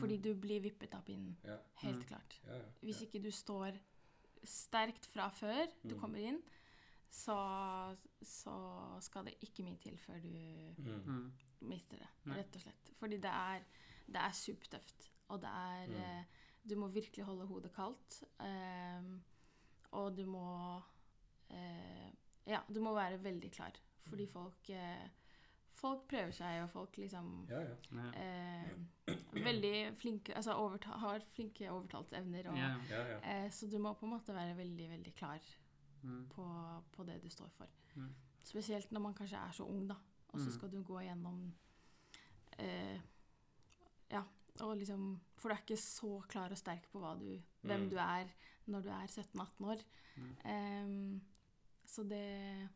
Fordi 0.00 0.16
du 0.18 0.34
blir 0.34 0.60
vippet 0.64 0.94
av 0.94 1.02
pinnen. 1.04 1.36
Ja, 1.44 1.58
Helt 1.82 1.98
Mm. 2.00 2.06
klart. 2.08 2.40
ja, 2.46 2.54
ja. 2.56 2.64
Hvis 2.82 3.02
ikke 3.02 3.22
du 3.22 3.30
står 3.30 3.78
sterkt 4.44 5.06
fra 5.06 5.28
før 5.30 5.66
du 5.84 5.94
Mm. 5.94 6.00
kommer 6.00 6.18
inn, 6.18 6.42
så, 7.10 7.96
så 8.22 8.54
skal 9.00 9.24
det 9.24 9.34
ikke 9.44 9.62
mye 9.64 9.78
til 9.80 9.96
før 9.98 10.20
du 10.22 10.28
Mm. 10.78 11.04
Mm. 11.06 11.32
mister 11.60 11.96
det, 11.98 12.08
rett 12.34 12.54
og 12.56 12.60
slett. 12.62 12.90
Fordi 12.98 13.16
det 13.20 13.30
er, 13.30 13.62
det 14.06 14.16
er 14.16 14.32
supertøft. 14.32 15.10
Og 15.28 15.40
det 15.40 15.48
er 15.50 15.86
Mm. 15.86 15.94
eh, 15.94 16.24
Du 16.68 16.76
må 16.76 16.88
virkelig 16.88 17.24
holde 17.24 17.46
hodet 17.46 17.72
kaldt. 17.72 18.22
ehm, 18.40 19.22
og 19.92 20.16
du 20.16 20.26
må 20.26 20.80
eh, 21.50 22.10
Ja, 22.46 22.60
du 22.74 22.80
må 22.80 22.94
være 22.94 23.22
veldig 23.24 23.50
klar. 23.52 23.72
Fordi 24.08 24.24
Mm. 24.26 24.32
folk 24.32 24.70
eh, 24.70 25.08
Folk 25.78 26.08
prøver 26.08 26.30
seg, 26.32 26.62
og 26.62 26.70
folk 26.70 26.96
liksom 26.98 27.46
Ja, 27.48 27.60
ja. 27.60 28.10
Eh, 28.18 29.14
Veldig 29.44 29.96
flinke 30.00 30.34
Altså 30.36 30.52
overta, 30.58 30.88
har 30.98 31.20
flinke 31.32 31.70
overtalsevner. 31.70 32.48
Og, 32.50 32.56
Ja. 32.56 32.74
ja, 32.90 33.02
ja. 33.12 33.44
eh, 33.44 33.50
så 33.50 33.66
du 33.70 33.78
må 33.78 33.92
på 33.94 34.06
en 34.06 34.12
måte 34.12 34.34
være 34.34 34.56
veldig, 34.56 34.88
veldig 34.90 35.14
klar 35.14 35.38
Mm. 36.02 36.28
på, 36.28 36.82
på 36.92 37.04
det 37.06 37.22
du 37.22 37.28
står 37.28 37.48
for. 37.50 37.66
Mm. 37.96 38.14
Spesielt 38.44 38.92
når 38.92 39.00
man 39.00 39.14
kanskje 39.14 39.36
er 39.36 39.50
så 39.52 39.64
ung, 39.64 39.88
da. 39.88 39.94
Og 40.28 40.40
så 40.40 40.46
Mm. 40.46 40.52
skal 40.52 40.70
du 40.70 40.82
gå 40.82 41.00
gjennom 41.00 41.52
eh, 42.58 43.00
Ja, 44.10 44.22
liksom 44.78 45.20
For 45.36 45.48
du 45.48 45.54
er 45.54 45.60
ikke 45.62 45.76
så 45.78 46.22
klar 46.28 46.50
og 46.50 46.58
sterk 46.58 46.88
på 46.92 46.98
hva 47.00 47.12
du, 47.18 47.40
hvem 47.62 47.84
Mm. 47.86 47.90
du 47.90 47.96
er 47.96 48.26
når 48.66 48.82
du 48.82 48.88
er 48.90 49.06
17-18 49.06 49.64
år. 49.64 49.84
Mm. 50.16 50.34
Um, 50.44 51.20
så 51.86 52.02
det 52.08 52.68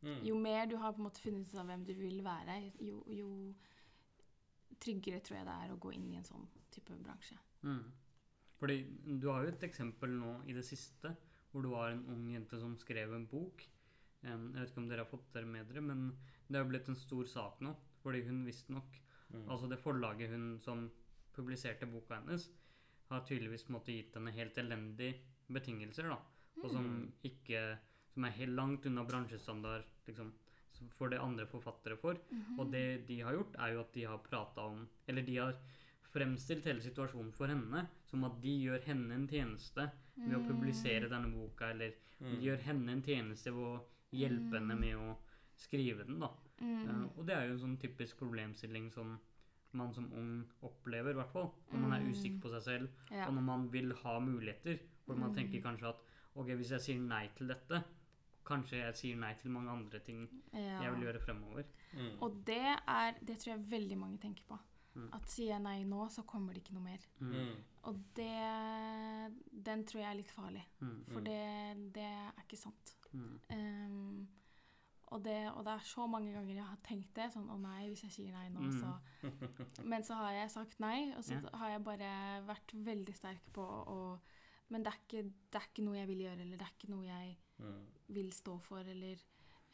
Mm. 0.00 0.20
Jo 0.24 0.38
mer 0.38 0.66
du 0.66 0.76
har 0.76 0.92
på 0.92 0.98
en 1.02 1.08
måte 1.08 1.20
funnet 1.20 1.48
ut 1.48 1.58
av 1.58 1.66
hvem 1.66 1.84
du 1.84 1.92
vil 1.92 2.20
være, 2.22 2.70
jo, 2.78 3.02
jo 3.08 3.54
tryggere 4.78 5.18
tror 5.24 5.38
jeg 5.40 5.46
det 5.48 5.54
er 5.64 5.72
å 5.74 5.78
gå 5.82 5.90
inn 5.96 6.04
i 6.12 6.18
en 6.20 6.26
sånn 6.26 6.44
type 6.70 6.94
bransje. 7.02 7.36
Mm. 7.66 7.82
Fordi 8.60 8.76
du 9.18 9.26
har 9.32 9.42
jo 9.42 9.48
et 9.48 9.64
eksempel 9.66 10.10
nå 10.14 10.36
i 10.46 10.54
det 10.54 10.64
siste 10.66 11.16
hvor 11.50 11.62
det 11.64 11.72
var 11.72 11.90
en 11.90 12.04
ung 12.12 12.28
jente 12.30 12.60
som 12.60 12.76
skrev 12.78 13.12
en 13.16 13.26
bok. 13.26 13.64
Jeg 14.22 14.38
vet 14.54 14.70
ikke 14.70 14.82
om 14.82 14.88
dere 14.90 15.04
har 15.04 15.10
fått 15.10 15.28
dere 15.32 15.46
med 15.46 15.66
dere, 15.70 15.80
men 15.82 16.12
det 16.48 16.58
har 16.60 16.68
blitt 16.68 16.88
en 16.92 16.96
stor 16.98 17.24
sak 17.30 17.60
nå. 17.64 17.74
Fordi 18.04 18.22
hun 18.28 18.44
visstnok 18.46 19.02
Mm. 19.28 19.42
Altså 19.50 19.68
det 19.68 19.76
forlaget 19.82 20.30
hun 20.30 20.58
som 20.58 20.86
publiserte 21.38 21.86
boka 21.90 22.18
hennes, 22.18 22.48
har 23.08 23.22
tydeligvis 23.24 23.68
måtte 23.72 23.94
gitt 23.94 24.18
henne 24.18 24.34
helt 24.36 24.58
elendige 24.60 25.14
betingelser, 25.48 26.10
da. 26.12 26.18
Og 26.62 26.70
som 26.74 26.84
Mm. 26.84 27.12
ikke 27.24 27.78
Som 28.14 28.24
er 28.24 28.30
helt 28.34 28.50
langt 28.56 28.86
unna 28.88 29.04
bransjestandard 29.06 29.84
liksom, 30.08 30.32
for 30.96 31.08
det 31.08 31.20
andre 31.22 31.44
forfattere 31.46 31.96
får. 31.96 32.16
Og 32.58 32.70
det 32.72 33.06
de 33.06 33.20
har 33.20 33.32
gjort, 33.36 33.54
er 33.60 33.74
jo 33.74 33.80
at 33.84 33.92
de 33.94 34.02
har 34.08 34.18
prata 34.18 34.60
om 34.66 34.88
Eller 35.06 35.22
de 35.22 35.36
har 35.36 35.54
fremstilt 36.12 36.64
hele 36.64 36.80
situasjonen 36.82 37.32
for 37.32 37.46
henne 37.46 37.84
som 38.08 38.24
at 38.24 38.40
de 38.42 38.54
gjør 38.64 38.82
henne 38.88 39.14
en 39.14 39.28
tjeneste 39.28 39.90
ved 40.16 40.34
å 40.34 40.46
publisere 40.48 41.08
denne 41.08 41.30
boka, 41.32 41.70
eller 41.70 41.92
Mm. 42.20 42.30
de 42.30 42.36
gjør 42.46 42.58
henne 42.66 42.88
en 42.90 43.02
tjeneste 43.02 43.52
ved 43.54 43.62
å 43.62 43.84
hjelpe 44.12 44.58
henne 44.58 44.78
med 44.80 44.96
å 44.96 45.16
skrive 45.56 46.04
den, 46.06 46.18
da. 46.18 46.30
Mm. 46.60 46.88
Uh, 46.88 47.18
og 47.18 47.26
det 47.26 47.36
er 47.36 47.46
jo 47.46 47.52
en 47.52 47.60
sånn 47.60 47.78
typisk 47.78 48.16
problemstilling 48.18 48.90
som 48.92 49.18
man 49.72 49.92
som 49.94 50.12
ung 50.12 50.44
opplever, 50.62 51.10
i 51.10 51.14
hvert 51.14 51.30
fall. 51.32 51.50
Når 51.72 51.78
man 51.80 51.92
er 51.92 52.00
Mm. 52.04 52.10
usikker 52.12 52.40
på 52.40 52.48
seg 52.50 52.62
selv, 52.62 52.88
Ja. 53.10 53.26
og 53.26 53.34
når 53.34 53.42
man 53.42 53.72
vil 53.72 53.92
ha 53.94 54.18
muligheter. 54.18 54.78
Hvor 55.06 55.16
man 55.16 55.30
Mm. 55.30 55.34
tenker 55.36 55.60
kanskje 55.62 55.88
at 55.88 55.96
ok, 56.36 56.46
hvis 56.56 56.70
jeg 56.70 56.80
sier 56.80 57.00
nei 57.00 57.28
til 57.36 57.48
dette, 57.48 57.82
kanskje 58.46 58.76
jeg 58.84 58.94
sier 58.96 59.16
nei 59.16 59.34
til 59.34 59.50
mange 59.50 59.70
andre 59.70 59.98
ting 59.98 60.28
ja. 60.54 60.80
jeg 60.82 60.92
vil 60.92 61.02
gjøre 61.04 61.20
fremover. 61.20 61.64
Mm. 61.94 62.22
Og 62.22 62.42
det 62.46 62.78
er 62.88 63.12
Det 63.24 63.38
tror 63.38 63.52
jeg 63.56 63.70
veldig 63.70 63.98
mange 63.98 64.18
tenker 64.18 64.42
på. 64.48 64.58
Mm. 64.94 65.10
At 65.12 65.22
sier 65.28 65.46
jeg 65.54 65.60
nei 65.62 65.82
nå, 65.84 66.08
så 66.10 66.22
kommer 66.24 66.52
det 66.54 66.64
ikke 66.64 66.74
noe 66.74 66.82
mer. 66.82 66.98
Mm. 67.20 67.32
Mm. 67.32 67.56
Og 67.84 67.94
det 68.16 69.64
Den 69.64 69.84
tror 69.84 70.00
jeg 70.00 70.10
er 70.10 70.14
litt 70.16 70.30
farlig. 70.30 70.64
Mm. 70.80 71.04
For 71.12 71.20
det, 71.20 71.92
det 71.94 72.02
er 72.02 72.32
ikke 72.42 72.56
sant. 72.56 72.94
Mm. 73.14 74.26
Og, 75.10 75.22
det, 75.24 75.36
og 75.54 75.64
det 75.64 75.72
er 75.72 75.84
så 75.88 76.06
mange 76.06 76.32
ganger 76.34 76.54
jeg 76.54 76.64
har 76.68 76.80
tenkt 76.84 77.14
det. 77.16 77.30
Sånn 77.32 77.48
å 77.48 77.56
nei, 77.60 77.88
hvis 77.88 78.02
jeg 78.04 78.10
sier 78.12 78.32
nei 78.36 78.48
nå, 78.52 78.60
Mm. 78.60 78.80
så 78.80 78.90
Men 79.90 80.02
så 80.04 80.14
har 80.20 80.32
jeg 80.32 80.50
sagt 80.50 80.78
nei, 80.80 81.14
og 81.16 81.24
så 81.24 81.38
har 81.54 81.70
jeg 81.70 81.84
bare 81.84 82.10
vært 82.46 82.74
veldig 82.74 83.14
sterk 83.16 83.48
på 83.52 83.62
å 83.64 84.18
Men 84.70 84.82
det 84.84 84.92
er, 84.92 84.98
ikke, 85.06 85.22
det 85.50 85.56
er 85.62 85.68
ikke 85.70 85.84
noe 85.86 85.96
jeg 85.96 86.08
vil 86.08 86.18
gjøre, 86.26 86.40
eller 86.44 86.56
det 86.60 86.66
er 86.66 86.74
ikke 86.76 86.90
noe 86.94 87.06
jeg 87.06 87.36
Mm. 87.58 87.86
vil 88.14 88.28
stå 88.30 88.52
for, 88.62 88.86
eller 88.86 89.18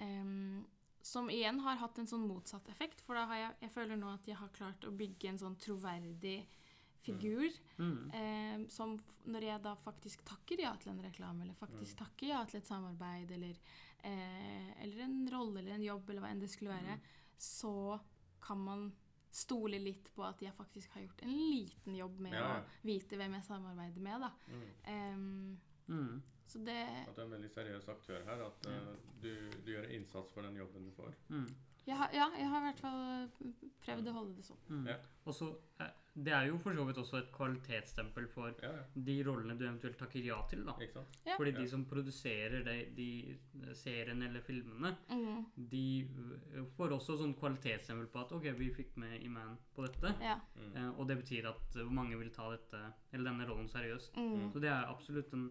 um, 0.01 0.65
Som 1.03 1.29
igjen 1.29 1.59
har 1.61 1.77
hatt 1.77 1.99
en 1.99 2.07
sånn 2.09 2.23
motsatt 2.27 2.69
effekt, 2.73 3.03
for 3.05 3.15
da 3.15 3.27
har 3.27 3.37
jeg, 3.37 3.57
jeg 3.67 3.71
føler 3.75 3.97
nå 4.01 4.09
at 4.15 4.25
jeg 4.27 4.37
har 4.41 4.49
klart 4.57 4.87
å 4.89 4.93
bygge 4.97 5.29
en 5.29 5.39
sånn 5.43 5.57
troverdig 5.61 6.47
figur. 7.05 7.51
Mm. 7.77 8.11
ehm, 8.17 8.63
som 8.71 8.95
når 9.27 9.43
jeg 9.45 9.63
da 9.67 9.75
faktisk 9.77 10.23
takker 10.25 10.63
ja 10.65 10.71
til 10.81 10.93
en 10.95 11.03
reklame, 11.05 11.43
eller 11.45 11.55
faktisk 11.61 11.99
Mm. 11.99 12.07
takker 12.07 12.27
ja 12.29 12.45
til 12.47 12.61
et 12.63 12.67
samarbeid, 12.67 13.31
eller, 13.37 13.59
eh, 14.05 14.83
eller 14.85 15.01
en 15.07 15.17
rolle 15.33 15.59
eller 15.63 15.75
en 15.79 15.87
jobb, 15.87 16.11
eller 16.11 16.21
hva 16.25 16.31
enn 16.35 16.41
det 16.45 16.51
skulle 16.53 16.71
være, 16.77 16.99
Mm. 16.99 17.01
så 17.39 18.01
kan 18.45 18.59
man 18.61 18.93
stole 19.35 19.79
litt 19.83 20.11
på 20.15 20.23
at 20.29 20.41
jeg 20.45 20.53
faktisk 20.55 20.93
har 20.95 21.03
gjort 21.03 21.23
en 21.25 21.33
liten 21.51 21.97
jobb 21.97 22.21
med 22.21 22.33
Ja, 22.37 22.61
å 22.61 22.65
vite 22.87 23.17
hvem 23.19 23.33
jeg 23.35 23.43
samarbeider 23.49 24.01
med. 24.01 24.21
da. 24.21 24.31
Mm. 24.49 25.15
Um, 25.15 25.61
Mm. 25.89 26.23
så 26.47 26.59
det 26.65 27.09
At 27.09 27.17
du 27.17 27.21
er 27.23 27.25
en 27.25 27.31
veldig 27.33 27.51
seriøs 27.51 27.89
aktør 27.89 28.25
her. 28.25 28.45
At 28.47 28.67
uh, 28.67 28.95
du, 29.21 29.51
du 29.65 29.73
gjør 29.73 29.85
en 29.85 29.91
innsats 30.01 30.33
for 30.33 30.43
den 30.43 30.57
jobben 30.57 30.85
du 30.85 30.91
får. 30.93 31.15
Mm. 31.29 31.49
jeg 31.87 31.97
har, 31.97 32.11
Ja, 32.15 32.31
jeg 32.39 32.49
har 32.49 32.61
i 32.61 32.71
hvert 32.73 32.81
fall 32.81 33.31
prøvd 33.85 34.09
å 34.09 34.13
holde 34.13 34.37
det 34.37 34.45
sånn. 34.45 34.63
Mm. 34.69 34.87
Ja. 34.87 34.97
Og 35.27 35.35
så, 35.35 35.51
eh, 35.81 35.91
det 36.17 36.33
er 36.33 36.47
jo 36.47 36.59
for 36.63 36.75
så 36.75 36.85
vidt 36.87 36.97
også 37.03 37.17
et 37.19 37.31
kvalitetsstempel 37.35 38.29
for 38.31 38.53
Ja, 38.63 38.69
ja. 38.71 38.83
de 38.95 39.17
rollene 39.27 39.57
du 39.59 39.65
eventuelt 39.67 39.97
takker 39.99 40.23
ja 40.25 40.37
til. 40.49 40.65
da. 40.65 40.73
Ikke 40.81 40.93
sant? 40.93 41.19
Ja. 41.27 41.35
Fordi 41.37 41.51
Ja. 41.51 41.59
de 41.61 41.69
som 41.69 41.85
produserer 41.85 42.63
de, 42.65 42.77
de 42.97 43.39
seriene 43.75 44.29
eller 44.29 44.41
filmene, 44.41 44.97
Mm, 45.11 45.45
de 45.71 46.09
øh, 46.55 46.67
får 46.77 46.89
også 46.95 47.17
sånn 47.19 47.35
kvalitetsstempel 47.35 48.07
på 48.07 48.21
at 48.21 48.33
ok, 48.33 48.43
vi 48.59 48.71
fikk 48.71 48.97
med 48.97 49.21
Iman 49.23 49.59
på 49.75 49.83
dette. 49.87 50.15
ja. 50.21 50.39
Mm. 50.57 50.77
Eh, 50.77 50.99
og 51.01 51.09
det 51.09 51.19
betyr 51.25 51.49
at 51.49 51.75
mange 51.91 52.17
vil 52.19 52.31
ta 52.31 52.51
dette, 52.51 52.93
eller 53.13 53.31
denne 53.31 53.49
rollen 53.49 53.69
seriøst. 53.69 54.17
Mm, 54.17 54.53
Så 54.53 54.61
det 54.61 54.71
er 54.71 54.85
absolutt 54.87 55.33
en 55.33 55.51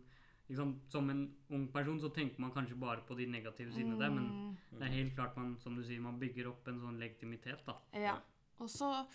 liksom. 0.49 0.79
Som 0.89 1.09
en 1.09 1.35
ung 1.49 1.67
person 1.71 1.99
så 1.99 2.09
tenker 2.13 2.39
man 2.39 2.51
kanskje 2.51 2.79
bare 2.79 3.01
på 3.07 3.15
de 3.17 3.25
negative 3.25 3.71
sidene 3.71 3.97
der, 3.99 4.09
men 4.11 4.23
mm, 4.29 4.57
det 4.79 4.81
er 4.87 4.91
helt 4.91 5.15
klart 5.15 5.35
man, 5.37 5.57
som 5.59 5.75
du 5.75 5.83
sier, 5.83 5.99
man 6.01 6.19
bygger 6.19 6.47
opp 6.47 6.67
en 6.67 6.79
sånn 6.79 6.99
legitimitet, 6.99 7.65
da. 7.65 7.73
ja. 7.93 8.17
Og 8.59 8.69
så 8.69 9.05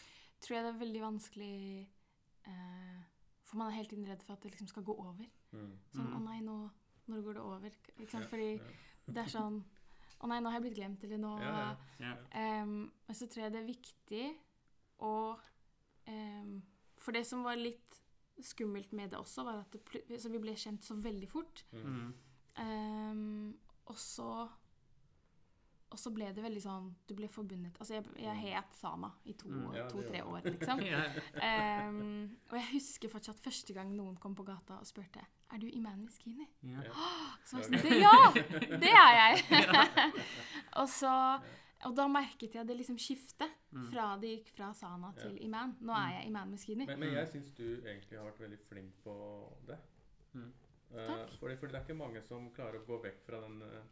tror 0.41 0.57
jeg 0.57 0.65
det 0.65 0.75
er 0.75 0.79
veldig 0.85 1.01
vanskelig 1.03 1.89
eh, 2.47 3.01
For 3.49 3.57
man 3.57 3.69
er 3.71 3.77
hele 3.79 3.89
tiden 3.89 4.07
redd 4.09 4.23
for 4.23 4.33
at 4.35 4.43
det 4.43 4.51
liksom 4.53 4.69
skal 4.69 4.83
gå 4.85 4.95
over. 4.99 5.25
Mm. 5.53 5.79
Sånn 5.95 6.07
Mm. 6.07 6.15
'Å 6.17 6.21
nei, 6.25 6.41
nå 6.41 6.71
Når 7.09 7.23
går 7.25 7.35
det 7.35 7.43
over?' 7.43 7.77
Ikke 7.99 8.11
sant? 8.11 8.25
Ja, 8.25 8.29
Fordi 8.29 8.51
ja. 8.59 8.65
det 9.09 9.17
er 9.25 9.31
sånn 9.33 9.65
'Å 10.21 10.29
nei, 10.29 10.41
nå 10.41 10.51
har 10.51 10.61
jeg 10.61 10.63
blitt 10.63 10.77
glemt', 10.79 11.05
eller 11.05 11.19
nå 11.19 11.39
Ja, 11.41 11.53
ja. 11.59 11.77
Ja. 12.01 12.17
Em, 12.33 12.93
Men 13.07 13.15
så 13.17 13.27
tror 13.29 13.43
jeg 13.45 13.53
det 13.53 13.61
er 13.63 13.73
viktig 13.73 14.37
å 15.01 15.39
um, 16.09 16.63
For 16.99 17.13
det 17.13 17.25
som 17.27 17.43
var 17.45 17.57
litt 17.57 18.01
skummelt 18.43 18.93
med 18.93 19.11
det 19.11 19.19
også, 19.19 19.45
var 19.45 19.59
at 19.61 19.71
det, 19.73 19.85
pl- 19.85 20.19
så 20.19 20.29
vi 20.31 20.39
ble 20.39 20.53
kjent 20.55 20.83
så 20.85 20.95
veldig 20.95 21.29
fort. 21.29 21.65
Mm. 21.73 22.15
Um, 22.59 23.59
og 23.87 23.97
så 23.97 24.49
og 25.91 25.99
så 25.99 26.11
ble 26.13 26.27
det 26.37 26.43
veldig 26.45 26.61
sånn 26.61 26.89
Du 27.09 27.15
ble 27.17 27.29
forbundet 27.33 27.77
Altså, 27.81 27.95
jeg, 27.95 28.05
jeg 28.21 28.37
het 28.43 28.75
Sama 28.77 29.09
i 29.25 29.33
Mm, 29.45 29.63
ja, 29.75 29.85
det 29.85 29.93
to-tre 29.93 30.23
år, 30.25 30.41
liksom. 30.45 30.81
Ja. 30.93 31.03
Ehm, 31.43 32.31
og 32.51 32.57
jeg 32.59 32.67
husker 32.75 33.09
fortsatt 33.13 33.41
første 33.41 33.73
gang 33.77 33.95
noen 33.97 34.17
kom 34.21 34.35
på 34.37 34.45
gata 34.45 34.79
og 34.83 34.87
spurte 34.87 35.23
Er 35.53 35.59
du 35.59 35.67
Iman 35.73 36.03
Miskini. 36.05 36.45
Ja. 36.63 36.83
Så 37.49 37.57
var 37.57 37.65
jeg 37.65 37.81
sånn, 37.81 37.89
det, 37.89 38.01
ja! 38.03 38.79
Det 38.85 38.93
er 38.93 39.15
jeg! 39.23 39.47
og 40.81 40.89
så 40.93 41.13
Og 41.87 41.95
da 41.97 42.09
merket 42.11 42.55
jeg 42.59 42.67
det 42.69 42.77
liksom 42.77 42.99
skiftet 42.99 43.55
Mm. 43.69 43.91
fra 43.93 44.05
det 44.17 44.29
gikk 44.33 44.47
fra 44.57 44.71
Sana 44.75 45.11
Ja. 45.13 45.23
til 45.27 45.35
Iman. 45.45 45.75
Nå 45.85 45.93
er 45.93 46.15
jeg 46.15 46.29
Iman 46.31 46.49
Miskini. 46.51 46.87
Men, 46.89 46.99
men 47.03 47.11
jeg 47.13 47.29
syns 47.29 47.51
du 47.53 47.67
egentlig 47.85 48.17
har 48.17 48.25
vært 48.31 48.39
veldig 48.41 48.59
flink 48.65 48.95
på 49.05 49.17
det. 49.69 49.77
Mm. 50.33 50.47
Uh, 50.95 51.03
Takk. 51.11 51.35
fordi, 51.39 51.57
fordi 51.61 51.73
det 51.75 51.79
er 51.81 51.85
ikke 51.85 51.97
mange 51.99 52.23
som 52.25 52.47
klarer 52.57 52.79
å 52.81 52.87
gå 52.89 52.97
vekk 53.05 53.19
fra 53.27 53.43
den, 53.45 53.59
eh, 53.67 53.83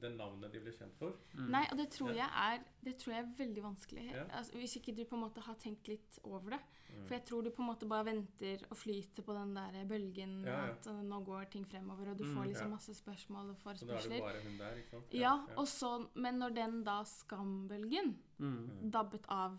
det 0.00 0.10
navnet 0.16 0.52
de 0.52 0.60
blir 0.60 0.72
kjent 0.74 0.94
for. 0.98 1.12
Mm. 1.34 1.50
Nei, 1.50 1.64
og 1.70 1.76
det 1.78 1.90
tror 1.90 2.10
Ja. 2.14 2.26
jeg 2.26 2.30
er 2.58 2.64
Det 2.84 2.96
tror 2.98 3.12
jeg 3.14 3.22
er 3.24 3.34
veldig 3.38 3.62
vanskelig. 3.62 4.04
Ja. 4.12 4.24
Altså, 4.36 4.52
hvis 4.58 4.76
ikke 4.76 4.94
du 4.96 5.04
på 5.04 5.14
en 5.14 5.20
måte 5.22 5.40
har 5.40 5.54
tenkt 5.54 5.86
litt 5.86 6.18
over 6.24 6.50
det. 6.50 6.58
Mm. 6.90 7.06
For 7.06 7.14
jeg 7.14 7.24
tror 7.24 7.42
du 7.44 7.50
på 7.50 7.62
en 7.62 7.68
måte 7.68 7.86
bare 7.88 8.04
venter 8.04 8.64
og 8.70 8.76
flyter 8.76 9.22
på 9.22 9.32
den 9.34 9.54
der 9.54 9.84
bølgen. 9.86 10.42
Ja, 10.44 10.66
ja. 10.66 10.72
At 10.72 10.86
uh, 10.90 11.02
nå 11.02 11.20
går 11.24 11.44
ting 11.50 11.64
fremover, 11.64 12.10
og 12.10 12.18
du 12.18 12.24
Mm, 12.24 12.34
får 12.34 12.44
liksom 12.48 12.68
ja. 12.68 12.74
masse 12.74 12.94
spørsmål 12.94 13.50
og 13.50 13.56
Så 13.56 13.62
da 13.62 13.70
er 13.70 13.74
det 13.74 13.86
forespørsler. 13.86 14.20
bare 14.20 14.42
hun 14.42 14.58
der, 14.58 14.74
ikke 14.76 14.90
sant? 14.90 15.14
Ja, 15.14 15.64
så, 15.64 16.08
men 16.14 16.34
når 16.38 16.54
den 16.54 16.84
da 16.84 17.02
skambølgen 17.04 18.16
Mm. 18.38 18.90
dabbet 18.90 19.24
av, 19.28 19.58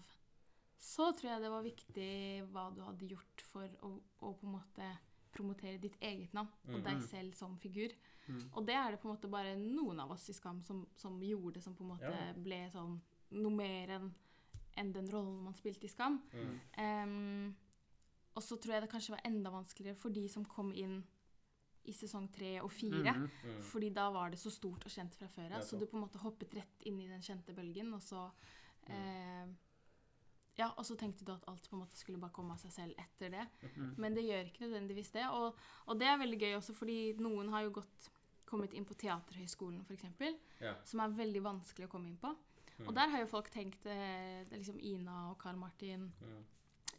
så 0.79 1.13
tror 1.15 1.29
jeg 1.31 1.41
det 1.41 1.49
var 1.49 1.63
viktig 1.63 2.51
hva 2.51 2.75
du 2.75 2.81
hadde 2.81 3.07
gjort 3.07 3.41
for 3.41 3.67
å, 3.83 4.01
å 4.21 4.33
på 4.37 4.43
en 4.43 4.51
måte 4.59 4.97
promotere 5.31 5.79
ditt 5.79 5.95
eget 6.01 6.33
navn 6.33 6.49
og 6.67 6.75
Mm. 6.75 6.83
deg 6.83 6.93
Mm. 6.97 7.07
selv 7.07 7.33
som 7.35 7.57
figur. 7.57 7.89
Mm. 8.27 8.43
Og 8.53 8.65
det 8.65 8.75
er 8.75 8.91
det 8.91 8.99
på 9.01 9.09
en 9.09 9.15
måte 9.15 9.29
bare 9.31 9.55
noen 9.59 9.99
av 9.99 10.11
oss 10.15 10.29
i 10.29 10.33
Skam 10.33 10.61
som, 10.63 10.85
som 10.95 11.17
gjorde, 11.21 11.61
som 11.61 11.75
på 11.75 11.83
en 11.83 11.89
måte 11.95 12.11
Ja. 12.11 12.33
ble 12.33 12.69
sånn 12.71 12.99
noe 13.31 13.51
mer 13.51 13.87
enn 13.97 14.13
en 14.77 14.91
den 14.93 15.07
rollen 15.11 15.43
man 15.43 15.53
spilte 15.53 15.85
i 15.85 15.89
Skam. 15.91 16.21
Mm. 16.33 16.53
Um, 16.77 17.55
og 18.35 18.41
så 18.41 18.55
tror 18.57 18.73
jeg 18.73 18.81
det 18.85 18.91
kanskje 18.91 19.13
var 19.13 19.21
enda 19.25 19.51
vanskeligere 19.53 19.95
for 19.99 20.09
de 20.09 20.27
som 20.29 20.45
kom 20.45 20.71
inn 20.73 21.03
i 21.85 21.91
sesong 21.93 22.29
tre 22.31 22.55
og 22.63 22.71
fire. 22.71 23.11
Mm. 23.13 23.27
Mm. 23.43 23.61
Fordi 23.69 23.89
da 23.93 24.07
var 24.15 24.29
det 24.31 24.39
så 24.39 24.49
stort 24.49 24.85
og 24.87 24.91
kjent 24.91 25.13
fra 25.19 25.27
før 25.27 25.57
av. 25.59 25.61
Så 25.67 25.77
du 25.77 25.85
på 25.85 25.97
en 25.99 26.05
måte 26.07 26.17
hoppet 26.23 26.55
rett 26.55 26.87
inn 26.87 26.99
i 27.03 27.07
den 27.11 27.21
kjente 27.21 27.53
bølgen, 27.53 27.93
og 27.93 28.01
så 28.01 28.29
Mm. 28.87 28.93
eh, 28.95 29.53
Ja, 30.55 30.67
og 30.77 30.85
så 30.85 30.95
tenkte 30.95 31.25
du 31.25 31.31
at 31.33 31.43
alt 31.47 31.67
på 31.67 31.75
en 31.75 31.79
måte 31.81 31.97
skulle 31.97 32.19
bare 32.19 32.29
komme 32.31 32.51
av 32.53 32.59
seg 32.59 32.71
selv 32.71 32.93
etter 32.99 33.29
det. 33.31 33.47
Mm. 33.75 33.95
Men 33.97 34.13
det 34.13 34.23
gjør 34.23 34.45
ikke 34.51 34.67
nødvendigvis 34.67 35.11
det. 35.11 35.23
Og, 35.33 35.55
og 35.87 35.97
det 35.99 36.05
er 36.07 36.17
veldig 36.21 36.39
gøy 36.39 36.53
også, 36.59 36.75
fordi 36.77 37.13
noen 37.17 37.49
har 37.49 37.63
jo 37.63 37.71
gått 37.71 38.09
kommet 38.53 38.73
inn 38.77 38.85
på 38.85 38.95
Teaterhøgskolen, 39.01 39.81
f.eks., 39.87 40.05
Ja. 40.61 40.75
som 40.85 41.01
er 41.03 41.17
veldig 41.17 41.41
vanskelig 41.43 41.87
å 41.89 41.91
komme 41.91 42.07
inn 42.13 42.17
på. 42.21 42.31
Mm. 42.79 42.87
Og 42.87 42.95
der 42.95 43.09
har 43.13 43.19
jo 43.21 43.27
folk 43.29 43.49
tenkt 43.53 43.85
eh, 43.85 44.43
det 44.47 44.53
er 44.55 44.61
liksom 44.63 44.79
Ina 44.81 45.17
og 45.31 45.37
Karl 45.43 45.57
Martin 45.61 46.07
ja. 46.21 46.39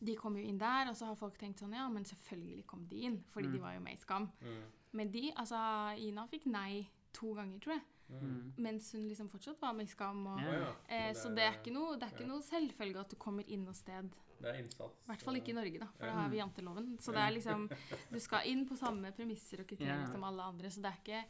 De 0.04 0.14
kom 0.18 0.34
jo 0.36 0.42
inn 0.44 0.58
der, 0.58 0.88
og 0.90 0.96
så 0.98 1.06
har 1.08 1.16
folk 1.16 1.36
tenkt 1.38 1.60
sånn 1.62 1.72
Ja, 1.74 1.86
men 1.88 2.04
selvfølgelig 2.04 2.64
kom 2.66 2.84
de 2.90 2.96
inn, 3.06 3.20
fordi 3.32 3.46
Mm. 3.48 3.52
de 3.54 3.60
var 3.62 3.74
jo 3.74 3.80
med 3.80 3.94
i 3.96 4.00
Skam. 4.02 4.28
Mm. 4.42 4.62
Men 4.92 5.10
de, 5.10 5.32
altså 5.36 5.58
Ina 5.98 6.26
fikk 6.30 6.46
nei 6.46 6.86
to 7.12 7.32
ganger, 7.34 7.58
tror 7.60 7.74
jeg. 7.78 7.82
Mm. 8.10 8.52
Mens 8.58 8.92
hun 8.92 9.06
liksom 9.08 9.30
fortsatt 9.30 9.60
var 9.62 9.72
med 9.72 9.86
i 9.86 9.90
Skam. 9.90 10.26
Og, 10.26 10.40
Ja. 10.42 10.52
Ja. 10.58 10.72
eh, 10.88 11.06
Men 11.06 11.14
så 11.14 11.28
det 11.34 11.42
er 11.46 11.52
ikke 11.58 11.72
noe, 11.72 11.94
det 11.96 12.02
er 12.02 12.12
ikke 12.12 12.26
ja. 12.26 12.32
noe 12.34 12.42
selvfølge 12.42 13.00
at 13.00 13.10
du 13.10 13.16
kommer 13.16 13.44
inn 13.48 13.64
noe 13.64 13.74
sted. 13.74 14.10
Det 14.44 14.52
er 14.52 14.60
innsats. 14.60 15.02
I 15.04 15.10
hvert 15.12 15.22
fall 15.26 15.38
ikke 15.40 15.52
i 15.54 15.58
Norge, 15.58 15.78
da, 15.80 15.86
for 15.96 16.04
Ja. 16.06 16.12
da 16.12 16.22
har 16.22 16.32
vi 16.32 16.40
janteloven. 16.42 16.88
Så 17.00 17.12
det 17.16 17.22
er 17.24 17.36
liksom 17.38 17.68
Du 18.12 18.18
skal 18.20 18.48
inn 18.50 18.66
på 18.68 18.76
samme 18.76 19.12
premisser 19.16 19.60
og 19.64 19.66
kriterier 19.70 20.04
Ja. 20.04 20.10
som 20.12 20.24
alle 20.24 20.42
andre, 20.42 20.70
så 20.70 20.82
det 20.84 20.92
er 20.92 20.98
ikke 21.02 21.24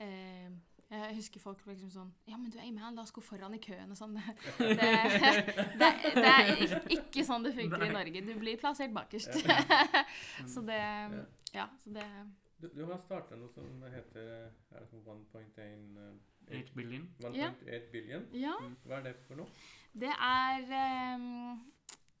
eh, 0.00 0.50
jeg 0.86 1.16
husker 1.16 1.40
folk 1.42 1.64
liksom 1.66 1.90
sånn 1.90 2.10
Ja, 2.30 2.36
men 2.38 2.50
du 2.50 2.58
er 2.58 2.70
man, 2.72 2.94
la 2.94 3.02
oss 3.02 3.10
gå 3.14 3.22
foran 3.24 3.54
i 3.56 3.58
køen 3.58 3.90
og 3.90 3.98
sånn. 3.98 4.14
Det, 4.58 4.90
det, 5.80 5.88
det 6.14 6.30
er 6.30 6.52
ikke 6.94 7.24
sånn 7.26 7.42
det 7.42 7.54
funker 7.56 7.82
i 7.88 7.90
Norge. 7.90 8.22
Du 8.22 8.34
blir 8.38 8.58
plassert 8.60 8.94
bakerst. 8.94 9.34
så 10.52 10.62
det 10.66 10.82
Ja, 11.54 11.66
så 11.82 11.90
det 11.96 12.06
Du, 12.60 12.68
du 12.72 12.84
har 12.86 13.00
starta 13.02 13.36
noe 13.36 13.50
som 13.52 13.82
heter 13.82 14.30
er 14.72 14.80
det 14.80 15.02
sånn 15.04 15.26
1.1 15.34 15.98
eh, 16.00 16.60
8 16.62 16.76
billion. 16.78 17.08
1.8 17.20 17.90
billion. 17.92 18.28
Ja. 18.32 18.54
Hva 18.86 19.00
er 19.00 19.08
det 19.10 19.16
for 19.26 19.42
noe? 19.42 19.50
Det 19.96 20.12
er 20.12 20.70
ehm, 20.78 21.58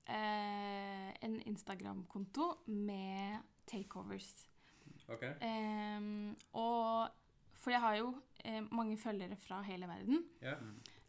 eh, 0.08 1.10
en 1.24 1.40
Instagram-konto 1.46 2.50
med 2.66 3.38
takeovers. 3.66 4.48
Ok. 5.08 5.22
Eh, 5.22 6.34
og 6.54 7.08
For 7.56 7.70
jeg 7.72 7.80
har 7.80 7.96
jo 7.96 8.10
eh, 8.44 8.62
mange 8.70 8.96
følgere 8.96 9.36
fra 9.36 9.62
hele 9.62 9.86
verden. 9.88 10.20
Ja. 10.42 10.54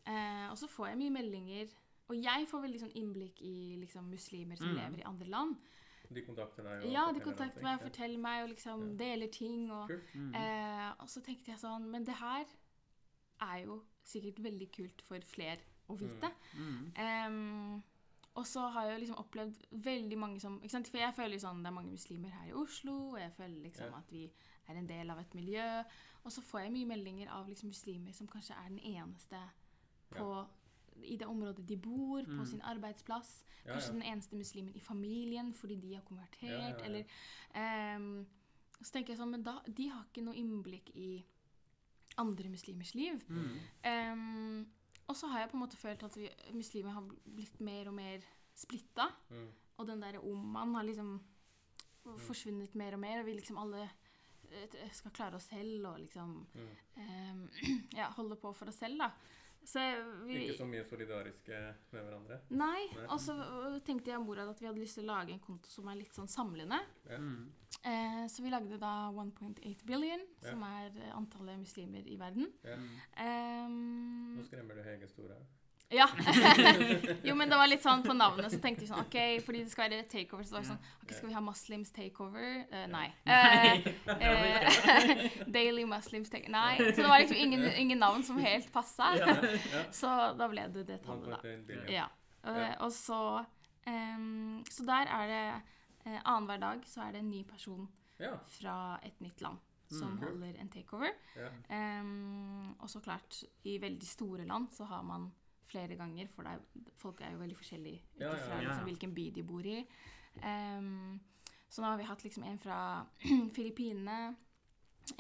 Eh, 0.08 0.50
og 0.52 0.58
så 0.58 0.68
får 0.68 0.88
jeg 0.88 0.98
mye 0.98 1.10
meldinger. 1.14 1.68
Og 2.10 2.16
jeg 2.24 2.48
får 2.50 2.62
veldig 2.64 2.80
sånn 2.82 2.96
innblikk 2.96 3.42
i 3.44 3.76
liksom, 3.82 4.06
muslimer 4.10 4.56
som 4.58 4.68
Mm. 4.72 4.76
lever 4.78 5.00
i 5.00 5.06
andre 5.06 5.28
land. 5.28 5.56
De 6.10 6.22
kontakter 6.24 6.64
deg? 6.64 6.86
og 6.86 6.92
Ja, 6.94 7.12
de 7.14 7.20
kontakter 7.20 7.62
meg 7.62 7.76
og 7.76 7.82
forteller 7.82 8.18
meg 8.18 8.44
og 8.44 8.50
liksom 8.50 8.88
Ja. 8.92 8.96
deler 8.98 9.28
ting. 9.32 9.70
Og. 9.72 9.92
Mm. 10.16 10.34
eh, 10.36 10.92
og 11.00 11.08
så 11.10 11.22
tenkte 11.22 11.52
jeg 11.52 11.60
sånn 11.60 11.92
Men 11.92 12.04
det 12.06 12.16
her 12.16 12.46
er 13.42 13.58
jo 13.66 13.84
sikkert 14.04 14.40
veldig 14.42 14.72
kult 14.72 15.02
for 15.02 15.20
flere 15.20 15.60
å 15.90 15.98
vite. 16.00 16.32
Mm. 16.56 16.92
Ehm, 16.96 17.84
og 18.38 18.46
så 18.46 18.68
har 18.74 18.86
jeg 18.92 19.00
liksom 19.02 19.18
opplevd 19.18 19.64
veldig 19.84 20.18
mange 20.22 20.40
som 20.44 20.60
ikke 20.62 20.70
sant? 20.76 20.88
For 20.94 20.98
jeg 21.02 21.16
føler 21.18 21.40
sånn 21.42 21.64
det 21.64 21.72
er 21.72 21.76
mange 21.76 21.92
muslimer 21.92 22.30
her 22.30 22.52
i 22.52 22.54
Oslo, 22.54 22.94
og 23.16 23.20
jeg 23.20 23.32
føler 23.34 23.64
liksom 23.64 23.90
Ja. 23.92 23.98
at 23.98 24.12
vi 24.14 24.28
er 24.70 24.76
en 24.78 24.88
del 24.88 25.10
av 25.10 25.20
et 25.20 25.34
miljø. 25.36 25.84
Og 26.24 26.32
så 26.32 26.42
får 26.44 26.60
jeg 26.66 26.72
mye 26.76 26.86
meldinger 26.86 27.30
av 27.32 27.48
liksom 27.50 27.70
muslimer 27.74 28.14
som 28.14 28.28
kanskje 28.28 28.54
er 28.58 28.70
den 28.70 28.80
eneste 28.80 29.40
på, 30.12 30.46
i 31.04 31.16
det 31.18 31.28
området 31.28 31.66
de 31.68 31.78
bor, 31.78 32.24
på 32.24 32.32
Mm. 32.42 32.46
sin 32.46 32.62
arbeidsplass. 32.62 33.44
Ja, 33.66 33.74
Kanskje 33.74 33.88
ja. 33.94 33.94
den 33.94 34.02
eneste 34.14 34.36
muslimen 34.36 34.76
i 34.76 34.80
familien 34.80 35.54
fordi 35.54 35.76
de 35.82 35.94
har 35.96 36.02
konvertert, 36.04 36.42
Ja, 36.44 36.70
ja, 36.70 36.78
ja. 36.78 36.86
eller 36.86 37.96
um, 37.98 38.26
Så 38.82 38.92
tenker 38.92 39.10
jeg 39.14 39.18
sånn, 39.18 39.32
men 39.32 39.44
da, 39.44 39.60
de 39.68 39.88
har 39.90 40.04
ikke 40.06 40.24
noe 40.24 40.36
innblikk 40.36 40.92
i 40.96 41.26
andre 42.18 42.50
muslimers 42.50 42.94
liv. 42.96 43.24
Mm. 43.30 43.60
Ehm, 43.84 44.68
og 45.08 45.16
så 45.16 45.28
har 45.32 45.40
jeg 45.40 45.50
på 45.50 45.58
en 45.58 45.64
måte 45.64 45.78
følt 45.80 46.04
at 46.04 46.18
vi 46.20 46.28
muslimer 46.54 46.92
har 46.98 47.06
blitt 47.24 47.60
mer 47.64 47.88
og 47.88 47.96
mer 47.98 48.26
splitta. 48.58 49.08
Mm. 49.30 49.48
Og 49.78 49.88
den 49.88 50.02
derre 50.02 50.20
om-man 50.26 50.76
har 50.76 50.84
liksom 50.88 51.16
forsvunnet 52.24 52.76
mer 52.80 52.96
og 52.98 53.00
mer, 53.04 53.20
og 53.20 53.26
vi 53.28 53.34
liksom 53.38 53.58
alle 53.62 53.84
eh, 54.52 54.92
skal 54.96 55.12
klare 55.16 55.36
oss 55.40 55.50
selv 55.52 55.86
og 55.90 56.00
liksom 56.00 56.48
Mm. 56.54 56.70
ehm, 57.04 57.42
ja, 58.00 58.10
holde 58.18 58.36
på 58.36 58.54
for 58.54 58.68
oss 58.72 58.80
selv, 58.80 59.00
da. 59.00 59.12
Så 59.68 59.82
vi 60.24 60.38
Ikke 60.46 60.58
så 60.62 60.66
mye 60.70 60.84
solidariske 60.88 61.58
med 61.92 62.06
hverandre? 62.06 62.38
Nei. 62.56 62.86
Nei. 62.96 63.06
Og 63.12 63.20
så 63.20 63.36
tenkte 63.84 64.14
jeg 64.14 64.22
og 64.22 64.24
Morad 64.30 64.48
at 64.54 64.62
vi 64.62 64.68
hadde 64.70 64.80
lyst 64.80 64.96
til 64.96 65.04
å 65.04 65.10
lage 65.12 65.34
en 65.36 65.42
konto 65.44 65.68
som 65.68 65.90
er 65.92 65.98
litt 66.00 66.16
sånn 66.16 66.30
samlende. 66.32 66.80
Ja. 67.10 67.18
Mm. 67.20 67.50
Eh, 67.84 68.24
så 68.32 68.46
vi 68.46 68.52
lagde 68.54 68.80
da 68.80 68.94
1.8 69.12 69.84
billion, 69.86 70.24
Ja. 70.42 70.54
som 70.54 70.64
er 70.64 70.96
eh, 70.96 71.12
antallet 71.18 71.60
muslimer 71.60 72.08
i 72.08 72.16
verden. 72.20 72.48
Ja. 72.64 72.78
Ehm, 73.26 74.38
Nå 74.38 74.46
skremmer 74.48 74.80
du 74.80 74.84
Hege 74.88 75.08
Store. 75.12 75.36
Ja. 75.90 76.08
jo, 77.28 77.36
men 77.36 77.48
det 77.50 77.56
var 77.56 77.70
litt 77.72 77.84
sånn 77.84 78.02
på 78.04 78.12
navnet, 78.18 78.52
så 78.52 78.58
tenkte 78.60 78.84
vi 78.84 78.90
sånn 78.90 79.06
OK, 79.06 79.16
fordi 79.46 79.62
det 79.64 79.72
skal 79.72 79.88
være 79.88 80.04
takeover, 80.12 80.44
så 80.44 80.58
var 80.58 80.66
det 80.66 80.72
sånn 80.74 80.82
OK, 81.04 81.14
skal 81.16 81.30
vi 81.30 81.36
ha 81.38 81.44
Muslims 81.46 81.94
takeover? 81.96 82.50
Uh, 82.74 82.86
nei. 82.92 83.06
Uh, 84.08 84.18
uh, 84.20 85.48
Daily 85.58 85.86
Muslims 85.88 86.32
takeover 86.34 86.52
Nei. 86.58 86.76
Så 86.92 87.02
det 87.04 87.08
var 87.08 87.22
liksom 87.24 87.40
ingen, 87.40 87.64
ingen 87.80 88.02
navn 88.04 88.24
som 88.24 88.40
helt 88.44 88.68
passa. 88.74 89.14
Så 89.96 90.12
da 90.40 90.48
ble 90.52 90.68
det 90.74 90.84
det 90.90 91.00
tallet, 91.06 91.38
da. 91.38 91.80
Ja. 91.92 92.08
Og 92.84 92.92
så 92.96 93.20
um, 93.88 94.64
Så 94.72 94.86
der 94.88 95.10
er 95.12 95.32
det 95.32 95.46
uh, 96.08 96.20
Annenhver 96.24 96.60
dag 96.62 96.84
så 96.88 97.08
er 97.08 97.16
det 97.16 97.24
en 97.24 97.32
ny 97.32 97.44
person 97.48 97.88
fra 98.58 98.98
et 99.06 99.20
nytt 99.22 99.42
land 99.46 99.60
som 99.88 100.18
Mm. 100.18 100.24
holder 100.24 100.56
en 100.60 100.70
takeover. 100.70 101.14
ja. 101.38 101.48
Em, 101.72 102.74
og 102.80 102.90
så 102.92 103.00
klart, 103.00 103.38
i 103.64 103.78
veldig 103.80 104.08
store 104.08 104.44
land 104.48 104.68
så 104.76 104.84
har 104.84 105.02
man 105.08 105.30
flere 105.68 105.96
ganger, 106.00 106.28
for 106.36 106.44
er, 106.50 106.60
folk 106.98 107.22
er 107.22 107.32
jo 107.36 107.38
veldig 107.44 107.58
forskjellige 107.60 108.02
ut 108.16 108.26
ifra 108.28 108.62
liksom, 108.64 108.84
hvilken 108.90 109.14
by 109.16 109.30
de 109.36 109.44
bor 109.44 109.66
i. 109.66 109.80
Um, 110.44 111.20
så 111.70 111.82
nå 111.84 111.88
har 111.92 111.98
vi 112.00 112.04
hatt 112.08 112.24
liksom 112.24 112.44
en 112.48 112.60
fra 112.60 112.80
Filippinene, 113.56 114.36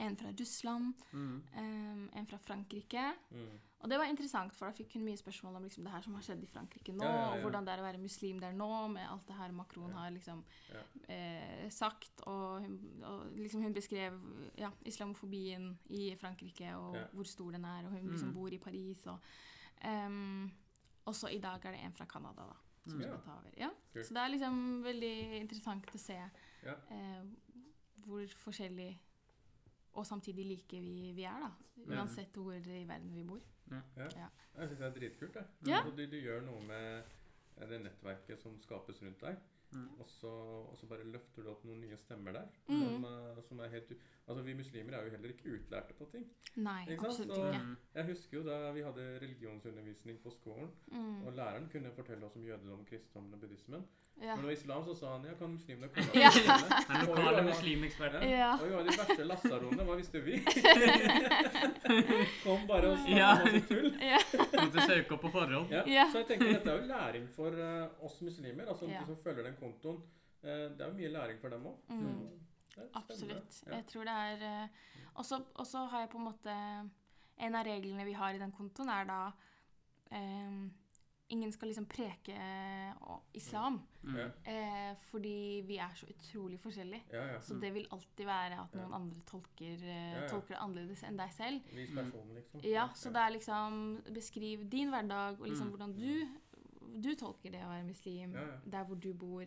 en 0.04 0.18
fra 0.20 0.32
Russland, 0.39 0.93
Mm. 1.14 1.43
um, 1.58 2.10
en 2.16 2.28
fra 2.28 2.38
Frankrike. 2.38 3.14
Mm. 3.32 3.56
Og 3.80 3.89
det 3.91 3.98
var 4.00 4.06
interessant, 4.10 4.52
for 4.58 4.66
da 4.66 4.74
fikk 4.76 4.95
hun 4.98 5.04
mye 5.06 5.18
spørsmål 5.20 5.56
om 5.56 5.64
liksom, 5.68 5.84
det 5.86 5.91
her 5.93 6.02
som 6.02 6.16
har 6.18 6.24
skjedd 6.26 6.41
i 6.43 6.48
Frankrike 6.50 6.91
nå, 6.98 7.04
Ja, 7.06 7.12
ja, 7.12 7.20
ja. 7.22 7.28
og 7.36 7.41
hvordan 7.45 7.66
det 7.68 7.74
er 7.76 7.80
å 7.84 7.86
være 7.86 8.02
muslim 8.02 8.39
der 8.41 8.52
nå, 8.58 8.70
med 8.91 9.06
alt 9.08 9.28
det 9.30 9.36
her 9.38 9.52
Macron 9.56 9.93
har 9.93 10.10
liksom 10.12 10.41
eh, 11.08 11.70
sagt. 11.72 12.24
Og, 12.26 12.62
hun, 12.66 12.80
og 13.06 13.36
liksom 13.38 13.62
hun 13.64 13.74
beskrev 13.78 14.18
ja, 14.58 14.72
islamofobien 14.86 15.70
i 15.89 16.16
Frankrike, 16.20 16.74
og 16.76 16.98
hvor 17.14 17.24
stor 17.30 17.52
den 17.56 17.66
er, 17.66 17.86
og 17.86 17.91
hun 17.91 18.10
liksom 18.10 18.30
Mm. 18.30 18.34
bor 18.36 18.48
i 18.54 18.58
Paris. 18.58 19.06
Og, 19.08 19.20
em, 19.86 20.47
og 21.05 21.15
så 21.15 21.32
i 21.32 21.41
dag 21.43 21.65
er 21.65 21.75
det 21.75 21.84
en 21.86 21.93
fra 21.93 22.05
Canada, 22.09 22.47
da. 22.49 22.55
som 22.88 22.97
mm. 22.97 23.03
skal 23.03 23.19
ta 23.25 23.36
over. 23.39 23.51
Ja. 23.57 23.69
Cool. 23.93 24.05
Så 24.05 24.15
det 24.15 24.23
er 24.23 24.34
liksom 24.34 24.61
veldig 24.84 25.15
interessant 25.41 25.91
å 25.93 26.01
se 26.01 26.17
Ja. 26.65 26.73
uh, 26.91 27.25
hvor 28.07 28.28
forskjellig 28.43 28.91
og 29.97 30.05
samtidig 30.05 30.45
like 30.45 30.80
vi, 30.82 31.11
vi 31.15 31.23
er, 31.25 31.39
da. 31.41 31.51
Uansett 31.88 32.36
hvor 32.38 32.53
i 32.53 32.84
verden 32.86 33.13
vi 33.15 33.23
bor. 33.25 33.41
Jeg 34.57 34.69
syns 34.69 34.80
det 34.80 34.88
er 34.88 34.95
dritkult. 34.95 35.38
Ja. 35.67 35.82
Du, 35.84 36.03
du 36.05 36.17
gjør 36.17 36.43
noe 36.45 36.61
med 36.63 37.15
det 37.71 37.80
nettverket 37.82 38.41
som 38.41 38.57
skapes 38.61 39.01
rundt 39.03 39.23
deg. 39.25 39.39
Mm. 39.75 39.88
Og 39.99 40.09
så, 40.09 40.32
og 40.71 40.78
så 40.80 40.88
bare 40.88 41.07
løfter 41.07 41.43
du 41.43 41.51
opp 41.51 41.65
noen 41.67 41.82
nye 41.84 41.97
stemmer 41.99 42.38
der. 42.38 42.53
Mm. 42.69 42.84
Som, 42.84 43.07
eh, 43.09 43.41
som 43.49 43.63
er 43.63 43.73
helt 43.73 43.91
Altså, 44.28 44.41
Vi 44.43 44.53
muslimer 44.53 44.93
er 44.93 45.03
jo 45.05 45.09
heller 45.09 45.30
ikke 45.30 45.49
utlærte 45.55 45.93
på 45.97 46.05
ting. 46.11 46.25
Nei, 46.55 46.82
Ikke 46.82 46.95
sant? 47.01 47.07
absolutt 47.07 47.36
Så- 47.36 47.47
ikke. 47.47 47.61
Jeg 47.95 48.05
husker 48.05 48.38
jo 48.38 48.43
da 48.43 48.71
vi 48.71 48.82
hadde 48.82 49.19
religionsundervisning 49.21 50.17
på 50.23 50.30
skolen, 50.32 50.69
Mm. 50.91 51.23
og 51.28 51.34
læreren 51.34 51.69
kunne 51.71 51.91
fortelle 51.95 52.25
oss 52.25 52.36
om 52.36 52.43
jødedom, 52.45 52.86
kristendommen 52.89 53.34
og 53.34 53.39
buddhismen. 53.39 53.84
Ja. 54.21 54.36
Men 54.36 54.45
når 54.45 54.51
islam 54.51 54.84
så 54.86 54.95
sa 54.99 55.17
han 55.17 55.25
ja, 55.25 55.34
kan 55.39 55.49
muslimene 55.49 55.88
komme 55.93 56.09
Ja. 56.15 56.30
Den 56.89 57.07
lokale 57.07 57.43
muslimeksperten. 57.43 58.30
Ja. 58.30 58.53
Og 58.61 58.67
vi 58.67 58.73
var 58.73 58.84
de 58.84 58.89
verste 58.97 59.23
lasaroene, 59.23 59.84
hva 59.84 59.95
visste 59.95 60.19
vi? 60.25 60.36
Kom 62.43 62.67
bare 62.67 62.88
og 62.91 62.97
snakket 62.97 63.17
Ja. 63.17 63.36
masse 63.36 63.61
tull. 63.69 63.91
Ja. 64.01 64.17
Måtte 64.63 64.82
søke 64.88 65.11
opp 65.15 65.21
på 65.21 65.32
forhånd. 65.32 65.69
Ja. 65.71 65.84
Ja. 65.88 66.05
Så 66.11 66.17
jeg 66.23 66.28
tenker 66.34 66.53
dette 66.53 66.69
er 66.71 66.82
jo 66.82 66.88
læring 66.88 67.28
for 67.36 67.47
uh, 67.51 68.05
oss 68.05 68.21
muslimer, 68.21 68.65
altså 68.67 68.86
Ja. 68.89 68.99
de 68.99 69.05
som 69.05 69.17
følger 69.23 69.43
den 69.43 69.55
kontoen. 69.61 70.01
Uh, 70.43 70.49
det 70.49 70.82
er 70.82 70.86
jo 70.88 70.93
mye 70.93 71.07
læring 71.11 71.39
for 71.41 71.49
dem 71.49 71.65
òg. 71.65 71.75
Mm. 71.89 72.30
Absolutt. 72.93 73.61
Ja. 73.67 73.75
Jeg 73.75 73.86
tror 73.88 74.03
det 74.03 74.13
er 74.13 74.47
eh, 74.63 74.67
Og 75.15 75.25
så 75.67 75.86
har 75.91 75.99
jeg 75.99 76.09
på 76.09 76.17
en 76.17 76.28
måte 76.32 76.57
En 77.38 77.55
av 77.55 77.65
reglene 77.65 78.05
vi 78.05 78.13
har 78.13 78.34
i 78.34 78.39
den 78.41 78.51
kontoen, 78.51 78.89
er 78.89 79.05
da 79.05 79.32
um, 80.11 80.71
Ingen 81.30 81.51
skal 81.51 81.67
liksom 81.67 81.86
preke 81.91 82.34
islam. 83.36 83.82
Mm. 84.03 84.15
Ja. 84.15 84.28
Eh, 84.47 84.93
fordi 85.09 85.61
vi 85.67 85.75
er 85.78 85.91
så 85.95 86.07
utrolig 86.07 86.59
forskjellige. 86.63 87.03
Ja. 87.11 87.41
Så 87.43 87.57
det 87.59 87.73
vil 87.73 87.88
alltid 87.91 88.25
være 88.25 88.61
at 88.61 88.75
noen 88.80 88.93
andre 88.95 89.19
tolker, 89.28 89.84
eh, 89.84 90.21
tolker 90.32 90.55
det 90.55 90.61
annerledes 90.63 91.03
enn 91.03 91.19
deg 91.19 91.34
selv. 91.36 91.67
Vis 91.75 91.91
personen, 91.91 92.32
liksom. 92.38 92.61
Ja, 92.63 92.88
så 92.95 93.11
det 93.11 93.25
er 93.25 93.34
liksom 93.36 93.82
Beskriv 94.15 94.63
din 94.71 94.89
hverdag 94.93 95.41
og 95.41 95.47
liksom 95.49 95.67
Mm. 95.67 95.73
hvordan 95.75 95.93
du, 95.97 96.28
du 97.03 97.15
tolker 97.15 97.51
det 97.51 97.65
å 97.65 97.73
være 97.73 97.84
muslim 97.84 98.32
der 98.65 98.84
hvor 98.86 98.95
du 98.95 99.13
bor. 99.13 99.43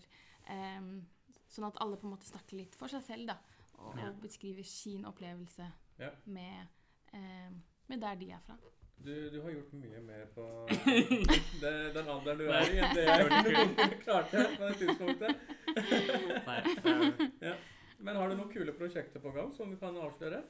Em, 0.50 1.06
sånn 1.50 1.66
at 1.68 1.76
alle 1.82 1.96
på 2.00 2.06
en 2.08 2.14
måte 2.14 2.26
snakker 2.28 2.56
litt 2.60 2.74
for 2.78 2.88
seg 2.92 3.02
selv, 3.06 3.26
da. 3.32 3.36
Og, 3.80 3.96
Ja. 3.98 4.08
og 4.10 4.20
beskriver 4.22 4.62
sin 4.66 5.04
opplevelse 5.08 5.66
Ja. 5.98 6.10
med, 6.26 6.66
eh, 7.12 7.50
med 7.88 8.00
der 8.00 8.14
de 8.20 8.30
er 8.30 8.38
fra. 8.46 8.56
Du, 9.00 9.30
du 9.32 9.40
har 9.42 9.50
gjort 9.50 9.72
mye 9.72 10.00
mer 10.04 10.26
på 10.34 10.44
det, 11.62 11.94
den 11.94 12.08
alderen 12.08 12.38
du 12.38 12.50
er 12.52 12.68
i, 12.68 12.78
enn 12.84 12.94
det 12.94 13.04
jeg 13.08 14.00
klarte 14.04 14.42
på 14.58 14.68
det 14.68 14.76
tidspunktet. 14.76 15.36
ja. 17.48 17.54
Men 17.98 18.16
har 18.16 18.28
du 18.28 18.36
noen 18.36 18.52
kule 18.52 18.72
prosjekter 18.76 19.20
på 19.24 19.32
gang 19.32 19.52
som 19.56 19.70
du 19.72 19.76
kan 19.80 19.96
avsløre? 19.96 20.42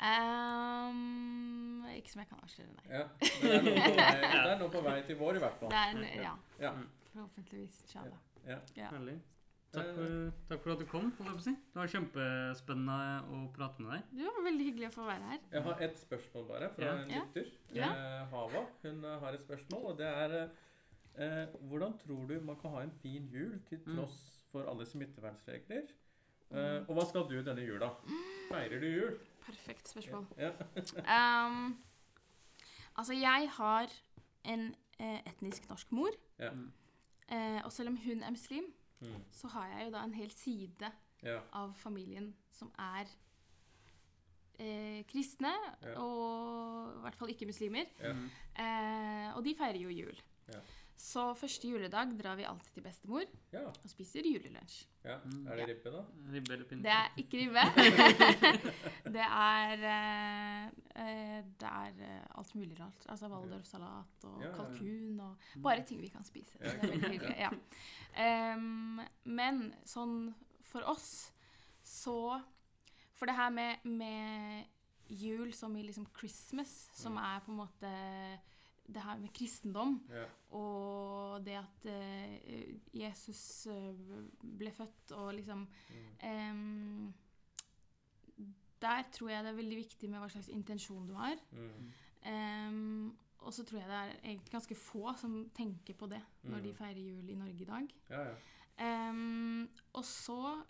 Um, 0.00 1.84
ikke 1.96 2.10
som 2.12 2.20
jeg 2.22 2.28
kan 2.30 2.40
avsløre, 2.44 2.68
nei. 2.76 2.84
Ja, 2.92 3.02
det 3.20 3.32
er 3.52 3.60
noe 3.64 3.80
på 3.80 3.90
vei, 3.96 4.20
det 4.20 4.52
er 4.52 4.58
noe 4.60 4.70
på 4.72 4.80
vei 4.84 4.94
til 5.08 5.18
vår, 5.20 5.36
i 5.36 5.42
hvert 5.44 5.58
fall. 5.60 5.72
Det 5.72 5.80
er, 5.80 6.22
ja, 6.22 6.34
Ja. 6.60 6.72
forhåpentligvis. 7.12 7.80
Inshallah. 7.86 8.18
ja. 8.46 8.58
Ja. 8.76 8.90
Takk 9.70 9.90
for, 9.94 10.14
takk 10.50 10.62
for 10.64 10.72
at 10.72 10.80
du 10.82 10.86
kom. 10.90 11.10
Det 11.14 11.76
var 11.78 11.90
kjempespennende 11.92 12.96
å 13.30 13.42
prate 13.54 13.84
med 13.84 13.92
deg. 13.94 14.08
Det 14.18 14.24
var 14.26 14.42
veldig 14.48 14.64
hyggelig 14.66 14.88
å 14.88 14.94
få 14.96 15.04
være 15.06 15.28
her. 15.30 15.38
Jeg 15.52 15.62
har 15.68 15.84
ett 15.86 16.00
spørsmål 16.00 16.48
bare 16.48 16.70
fra 16.74 16.84
Ja. 16.88 16.94
en 16.96 17.08
lytter. 17.12 17.52
Ja. 17.76 17.90
Eh, 17.94 18.24
Hava 18.32 18.64
hun 18.82 19.04
eh, 19.04 19.18
har 19.20 19.32
et 19.38 19.44
spørsmål, 19.44 19.84
og 19.92 19.98
det 19.98 20.06
er 20.10 20.34
eh, 21.14 21.46
Hvordan 21.70 21.94
tror 22.02 22.26
du 22.26 22.40
man 22.40 22.56
kan 22.56 22.70
ha 22.74 22.82
en 22.82 22.90
fin 23.02 23.28
jul 23.30 23.60
til 23.68 23.78
Mm. 23.86 23.94
tross 23.96 24.44
for 24.50 24.66
alle 24.66 24.86
smittevernregler? 24.86 25.86
Eh, 26.50 26.82
og 26.88 26.94
hva 26.96 27.06
skal 27.08 27.28
du 27.30 27.40
denne 27.42 27.62
jula? 27.62 27.92
Feirer 28.50 28.80
du 28.80 28.86
jul? 28.90 29.18
Perfekt 29.46 29.88
spørsmål. 29.88 30.26
Ja. 30.36 30.50
Um, 31.46 31.78
altså, 32.98 33.12
jeg 33.14 33.48
har 33.54 33.86
en 34.44 34.74
eh, 34.98 35.20
etnisk 35.26 35.68
norsk 35.68 35.92
mor. 35.92 36.10
Ja. 36.40 36.50
Mm. 36.50 36.72
Eh, 37.30 37.60
og 37.64 37.70
selv 37.72 37.88
om 37.88 37.96
hun 37.96 38.22
er 38.22 38.30
muslim, 38.30 38.64
Mm. 39.00 39.22
så 39.32 39.48
har 39.48 39.66
jeg 39.68 39.86
jo 39.86 39.92
da 39.94 40.04
en 40.04 40.14
hel 40.14 40.30
side 40.30 40.92
ja. 41.24 41.38
av 41.56 41.72
familien 41.80 42.34
som 42.52 42.70
er 42.78 43.08
eh, 44.60 45.04
kristne, 45.08 45.52
Ja. 45.82 45.94
og 46.00 46.98
i 46.98 47.00
hvert 47.06 47.16
fall 47.16 47.32
ikke 47.32 47.48
muslimer. 47.48 47.88
Ja. 48.00 48.12
Mm. 48.12 48.28
Eh, 48.60 49.36
og 49.36 49.44
de 49.44 49.54
feirer 49.56 49.80
jo 49.80 49.88
jul. 49.88 50.20
Ja. 50.52 50.60
Så 51.00 51.22
første 51.32 51.64
juledag 51.68 52.10
drar 52.18 52.36
vi 52.36 52.44
alltid 52.44 52.74
til 52.74 52.82
bestemor 52.84 53.22
ja. 53.54 53.62
og 53.70 53.88
spiser 53.88 54.26
julelunsj. 54.28 54.82
ja. 55.06 55.14
Mm. 55.24 55.46
Er 55.46 55.56
det 55.56 55.68
ribbe, 55.70 55.92
da? 55.94 56.02
Ribbe 56.34 56.52
eller 56.52 56.66
pinne? 56.68 56.82
Det 56.84 56.92
er 56.92 57.14
ikke 57.22 57.38
ribbe. 57.40 57.62
det 59.16 59.24
er 59.24 59.86
eh, 59.94 60.66
eh, 61.00 61.38
Det 61.62 61.70
er 61.70 62.04
eh, 62.04 62.26
alt 62.36 62.54
mulig 62.54 62.76
rart. 62.80 63.06
Altså 63.08 63.30
Waldorfsalat 63.32 64.28
og 64.28 64.42
Ja, 64.42 64.44
ja, 64.44 64.50
ja. 64.50 64.56
kalkun 64.58 65.20
og 65.24 65.36
Bare 65.62 65.86
ting 65.88 66.02
vi 66.04 66.12
kan 66.12 66.24
spise. 66.24 66.58
Så 66.60 66.76
Det 66.76 66.84
er 66.84 66.86
veldig 66.92 67.10
hyggelig. 67.14 67.36
Ja. 67.38 67.50
Em, 68.20 69.00
men 69.24 69.70
sånn 69.88 70.34
for 70.70 70.84
oss 70.90 71.30
så 71.82 72.40
For 73.16 73.26
det 73.28 73.34
her 73.36 73.50
med, 73.52 73.82
med 73.84 74.64
jul 75.08 75.50
som 75.56 75.74
i 75.76 75.82
liksom 75.82 76.06
Christmas, 76.16 76.88
som 76.94 77.12
Mm. 77.16 77.24
er 77.24 77.40
på 77.44 77.50
en 77.52 77.58
måte 77.58 77.90
det 78.90 79.02
her 79.04 79.18
med 79.20 79.32
kristendom, 79.36 80.00
yeah. 80.10 80.26
og 80.50 81.44
det 81.44 81.56
at 81.60 81.84
uh, 81.86 82.78
Jesus 82.96 83.66
eh, 83.70 83.94
ble 84.42 84.70
født 84.74 85.12
og 85.12 85.34
liksom 85.36 85.66
Mm. 86.22 86.50
um, 86.50 87.14
Der 88.80 89.02
tror 89.12 89.28
jeg 89.28 89.44
det 89.44 89.50
er 89.50 89.56
veldig 89.60 89.76
viktig 89.76 90.08
med 90.10 90.20
hva 90.22 90.28
slags 90.32 90.48
intensjon 90.48 91.06
du 91.06 91.14
har. 91.14 91.36
Mm. 91.52 91.92
Em, 92.24 93.16
og 93.42 93.52
så 93.52 93.64
tror 93.64 93.80
jeg 93.80 93.88
det 93.88 93.96
er 93.98 94.12
egentlig 94.24 94.52
ganske 94.52 94.76
få 94.76 95.16
som 95.18 95.50
tenker 95.56 95.94
på 95.94 96.08
det 96.08 96.20
når 96.44 96.58
Mm. 96.58 96.62
de 96.62 96.72
feirer 96.74 97.00
jul 97.00 97.30
i 97.30 97.34
Norge 97.34 97.60
i 97.60 97.64
dag. 97.64 97.94
Ja, 98.10 98.22
ja. 98.28 99.10
Um, 99.10 99.68
og 99.94 100.04
så 100.04 100.62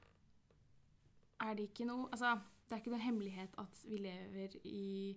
er 1.41 1.55
det 1.55 1.69
ikke 1.71 1.87
noe 1.89 2.09
Altså, 2.13 2.35
det 2.69 2.73
er 2.77 2.81
ikke 2.83 2.91
noen 2.95 3.05
hemmelighet 3.07 3.55
at 3.59 3.85
vi 3.89 3.97
lever 3.99 4.57
i 4.65 5.17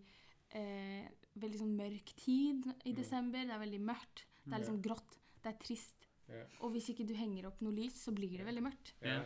eh, 0.55 1.07
veldig 1.41 1.59
sånn 1.63 1.75
mørk 1.77 2.11
tid 2.15 2.67
i 2.85 2.91
Mm. 2.91 2.95
desember. 2.95 3.39
Det 3.45 3.49
er 3.55 3.59
veldig 3.59 3.81
mørkt. 3.81 4.25
Det 4.45 4.53
er 4.53 4.59
liksom 4.59 4.81
grått. 4.83 5.17
Det 5.43 5.49
er 5.53 5.57
trist. 5.57 6.07
Yeah. 6.29 6.45
Og 6.61 6.71
hvis 6.71 6.89
ikke 6.89 7.05
du 7.07 7.13
henger 7.15 7.47
opp 7.47 7.59
noe 7.61 7.73
lys, 7.73 7.95
så 8.05 8.11
blir 8.13 8.37
det 8.37 8.45
veldig 8.45 8.61
mørkt. 8.63 8.93
Yeah. 9.03 9.25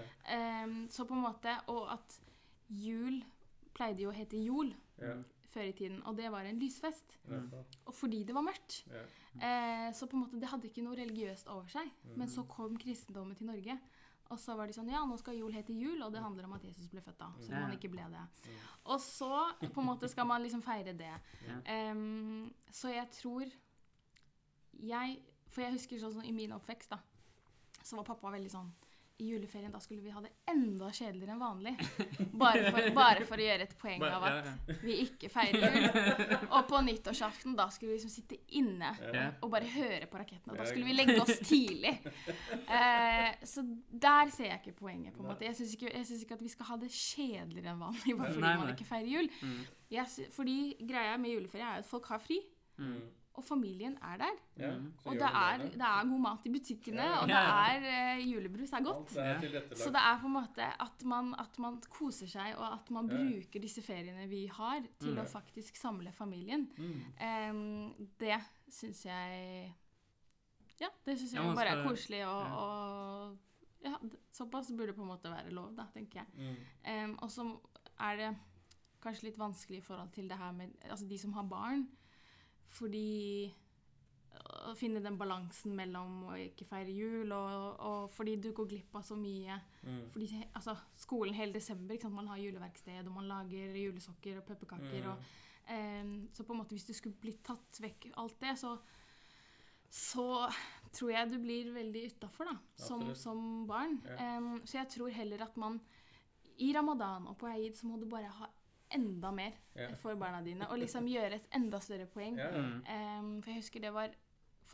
Um, 0.63 0.87
så 0.89 1.05
på 1.05 1.13
en 1.13 1.21
måte 1.21 1.51
Og 1.67 1.91
at 1.91 2.19
jul 2.69 3.23
pleide 3.73 3.99
jo 4.01 4.09
å 4.09 4.15
hete 4.15 4.37
jol 4.43 4.73
Ja. 4.99 5.13
Før 5.57 5.67
i 5.67 5.75
tiden, 5.75 5.99
og 6.05 6.15
det 6.17 6.29
var 6.31 6.45
en 6.45 6.59
lysfest. 6.61 7.17
Mm. 7.27 7.49
Og 7.89 7.93
fordi 7.97 8.23
det 8.29 8.35
var 8.37 8.45
mørkt. 8.45 8.79
Yeah. 8.87 9.07
Eh, 9.37 9.91
så 9.97 10.07
på 10.07 10.17
en 10.17 10.23
måte 10.25 10.39
det 10.41 10.49
hadde 10.53 10.69
ikke 10.69 10.83
noe 10.85 10.95
religiøst 10.97 11.49
over 11.53 11.67
seg. 11.73 11.89
Men 12.15 12.27
Mhm. 12.27 12.33
så 12.35 12.45
kom 12.47 12.77
kristendommen 12.77 13.35
til 13.35 13.47
Norge. 13.49 13.79
Og 14.29 14.37
så 14.43 14.55
var 14.59 14.67
de 14.67 14.73
sånn 14.75 14.89
Ja, 14.91 15.05
nå 15.07 15.15
skal 15.17 15.37
jul 15.37 15.53
hete 15.55 15.71
jul, 15.73 16.01
og 16.03 16.11
det 16.11 16.19
handler 16.21 16.43
om 16.45 16.53
at 16.57 16.63
Jesus 16.67 16.87
ble 16.91 16.99
født 17.01 17.17
da. 17.19 17.29
Selv 17.39 17.53
om 17.57 17.63
han 17.69 17.77
ikke 17.77 17.89
ble 17.93 18.03
det. 18.11 18.23
Mm. 18.45 18.57
Og 18.85 18.99
så 18.99 19.29
på 19.73 19.79
en 19.81 19.87
måte 19.87 20.09
skal 20.09 20.25
man 20.27 20.41
liksom 20.43 20.61
feire 20.61 20.93
det. 20.97 21.13
Yeah. 21.47 21.91
Um, 21.91 22.53
så 22.71 22.89
jeg 22.93 23.09
tror 23.11 23.45
Jeg 24.79 25.19
For 25.49 25.61
jeg 25.63 25.71
husker 25.73 25.97
sånn 26.01 26.13
som 26.13 26.23
i 26.27 26.31
min 26.35 26.51
oppvekst, 26.51 26.89
da. 26.91 26.99
Så 27.83 27.95
var 27.95 28.03
pappa 28.03 28.29
veldig 28.33 28.51
sånn 28.51 28.67
I 29.19 29.27
juleferien 29.31 29.71
da 29.73 29.79
skulle 29.81 30.03
vi 30.05 30.11
ha 30.13 30.21
det 30.21 30.29
enda 30.51 30.91
kjedeligere 30.93 31.33
enn 31.33 31.39
vanlig. 31.41 31.71
Bare 32.37 32.69
for, 32.69 32.89
bare 32.93 33.23
for 33.25 33.41
å 33.41 33.45
gjøre 33.47 33.65
et 33.65 33.71
poeng 33.81 34.03
av 34.05 34.25
at 34.27 34.49
vi 34.83 34.99
ikke 35.07 35.29
feirer 35.33 35.73
jul. 35.73 35.87
Og 36.51 36.67
på 36.69 36.81
nyttårsaften 36.85 37.55
da 37.57 37.65
skulle 37.73 37.95
vi 37.95 37.97
liksom 37.97 38.13
sitte 38.13 38.37
inne 38.59 38.91
og 39.41 39.49
bare 39.55 39.71
høre 39.73 40.05
på 40.11 40.21
rakettene. 40.21 40.53
Og 40.53 40.61
da 40.61 40.67
skulle 40.69 40.85
vi 40.85 40.93
legge 40.99 41.17
oss 41.23 41.41
tidlig. 41.49 41.95
Eh, 42.67 43.31
så 43.41 43.63
der 43.89 44.29
ser 44.35 44.51
jeg 44.51 44.61
ikke 44.61 44.77
poenget. 44.83 45.15
på 45.17 45.23
en 45.25 45.31
måte. 45.31 45.47
Jeg 45.49 45.57
syns 45.57 45.73
ikke, 45.73 45.95
ikke 45.97 46.37
at 46.37 46.45
vi 46.45 46.53
skal 46.53 46.69
ha 46.69 46.77
det 46.83 46.91
kjedeligere 46.93 47.73
enn 47.73 47.81
vanlig 47.87 48.17
bare 48.19 48.35
fordi 48.37 48.53
man 48.61 48.73
ikke 48.75 48.89
feirer 48.91 49.09
jul. 49.15 49.31
Mm. 49.41 49.57
Jeg, 49.97 50.29
fordi 50.35 50.59
greia 50.93 51.17
med 51.17 51.33
juleferie 51.33 51.65
er 51.65 51.81
jo 51.81 51.87
at 51.87 51.91
folk 51.95 52.13
har 52.13 52.21
fri, 52.21 52.43
Mm. 52.77 52.99
Og 53.37 53.43
familien 53.45 53.93
er 54.01 54.17
der. 54.17 54.37
Ja. 54.57 54.71
Mm. 54.77 54.87
Og 55.05 55.13
det 55.19 55.27
er, 55.29 55.57
det. 55.61 55.67
det 55.77 55.85
er 55.87 56.07
god 56.09 56.19
mat 56.23 56.45
i 56.49 56.51
butikkene, 56.55 57.03
Ja, 57.05 57.19
og 57.21 57.27
det 57.29 57.37
er 57.37 58.17
uh, 58.17 58.23
julebrus 58.31 58.71
er 58.73 58.83
godt. 58.83 59.11
Er 59.17 59.75
Så 59.77 59.91
det 59.93 60.01
er 60.01 60.19
på 60.23 60.25
en 60.31 60.33
måte 60.33 60.69
at 60.87 61.03
man, 61.05 61.33
at 61.39 61.59
man 61.61 61.77
koser 61.93 62.27
seg, 62.27 62.55
og 62.57 62.65
at 62.73 62.89
man 62.91 63.07
Ja. 63.11 63.17
bruker 63.21 63.61
disse 63.61 63.81
feriene 63.85 64.27
vi 64.27 64.47
har, 64.47 64.81
til 64.99 65.13
Mm. 65.13 65.21
å 65.21 65.27
faktisk 65.29 65.77
samle 65.77 66.11
familien. 66.11 66.67
Mm. 66.77 67.03
Um, 67.21 68.09
det 68.19 68.39
syns 68.69 69.05
jeg 69.05 69.73
Ja, 70.79 70.87
det 71.05 71.17
syns 71.19 71.33
jeg 71.33 71.55
bare 71.55 71.77
er 71.77 71.83
koselig, 71.87 72.23
og, 72.27 72.41
ja. 72.43 72.55
og 72.55 73.37
ja, 73.85 73.95
såpass 74.33 74.71
burde 74.71 74.87
det 74.91 74.95
på 74.97 75.01
en 75.05 75.07
måte 75.13 75.29
være 75.31 75.49
lov, 75.53 75.71
da, 75.77 75.85
tenker 75.93 76.21
jeg. 76.21 76.27
Mm. 76.35 76.57
Em, 76.85 77.15
og 77.21 77.29
så 77.33 77.45
er 77.99 78.15
det 78.17 78.35
kanskje 79.01 79.23
litt 79.29 79.37
vanskelig 79.39 79.77
i 79.79 79.85
forhold 79.85 80.11
til 80.13 80.27
det 80.29 80.37
her 80.37 80.51
med 80.51 80.73
altså 80.89 81.07
de 81.07 81.17
som 81.17 81.33
har 81.33 81.43
barn. 81.49 81.87
Fordi 82.75 83.47
å 84.67 84.73
finne 84.77 85.01
den 85.03 85.17
balansen 85.19 85.73
mellom 85.75 86.27
å 86.29 86.35
ikke 86.39 86.67
feire 86.69 86.93
jul, 86.93 87.31
og, 87.33 87.81
og 87.83 88.11
fordi 88.13 88.35
du 88.41 88.51
går 88.55 88.69
glipp 88.69 88.97
av 88.99 89.05
så 89.07 89.17
mye. 89.19 89.57
Mm. 89.83 90.03
Fordi 90.13 90.27
altså, 90.45 90.75
skolen 90.99 91.37
hele 91.37 91.55
desember, 91.55 91.95
ikke 91.95 92.07
sant? 92.07 92.17
man 92.19 92.29
har 92.31 92.41
juleverksted, 92.41 93.07
og 93.07 93.15
man 93.17 93.29
lager 93.31 93.77
julesokker 93.81 94.41
og 94.41 94.47
pepperkaker. 94.47 95.01
Mm. 95.03 95.09
Og, 95.11 95.33
em, 95.73 96.13
så 96.35 96.45
på 96.45 96.55
en 96.55 96.61
måte 96.61 96.77
hvis 96.77 96.87
du 96.89 96.93
skulle 96.97 97.19
blitt 97.21 97.43
tatt 97.47 97.81
vekk 97.83 98.11
alt 98.21 98.37
det, 98.43 98.55
så, 98.61 98.75
så 99.89 100.27
tror 100.95 101.13
jeg 101.13 101.31
du 101.31 101.37
blir 101.43 101.71
veldig 101.75 102.07
utafor, 102.13 102.51
som, 102.79 103.09
som 103.17 103.41
barn. 103.69 103.99
Ja. 104.05 104.35
Um, 104.37 104.53
så 104.65 104.81
jeg 104.81 104.93
tror 104.97 105.15
heller 105.15 105.47
at 105.47 105.57
man 105.59 105.81
i 106.57 106.71
ramadan 106.73 107.27
og 107.29 107.35
på 107.37 107.49
eid 107.51 107.75
så 107.77 107.85
må 107.85 107.99
du 108.01 108.07
bare 108.09 108.31
ha 108.39 108.47
enda 108.91 109.31
mer 109.31 109.51
Ja. 109.75 109.89
for 110.01 110.15
barna 110.15 110.41
dine, 110.43 110.67
og 110.69 110.77
liksom 110.79 111.05
gjøre 111.07 111.33
et 111.35 111.47
enda 111.53 111.79
større 111.79 112.05
poeng. 112.05 112.37
Ja, 112.37 112.49
ja. 112.51 112.61
Mm. 113.21 113.41
For 113.43 113.51
jeg 113.51 113.59
husker 113.61 113.79
det 113.81 113.93
var 113.93 114.09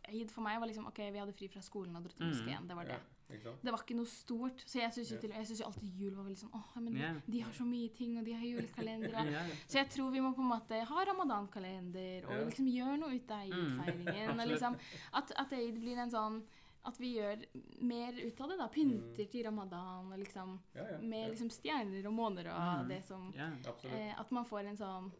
Eid 0.09 0.29
for 0.31 0.41
meg 0.41 0.59
var 0.59 0.67
liksom 0.67 0.85
OK, 0.87 0.97
vi 1.13 1.17
hadde 1.19 1.31
fri 1.33 1.47
fra 1.47 1.61
skolen 1.61 1.95
og 1.95 2.03
dro 2.03 2.09
til 2.09 2.25
Mm. 2.25 2.31
moskeen. 2.33 2.67
Det 2.67 2.75
var 2.75 2.83
det. 2.83 2.91
Ja. 3.29 3.51
Det 3.63 3.71
var 3.71 3.77
ikke 3.79 3.95
noe 3.95 4.05
stort. 4.05 4.59
Så 4.67 4.79
jeg 4.79 4.91
syns 4.91 5.11
jo, 5.11 5.17
jo 5.21 5.65
alltid 5.65 5.99
jul 5.99 6.13
var 6.15 6.23
veldig 6.25 6.37
sånn 6.37 6.51
åh, 6.53 6.81
men 6.81 6.97
Ja. 6.97 7.13
de 7.31 7.39
har 7.39 7.51
så 7.53 7.63
mye 7.63 7.87
ting, 7.95 8.17
og 8.17 8.25
de 8.25 8.33
har 8.33 8.41
julekalendere. 8.43 9.15
Så 9.69 9.77
jeg 9.77 9.89
tror 9.89 10.11
vi 10.11 10.19
må 10.19 10.33
på 10.35 10.41
en 10.41 10.49
måte 10.49 10.83
ha 10.83 11.05
ramadan-kalender 11.05 12.25
og 12.27 12.47
liksom 12.49 12.67
gjøre 12.67 12.97
noe 12.99 13.15
ut 13.15 13.31
av 13.31 13.47
Mm. 13.47 13.79
eid-feiringen. 13.79 14.39
og 14.39 14.47
liksom, 14.53 14.75
at, 15.13 15.31
at 15.37 15.53
eid 15.53 15.79
blir 15.79 15.97
en 15.97 16.11
sånn 16.11 16.43
At 16.85 16.97
vi 16.99 17.13
gjør 17.15 17.45
mer 17.81 18.11
ut 18.19 18.41
av 18.41 18.49
det. 18.49 18.57
da, 18.59 18.67
Pynter 18.67 19.29
til 19.31 19.45
ramadan 19.45 20.11
og 20.11 20.19
liksom 20.19 20.57
Ja, 20.75 20.83
ja. 20.91 20.97
med 20.99 21.21
ja. 21.23 21.29
liksom 21.31 21.49
stjerner 21.49 22.07
og 22.07 22.13
måner 22.13 22.49
og 22.51 22.83
Mm. 22.83 22.87
det 22.89 23.03
som. 23.05 23.33
Eh, 23.37 24.19
At 24.19 24.31
man 24.31 24.45
får 24.45 24.65
en 24.67 24.77
sånn 24.77 25.11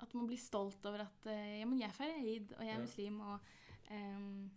At 0.00 0.14
man 0.14 0.26
blir 0.26 0.38
stolt 0.38 0.84
over 0.86 1.00
at 1.00 1.26
eh, 1.26 1.58
ja, 1.60 1.66
men 1.66 1.78
jeg 1.78 1.90
feirer 1.92 2.24
eid, 2.26 2.52
og 2.52 2.60
jeg 2.64 2.68
er 2.74 2.78
Ja. 2.78 2.78
muslim, 2.86 3.20
og 3.20 3.40
em, 3.90 4.50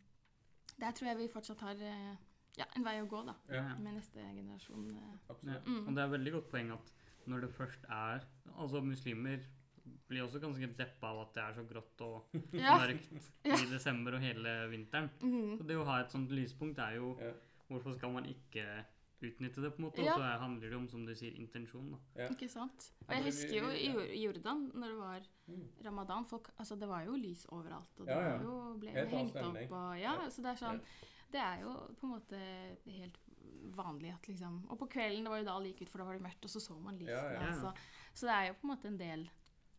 Der 0.80 0.92
tror 0.92 1.08
jeg 1.08 1.18
vi 1.18 1.28
fortsatt 1.34 1.60
har 1.62 1.76
eh, 1.82 2.16
ja, 2.58 2.66
en 2.76 2.84
vei 2.84 3.02
å 3.02 3.08
gå, 3.08 3.26
da. 3.26 3.36
Ja, 3.50 3.76
Med 3.80 3.96
neste 3.96 4.20
generasjon. 4.20 4.90
eh. 4.92 5.02
Ja. 5.02 5.18
absolutt. 5.30 5.66
Mm. 5.66 5.88
Og 5.88 5.96
det 5.96 6.04
er 6.04 6.18
veldig 6.18 6.32
godt 6.34 6.50
poeng 6.52 6.72
at 6.74 6.92
når 7.28 7.42
det 7.42 7.50
først 7.56 7.86
er 7.90 8.22
Altså, 8.58 8.82
muslimer 8.82 9.40
blir 10.08 10.24
også 10.24 10.40
ganske 10.42 10.68
deppa 10.78 11.08
av 11.12 11.22
at 11.28 11.34
det 11.34 11.44
er 11.44 11.54
så 11.54 11.64
grått 11.70 12.02
og 12.02 12.24
Ja. 12.54 12.78
mørkt 12.78 13.30
Ja. 13.46 13.56
i 13.56 13.66
desember 13.70 14.14
og 14.16 14.22
hele 14.22 14.56
vinteren. 14.72 15.10
Mhm. 15.22 15.58
Så 15.60 15.68
det 15.68 15.76
å 15.78 15.86
ha 15.86 16.00
et 16.02 16.12
sånt 16.12 16.30
lyspunkt 16.32 16.80
er 16.80 16.96
jo 16.98 17.18
Ja. 17.20 17.32
Hvorfor 17.70 17.96
skal 17.98 18.12
man 18.14 18.26
ikke 18.30 18.86
utnytte 19.26 19.62
det, 19.62 19.72
på 19.74 19.80
en 19.80 19.86
måte? 19.88 20.04
Ja. 20.06 20.14
Og 20.14 20.20
så 20.20 20.24
er- 20.24 20.38
handler 20.40 20.70
det 20.70 20.76
om, 20.78 20.88
som 20.88 21.04
du 21.06 21.16
sier, 21.16 21.34
intensjon. 21.34 21.90
da. 21.92 21.98
Ja. 22.24 22.28
Ikke 22.30 22.48
sant? 22.50 22.92
Og 23.08 23.16
jeg 23.16 23.24
husker 23.24 23.56
jo 23.58 23.70
i 23.72 24.22
Jordan, 24.24 24.72
når 24.76 24.88
det 24.88 24.98
var 24.98 25.22
Mm. 25.48 25.68
ramadan 25.86 26.26
folk, 26.26 26.50
altså 26.60 26.78
Det 26.80 26.88
var 26.88 27.06
jo 27.06 27.16
lys 27.16 27.46
overalt, 27.50 28.00
og 28.00 28.06
det 28.06 28.14
Ja, 28.16 28.22
ja. 28.30 28.42
jo, 28.42 28.78
ble 28.80 28.92
jo 28.92 29.06
hengt 29.08 29.36
opp. 29.36 29.72
Og, 29.72 30.00
ja. 30.00 30.30
Så 30.30 30.42
det 30.44 30.52
er 30.52 30.56
sånn 30.66 30.82
Det 31.32 31.42
er 31.42 31.62
jo 31.62 31.74
på 32.00 32.04
en 32.04 32.10
måte 32.22 32.38
helt 32.86 33.18
vanlig 33.76 34.14
at 34.14 34.22
liksom 34.28 34.70
Og 34.70 34.78
på 34.80 34.88
kvelden, 34.90 35.24
det 35.24 35.30
var 35.30 35.38
jo 35.40 35.46
da 35.46 35.56
alle 35.56 35.74
gikk 35.74 35.82
ut, 35.82 35.90
for 35.90 35.98
da 35.98 36.04
var 36.06 36.14
det 36.14 36.22
mørkt, 36.24 36.44
og 36.46 36.50
så 36.50 36.60
så 36.62 36.80
man 36.82 36.98
lysene. 37.00 37.34
Ja, 37.34 37.46
ja. 37.48 37.52
Så, 37.54 37.74
så 38.14 38.22
det 38.28 38.36
er 38.36 38.48
jo 38.48 38.54
på 38.54 38.64
en 38.70 38.76
måte 38.78 38.86
en 38.86 38.98
del 38.98 39.30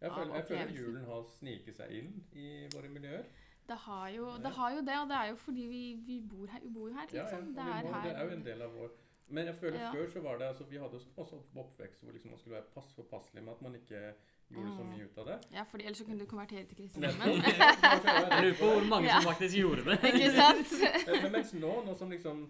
Jeg 0.00 0.10
føler, 0.12 0.34
jeg 0.34 0.44
føler 0.48 0.72
julen 0.76 1.04
har 1.08 1.22
sniket 1.38 1.76
seg 1.76 1.90
inn 1.98 2.10
i 2.36 2.66
våre 2.74 2.88
miljøer. 2.92 3.24
Det 3.68 3.76
har 3.86 4.08
jo 4.14 4.26
det, 4.42 4.50
har 4.54 4.70
jo 4.76 4.80
det 4.86 4.96
og 5.02 5.08
det 5.10 5.16
er 5.16 5.28
jo 5.32 5.36
fordi 5.42 5.64
vi, 5.66 5.82
vi 6.06 6.20
bor 6.30 6.46
her. 6.52 6.60
Vi 6.62 6.70
bor 6.74 6.88
jo 6.88 6.94
her, 6.94 7.06
Ja, 7.12 7.16
ja. 7.16 7.22
liksom. 7.24 7.48
og 7.48 7.54
Det 7.56 7.62
er 7.62 7.82
må, 7.82 7.92
her. 7.94 8.02
det 8.08 8.12
er 8.16 8.24
jo 8.24 8.30
en 8.36 8.44
del 8.44 8.62
av 8.62 8.70
vår 8.80 8.90
Men 9.28 9.46
jeg 9.46 9.54
føler 9.58 9.80
Ja. 9.80 9.90
før 9.92 10.10
så 10.12 10.20
var 10.22 10.36
det 10.38 10.44
altså, 10.46 10.64
Vi 10.70 10.76
hadde 10.76 11.00
også 11.16 11.36
oppvekst 11.56 12.02
hvor 12.04 12.12
liksom 12.12 12.30
man 12.30 12.38
skulle 12.38 12.54
være 12.56 12.68
pass 12.74 12.92
påpasselig 12.92 13.42
med 13.42 13.52
at 13.52 13.62
man 13.62 13.74
ikke 13.74 14.02
gjorde 14.50 14.76
så 14.76 14.82
Mm. 14.82 14.90
mye 14.92 15.04
ut 15.08 15.18
av 15.18 15.26
det. 15.26 15.38
Ja, 15.56 15.62
fordi 15.62 15.84
ellers 15.84 15.98
så 15.98 16.04
kunne 16.04 16.20
du 16.20 16.26
konvertere 16.26 16.64
til 16.64 16.76
kristendommen. 16.76 17.42
Jeg 18.30 18.42
lurer 18.44 18.54
på 18.60 18.66
hvor 18.70 18.86
mange 18.88 19.08
som 19.10 19.32
faktisk 19.32 19.56
gjorde 19.56 19.84
det. 19.84 19.96
Ikke 20.12 20.30
sant? 20.30 20.70
Men, 21.06 21.22
men 21.22 21.32
mens 21.32 21.52
nå, 21.54 21.72
nå 21.86 21.94
som 21.98 22.10
liksom 22.10 22.46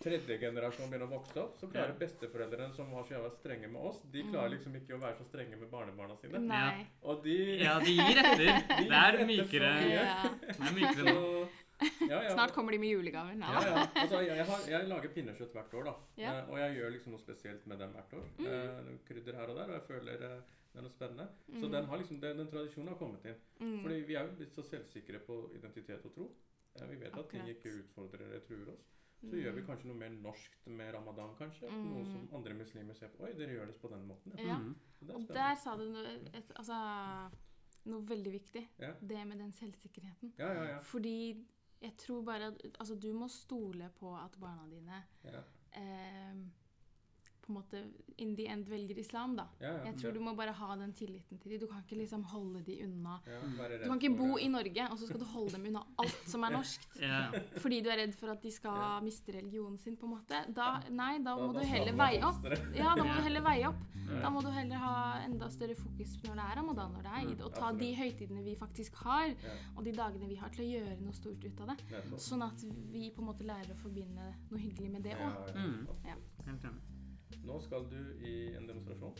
tredje 0.00 0.38
generasjon 0.38 0.90
begynner 0.90 1.06
å 1.08 1.14
vokse 1.18 1.36
opp, 1.42 1.56
så 1.58 1.66
klarer 1.70 1.92
Ja. 1.94 1.98
besteforeldrene 1.98 2.74
som 2.74 2.90
var 2.92 3.04
så 3.04 3.14
jævla 3.16 3.30
strenge 3.36 3.68
med 3.70 3.82
oss, 3.82 4.00
de 4.12 4.22
Mm. 4.22 4.30
klarer 4.32 4.50
liksom 4.50 4.74
ikke 4.76 4.94
å 4.94 5.00
være 5.00 5.16
så 5.18 5.24
strenge 5.28 5.56
med 5.58 5.70
barnebarna 5.70 6.16
sine. 6.20 6.38
Nei. 6.38 6.86
Og 7.02 7.22
de 7.24 7.58
Ja, 7.62 7.78
de 7.80 7.90
gir 7.96 8.18
etter. 8.22 8.46
De 8.68 8.88
Det 8.88 8.92
er 8.92 9.26
mykere. 9.26 9.72
Ja. 9.90 10.28
Det 10.40 10.60
er 10.60 10.74
mykere 10.76 11.14
nå. 11.14 11.48
Ja, 12.08 12.22
ja. 12.22 12.34
Snart 12.34 12.52
kommer 12.52 12.72
de 12.72 12.78
med 12.78 12.90
julegaver. 12.92 13.38
Ja, 13.40 13.60
ja. 13.64 13.86
Altså, 13.96 14.20
jeg, 14.20 14.36
jeg, 14.36 14.44
har, 14.46 14.60
jeg 14.68 14.88
lager 14.88 15.08
pinnekjøtt 15.14 15.52
hvert 15.54 15.74
år, 15.74 15.84
da. 15.84 15.94
Ja. 16.18 16.32
Eh, 16.40 16.50
og 16.50 16.58
jeg 16.58 16.76
gjør 16.76 16.90
liksom 16.92 17.10
noe 17.12 17.20
spesielt 17.20 17.66
med 17.66 17.78
dem 17.78 17.92
hvert 17.94 18.12
år. 18.12 18.26
Mm. 18.38 18.46
Eh, 18.46 18.98
krydder 19.08 19.34
her 19.34 19.48
og 19.48 19.56
der, 19.56 19.64
og 19.64 19.72
jeg 19.78 19.82
føler 19.88 20.12
eh, 20.12 20.40
det 20.72 20.78
er 20.78 20.82
noe 20.82 20.90
spennende. 20.92 21.28
Så 21.48 21.64
Mm. 21.66 21.72
den, 21.72 21.84
har 21.86 21.96
liksom, 21.98 22.20
den, 22.20 22.36
den 22.36 22.50
tradisjonen 22.52 22.88
har 22.88 22.96
kommet 23.00 23.24
inn. 23.24 23.36
Mm. 23.60 23.80
Fordi 23.82 24.00
vi 24.06 24.14
er 24.14 24.22
jo 24.28 24.36
blitt 24.36 24.52
så 24.54 24.62
selvsikre 24.62 25.18
på 25.24 25.50
identitet 25.56 26.04
og 26.04 26.14
tro. 26.14 26.28
Eh, 26.76 26.86
vi 26.90 26.96
vet 26.96 27.16
at 27.18 27.28
ting 27.30 27.48
ikke 27.48 27.72
utfordrer 27.80 28.20
eller 28.28 28.40
truer 28.40 28.68
oss. 28.74 28.84
Så 29.20 29.26
Mm. 29.26 29.40
gjør 29.42 29.54
vi 29.54 29.62
kanskje 29.66 29.86
noe 29.86 29.96
mer 30.00 30.08
norskt 30.10 30.66
med 30.66 30.94
ramadan, 30.94 31.34
kanskje. 31.36 31.68
Mm. 31.68 31.84
Noe 31.90 32.04
som 32.06 32.28
andre 32.34 32.54
muslimer 32.54 32.94
ser 32.96 33.08
på. 33.08 33.22
Oi, 33.26 33.32
dere 33.36 33.52
gjør 33.52 33.66
det 33.66 33.76
på 33.80 33.88
den 33.92 34.06
måten. 34.08 34.32
Ja. 34.38 34.46
Ja. 34.46 34.58
Mm. 34.58 34.76
Og 35.14 35.26
der 35.28 35.54
sa 35.60 35.76
du 35.76 35.84
noe, 35.92 36.14
et, 36.34 36.52
altså, 36.56 36.78
noe 37.84 38.02
veldig 38.08 38.32
viktig. 38.32 38.68
Ja. 38.78 38.92
Det 39.00 39.26
med 39.28 39.38
den 39.38 39.52
selvsikkerheten. 39.52 40.32
Ja, 40.38 40.52
ja, 40.52 40.64
ja. 40.70 40.78
Fordi 40.80 41.46
jeg 41.82 41.96
tror 41.96 42.22
bare 42.24 42.46
at 42.52 42.62
altså, 42.80 42.94
du 43.00 43.12
må 43.12 43.28
stole 43.28 43.90
på 43.98 44.14
at 44.16 44.36
barna 44.40 44.66
dine 44.70 45.02
ja. 45.24 45.42
eh, 45.76 46.34
på 47.50 47.56
en 47.56 47.58
måte 47.58 47.80
in 48.20 48.34
the 48.36 48.46
end 48.52 48.66
velger 48.68 48.98
islam, 49.00 49.34
da. 49.36 49.46
ja, 49.60 49.70
ja. 49.72 49.84
Jeg 49.88 49.96
tror 49.98 50.12
du 50.14 50.20
må 50.20 50.34
bare 50.36 50.52
ha 50.52 50.74
den 50.76 50.92
tilliten 50.92 51.38
til 51.40 51.50
dem. 51.54 51.60
Du 51.60 51.66
kan 51.66 51.82
ikke 51.82 51.96
liksom 51.98 52.22
holde 52.30 52.60
dem 52.66 52.82
unna. 52.86 53.18
ja, 53.26 53.38
Du 53.80 53.88
kan 53.88 53.98
ikke 54.00 54.16
bo 54.18 54.36
det. 54.36 54.44
i 54.44 54.48
Norge, 54.52 54.86
og 54.92 54.98
så 55.00 55.06
skal 55.08 55.20
du 55.20 55.24
holde 55.32 55.52
dem 55.56 55.64
unna 55.70 55.82
alt 55.98 56.28
som 56.28 56.44
er 56.44 56.50
norskt. 56.54 56.86
Ja. 57.00 57.30
Fordi 57.58 57.80
du 57.80 57.88
er 57.90 57.96
redd 58.04 58.14
for 58.14 58.28
at 58.34 58.42
de 58.42 58.50
skal 58.52 58.76
Ja. 58.76 59.00
miste 59.00 59.32
religionen 59.32 59.78
sin, 59.78 59.96
på 59.96 60.06
en 60.06 60.12
måte. 60.18 60.42
Da, 60.54 60.80
nei, 60.90 61.18
da 61.24 61.34
må 61.36 61.52
du 61.56 61.60
heller 61.64 61.92
veie 61.96 62.20
opp. 62.22 62.44
Ja, 62.76 62.94
da 62.94 63.02
må 63.02 63.14
du 63.16 63.22
heller 63.22 63.40
veie 63.40 63.66
opp. 63.68 63.80
Ja. 64.10 64.20
Da 64.22 64.30
må 64.30 64.42
du 64.42 64.50
heller 64.50 64.76
ha 64.76 64.94
enda 65.24 65.48
større 65.50 65.74
fokus 65.74 66.16
når 66.24 66.34
det 66.34 66.44
er 66.50 66.56
ramadan, 66.60 66.92
når 66.92 67.02
det 67.02 67.12
er 67.16 67.30
id, 67.32 67.40
og 67.46 67.54
ta 67.54 67.72
de 67.72 67.94
høytidene 67.94 68.44
vi 68.44 68.54
faktisk 68.56 68.94
har, 69.04 69.34
og 69.76 69.84
de 69.84 69.92
dagene 69.92 70.28
vi 70.28 70.34
har 70.36 70.48
til 70.50 70.64
å 70.66 70.70
gjøre 70.76 71.00
noe 71.00 71.12
stort 71.14 71.44
ut 71.44 71.60
av 71.60 71.68
det. 71.68 72.02
Sånn 72.18 72.42
at 72.44 72.60
vi 72.92 73.10
på 73.10 73.22
en 73.22 73.26
måte 73.32 73.44
lærer 73.46 73.70
å 73.72 73.76
forbinde 73.80 74.34
noe 74.50 74.60
hyggelig 74.60 74.90
med 74.90 75.02
det 75.04 75.16
Ja, 75.16 75.30
òg. 75.30 75.54
ja. 75.54 75.60
Mm. 75.62 75.86
Ja. 76.04 76.14
Helt 76.46 76.64
enig. 76.64 76.82
Nå 77.44 77.60
skal 77.64 77.86
du 77.90 78.00
i 78.26 78.34
en 78.56 78.66
demonstrasjon. 78.68 79.14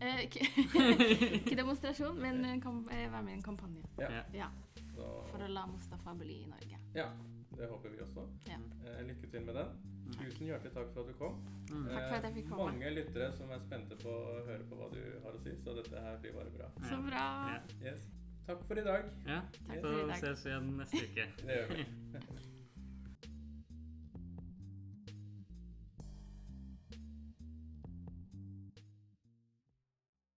Eh, 0.00 0.22
ikke, 0.26 0.44
ikke 1.40 1.56
demonstrasjon, 1.56 2.18
men 2.20 2.44
en 2.44 2.62
eh, 2.92 3.06
være 3.12 3.22
med 3.22 3.32
i 3.32 3.36
en 3.38 3.42
kampanje. 3.42 3.82
Ja. 3.98 4.22
Ja. 4.34 4.48
Så, 4.96 5.08
for 5.30 5.44
å 5.44 5.48
la 5.52 5.66
Mustafa 5.68 6.14
bli 6.16 6.42
i 6.42 6.48
Norge. 6.48 6.78
ja, 6.96 7.10
det 7.56 7.68
håper 7.70 7.92
vi 7.92 8.00
også. 8.04 8.24
Ja. 8.48 8.58
Eh, 8.84 9.02
lykke 9.08 9.30
til 9.32 9.44
med 9.44 9.56
den. 9.56 9.76
Tusen 10.16 10.46
hjertelig 10.46 10.72
takk 10.72 10.92
for 10.94 11.02
at 11.02 11.08
du 11.10 11.16
kom. 11.18 11.38
Mm. 11.70 11.86
Takk 11.90 12.04
for 12.04 12.16
at 12.18 12.26
jeg 12.28 12.34
fikk 12.36 12.50
komme. 12.52 12.68
Mange 12.70 12.92
lyttere 12.94 13.30
som 13.34 13.50
er 13.50 13.62
spente 13.64 13.98
på 14.02 14.12
å 14.12 14.36
høre 14.46 14.68
på 14.70 14.78
hva 14.78 14.90
du 14.92 15.00
har 15.24 15.38
å 15.38 15.40
si, 15.42 15.56
så 15.64 15.74
dette 15.80 16.02
her 16.04 16.20
blir 16.22 16.36
bare 16.36 16.52
bra. 16.54 16.68
Så 16.86 17.00
bra. 17.08 17.24
Ja. 17.52 17.62
Yes. 17.90 18.04
Takk 18.46 18.62
for 18.68 18.78
i 18.78 18.84
dag. 18.86 19.08
Ja. 19.26 19.40
Takk 19.66 19.80
Så 19.80 19.86
for 19.88 20.02
i 20.04 20.10
dag. 20.12 20.20
ses 20.22 20.44
vi 20.46 20.52
igjen 20.52 20.68
neste 20.82 21.06
uke. 21.08 21.30
Det 21.42 21.58
gjør 21.60 21.74
vi. 21.74 21.88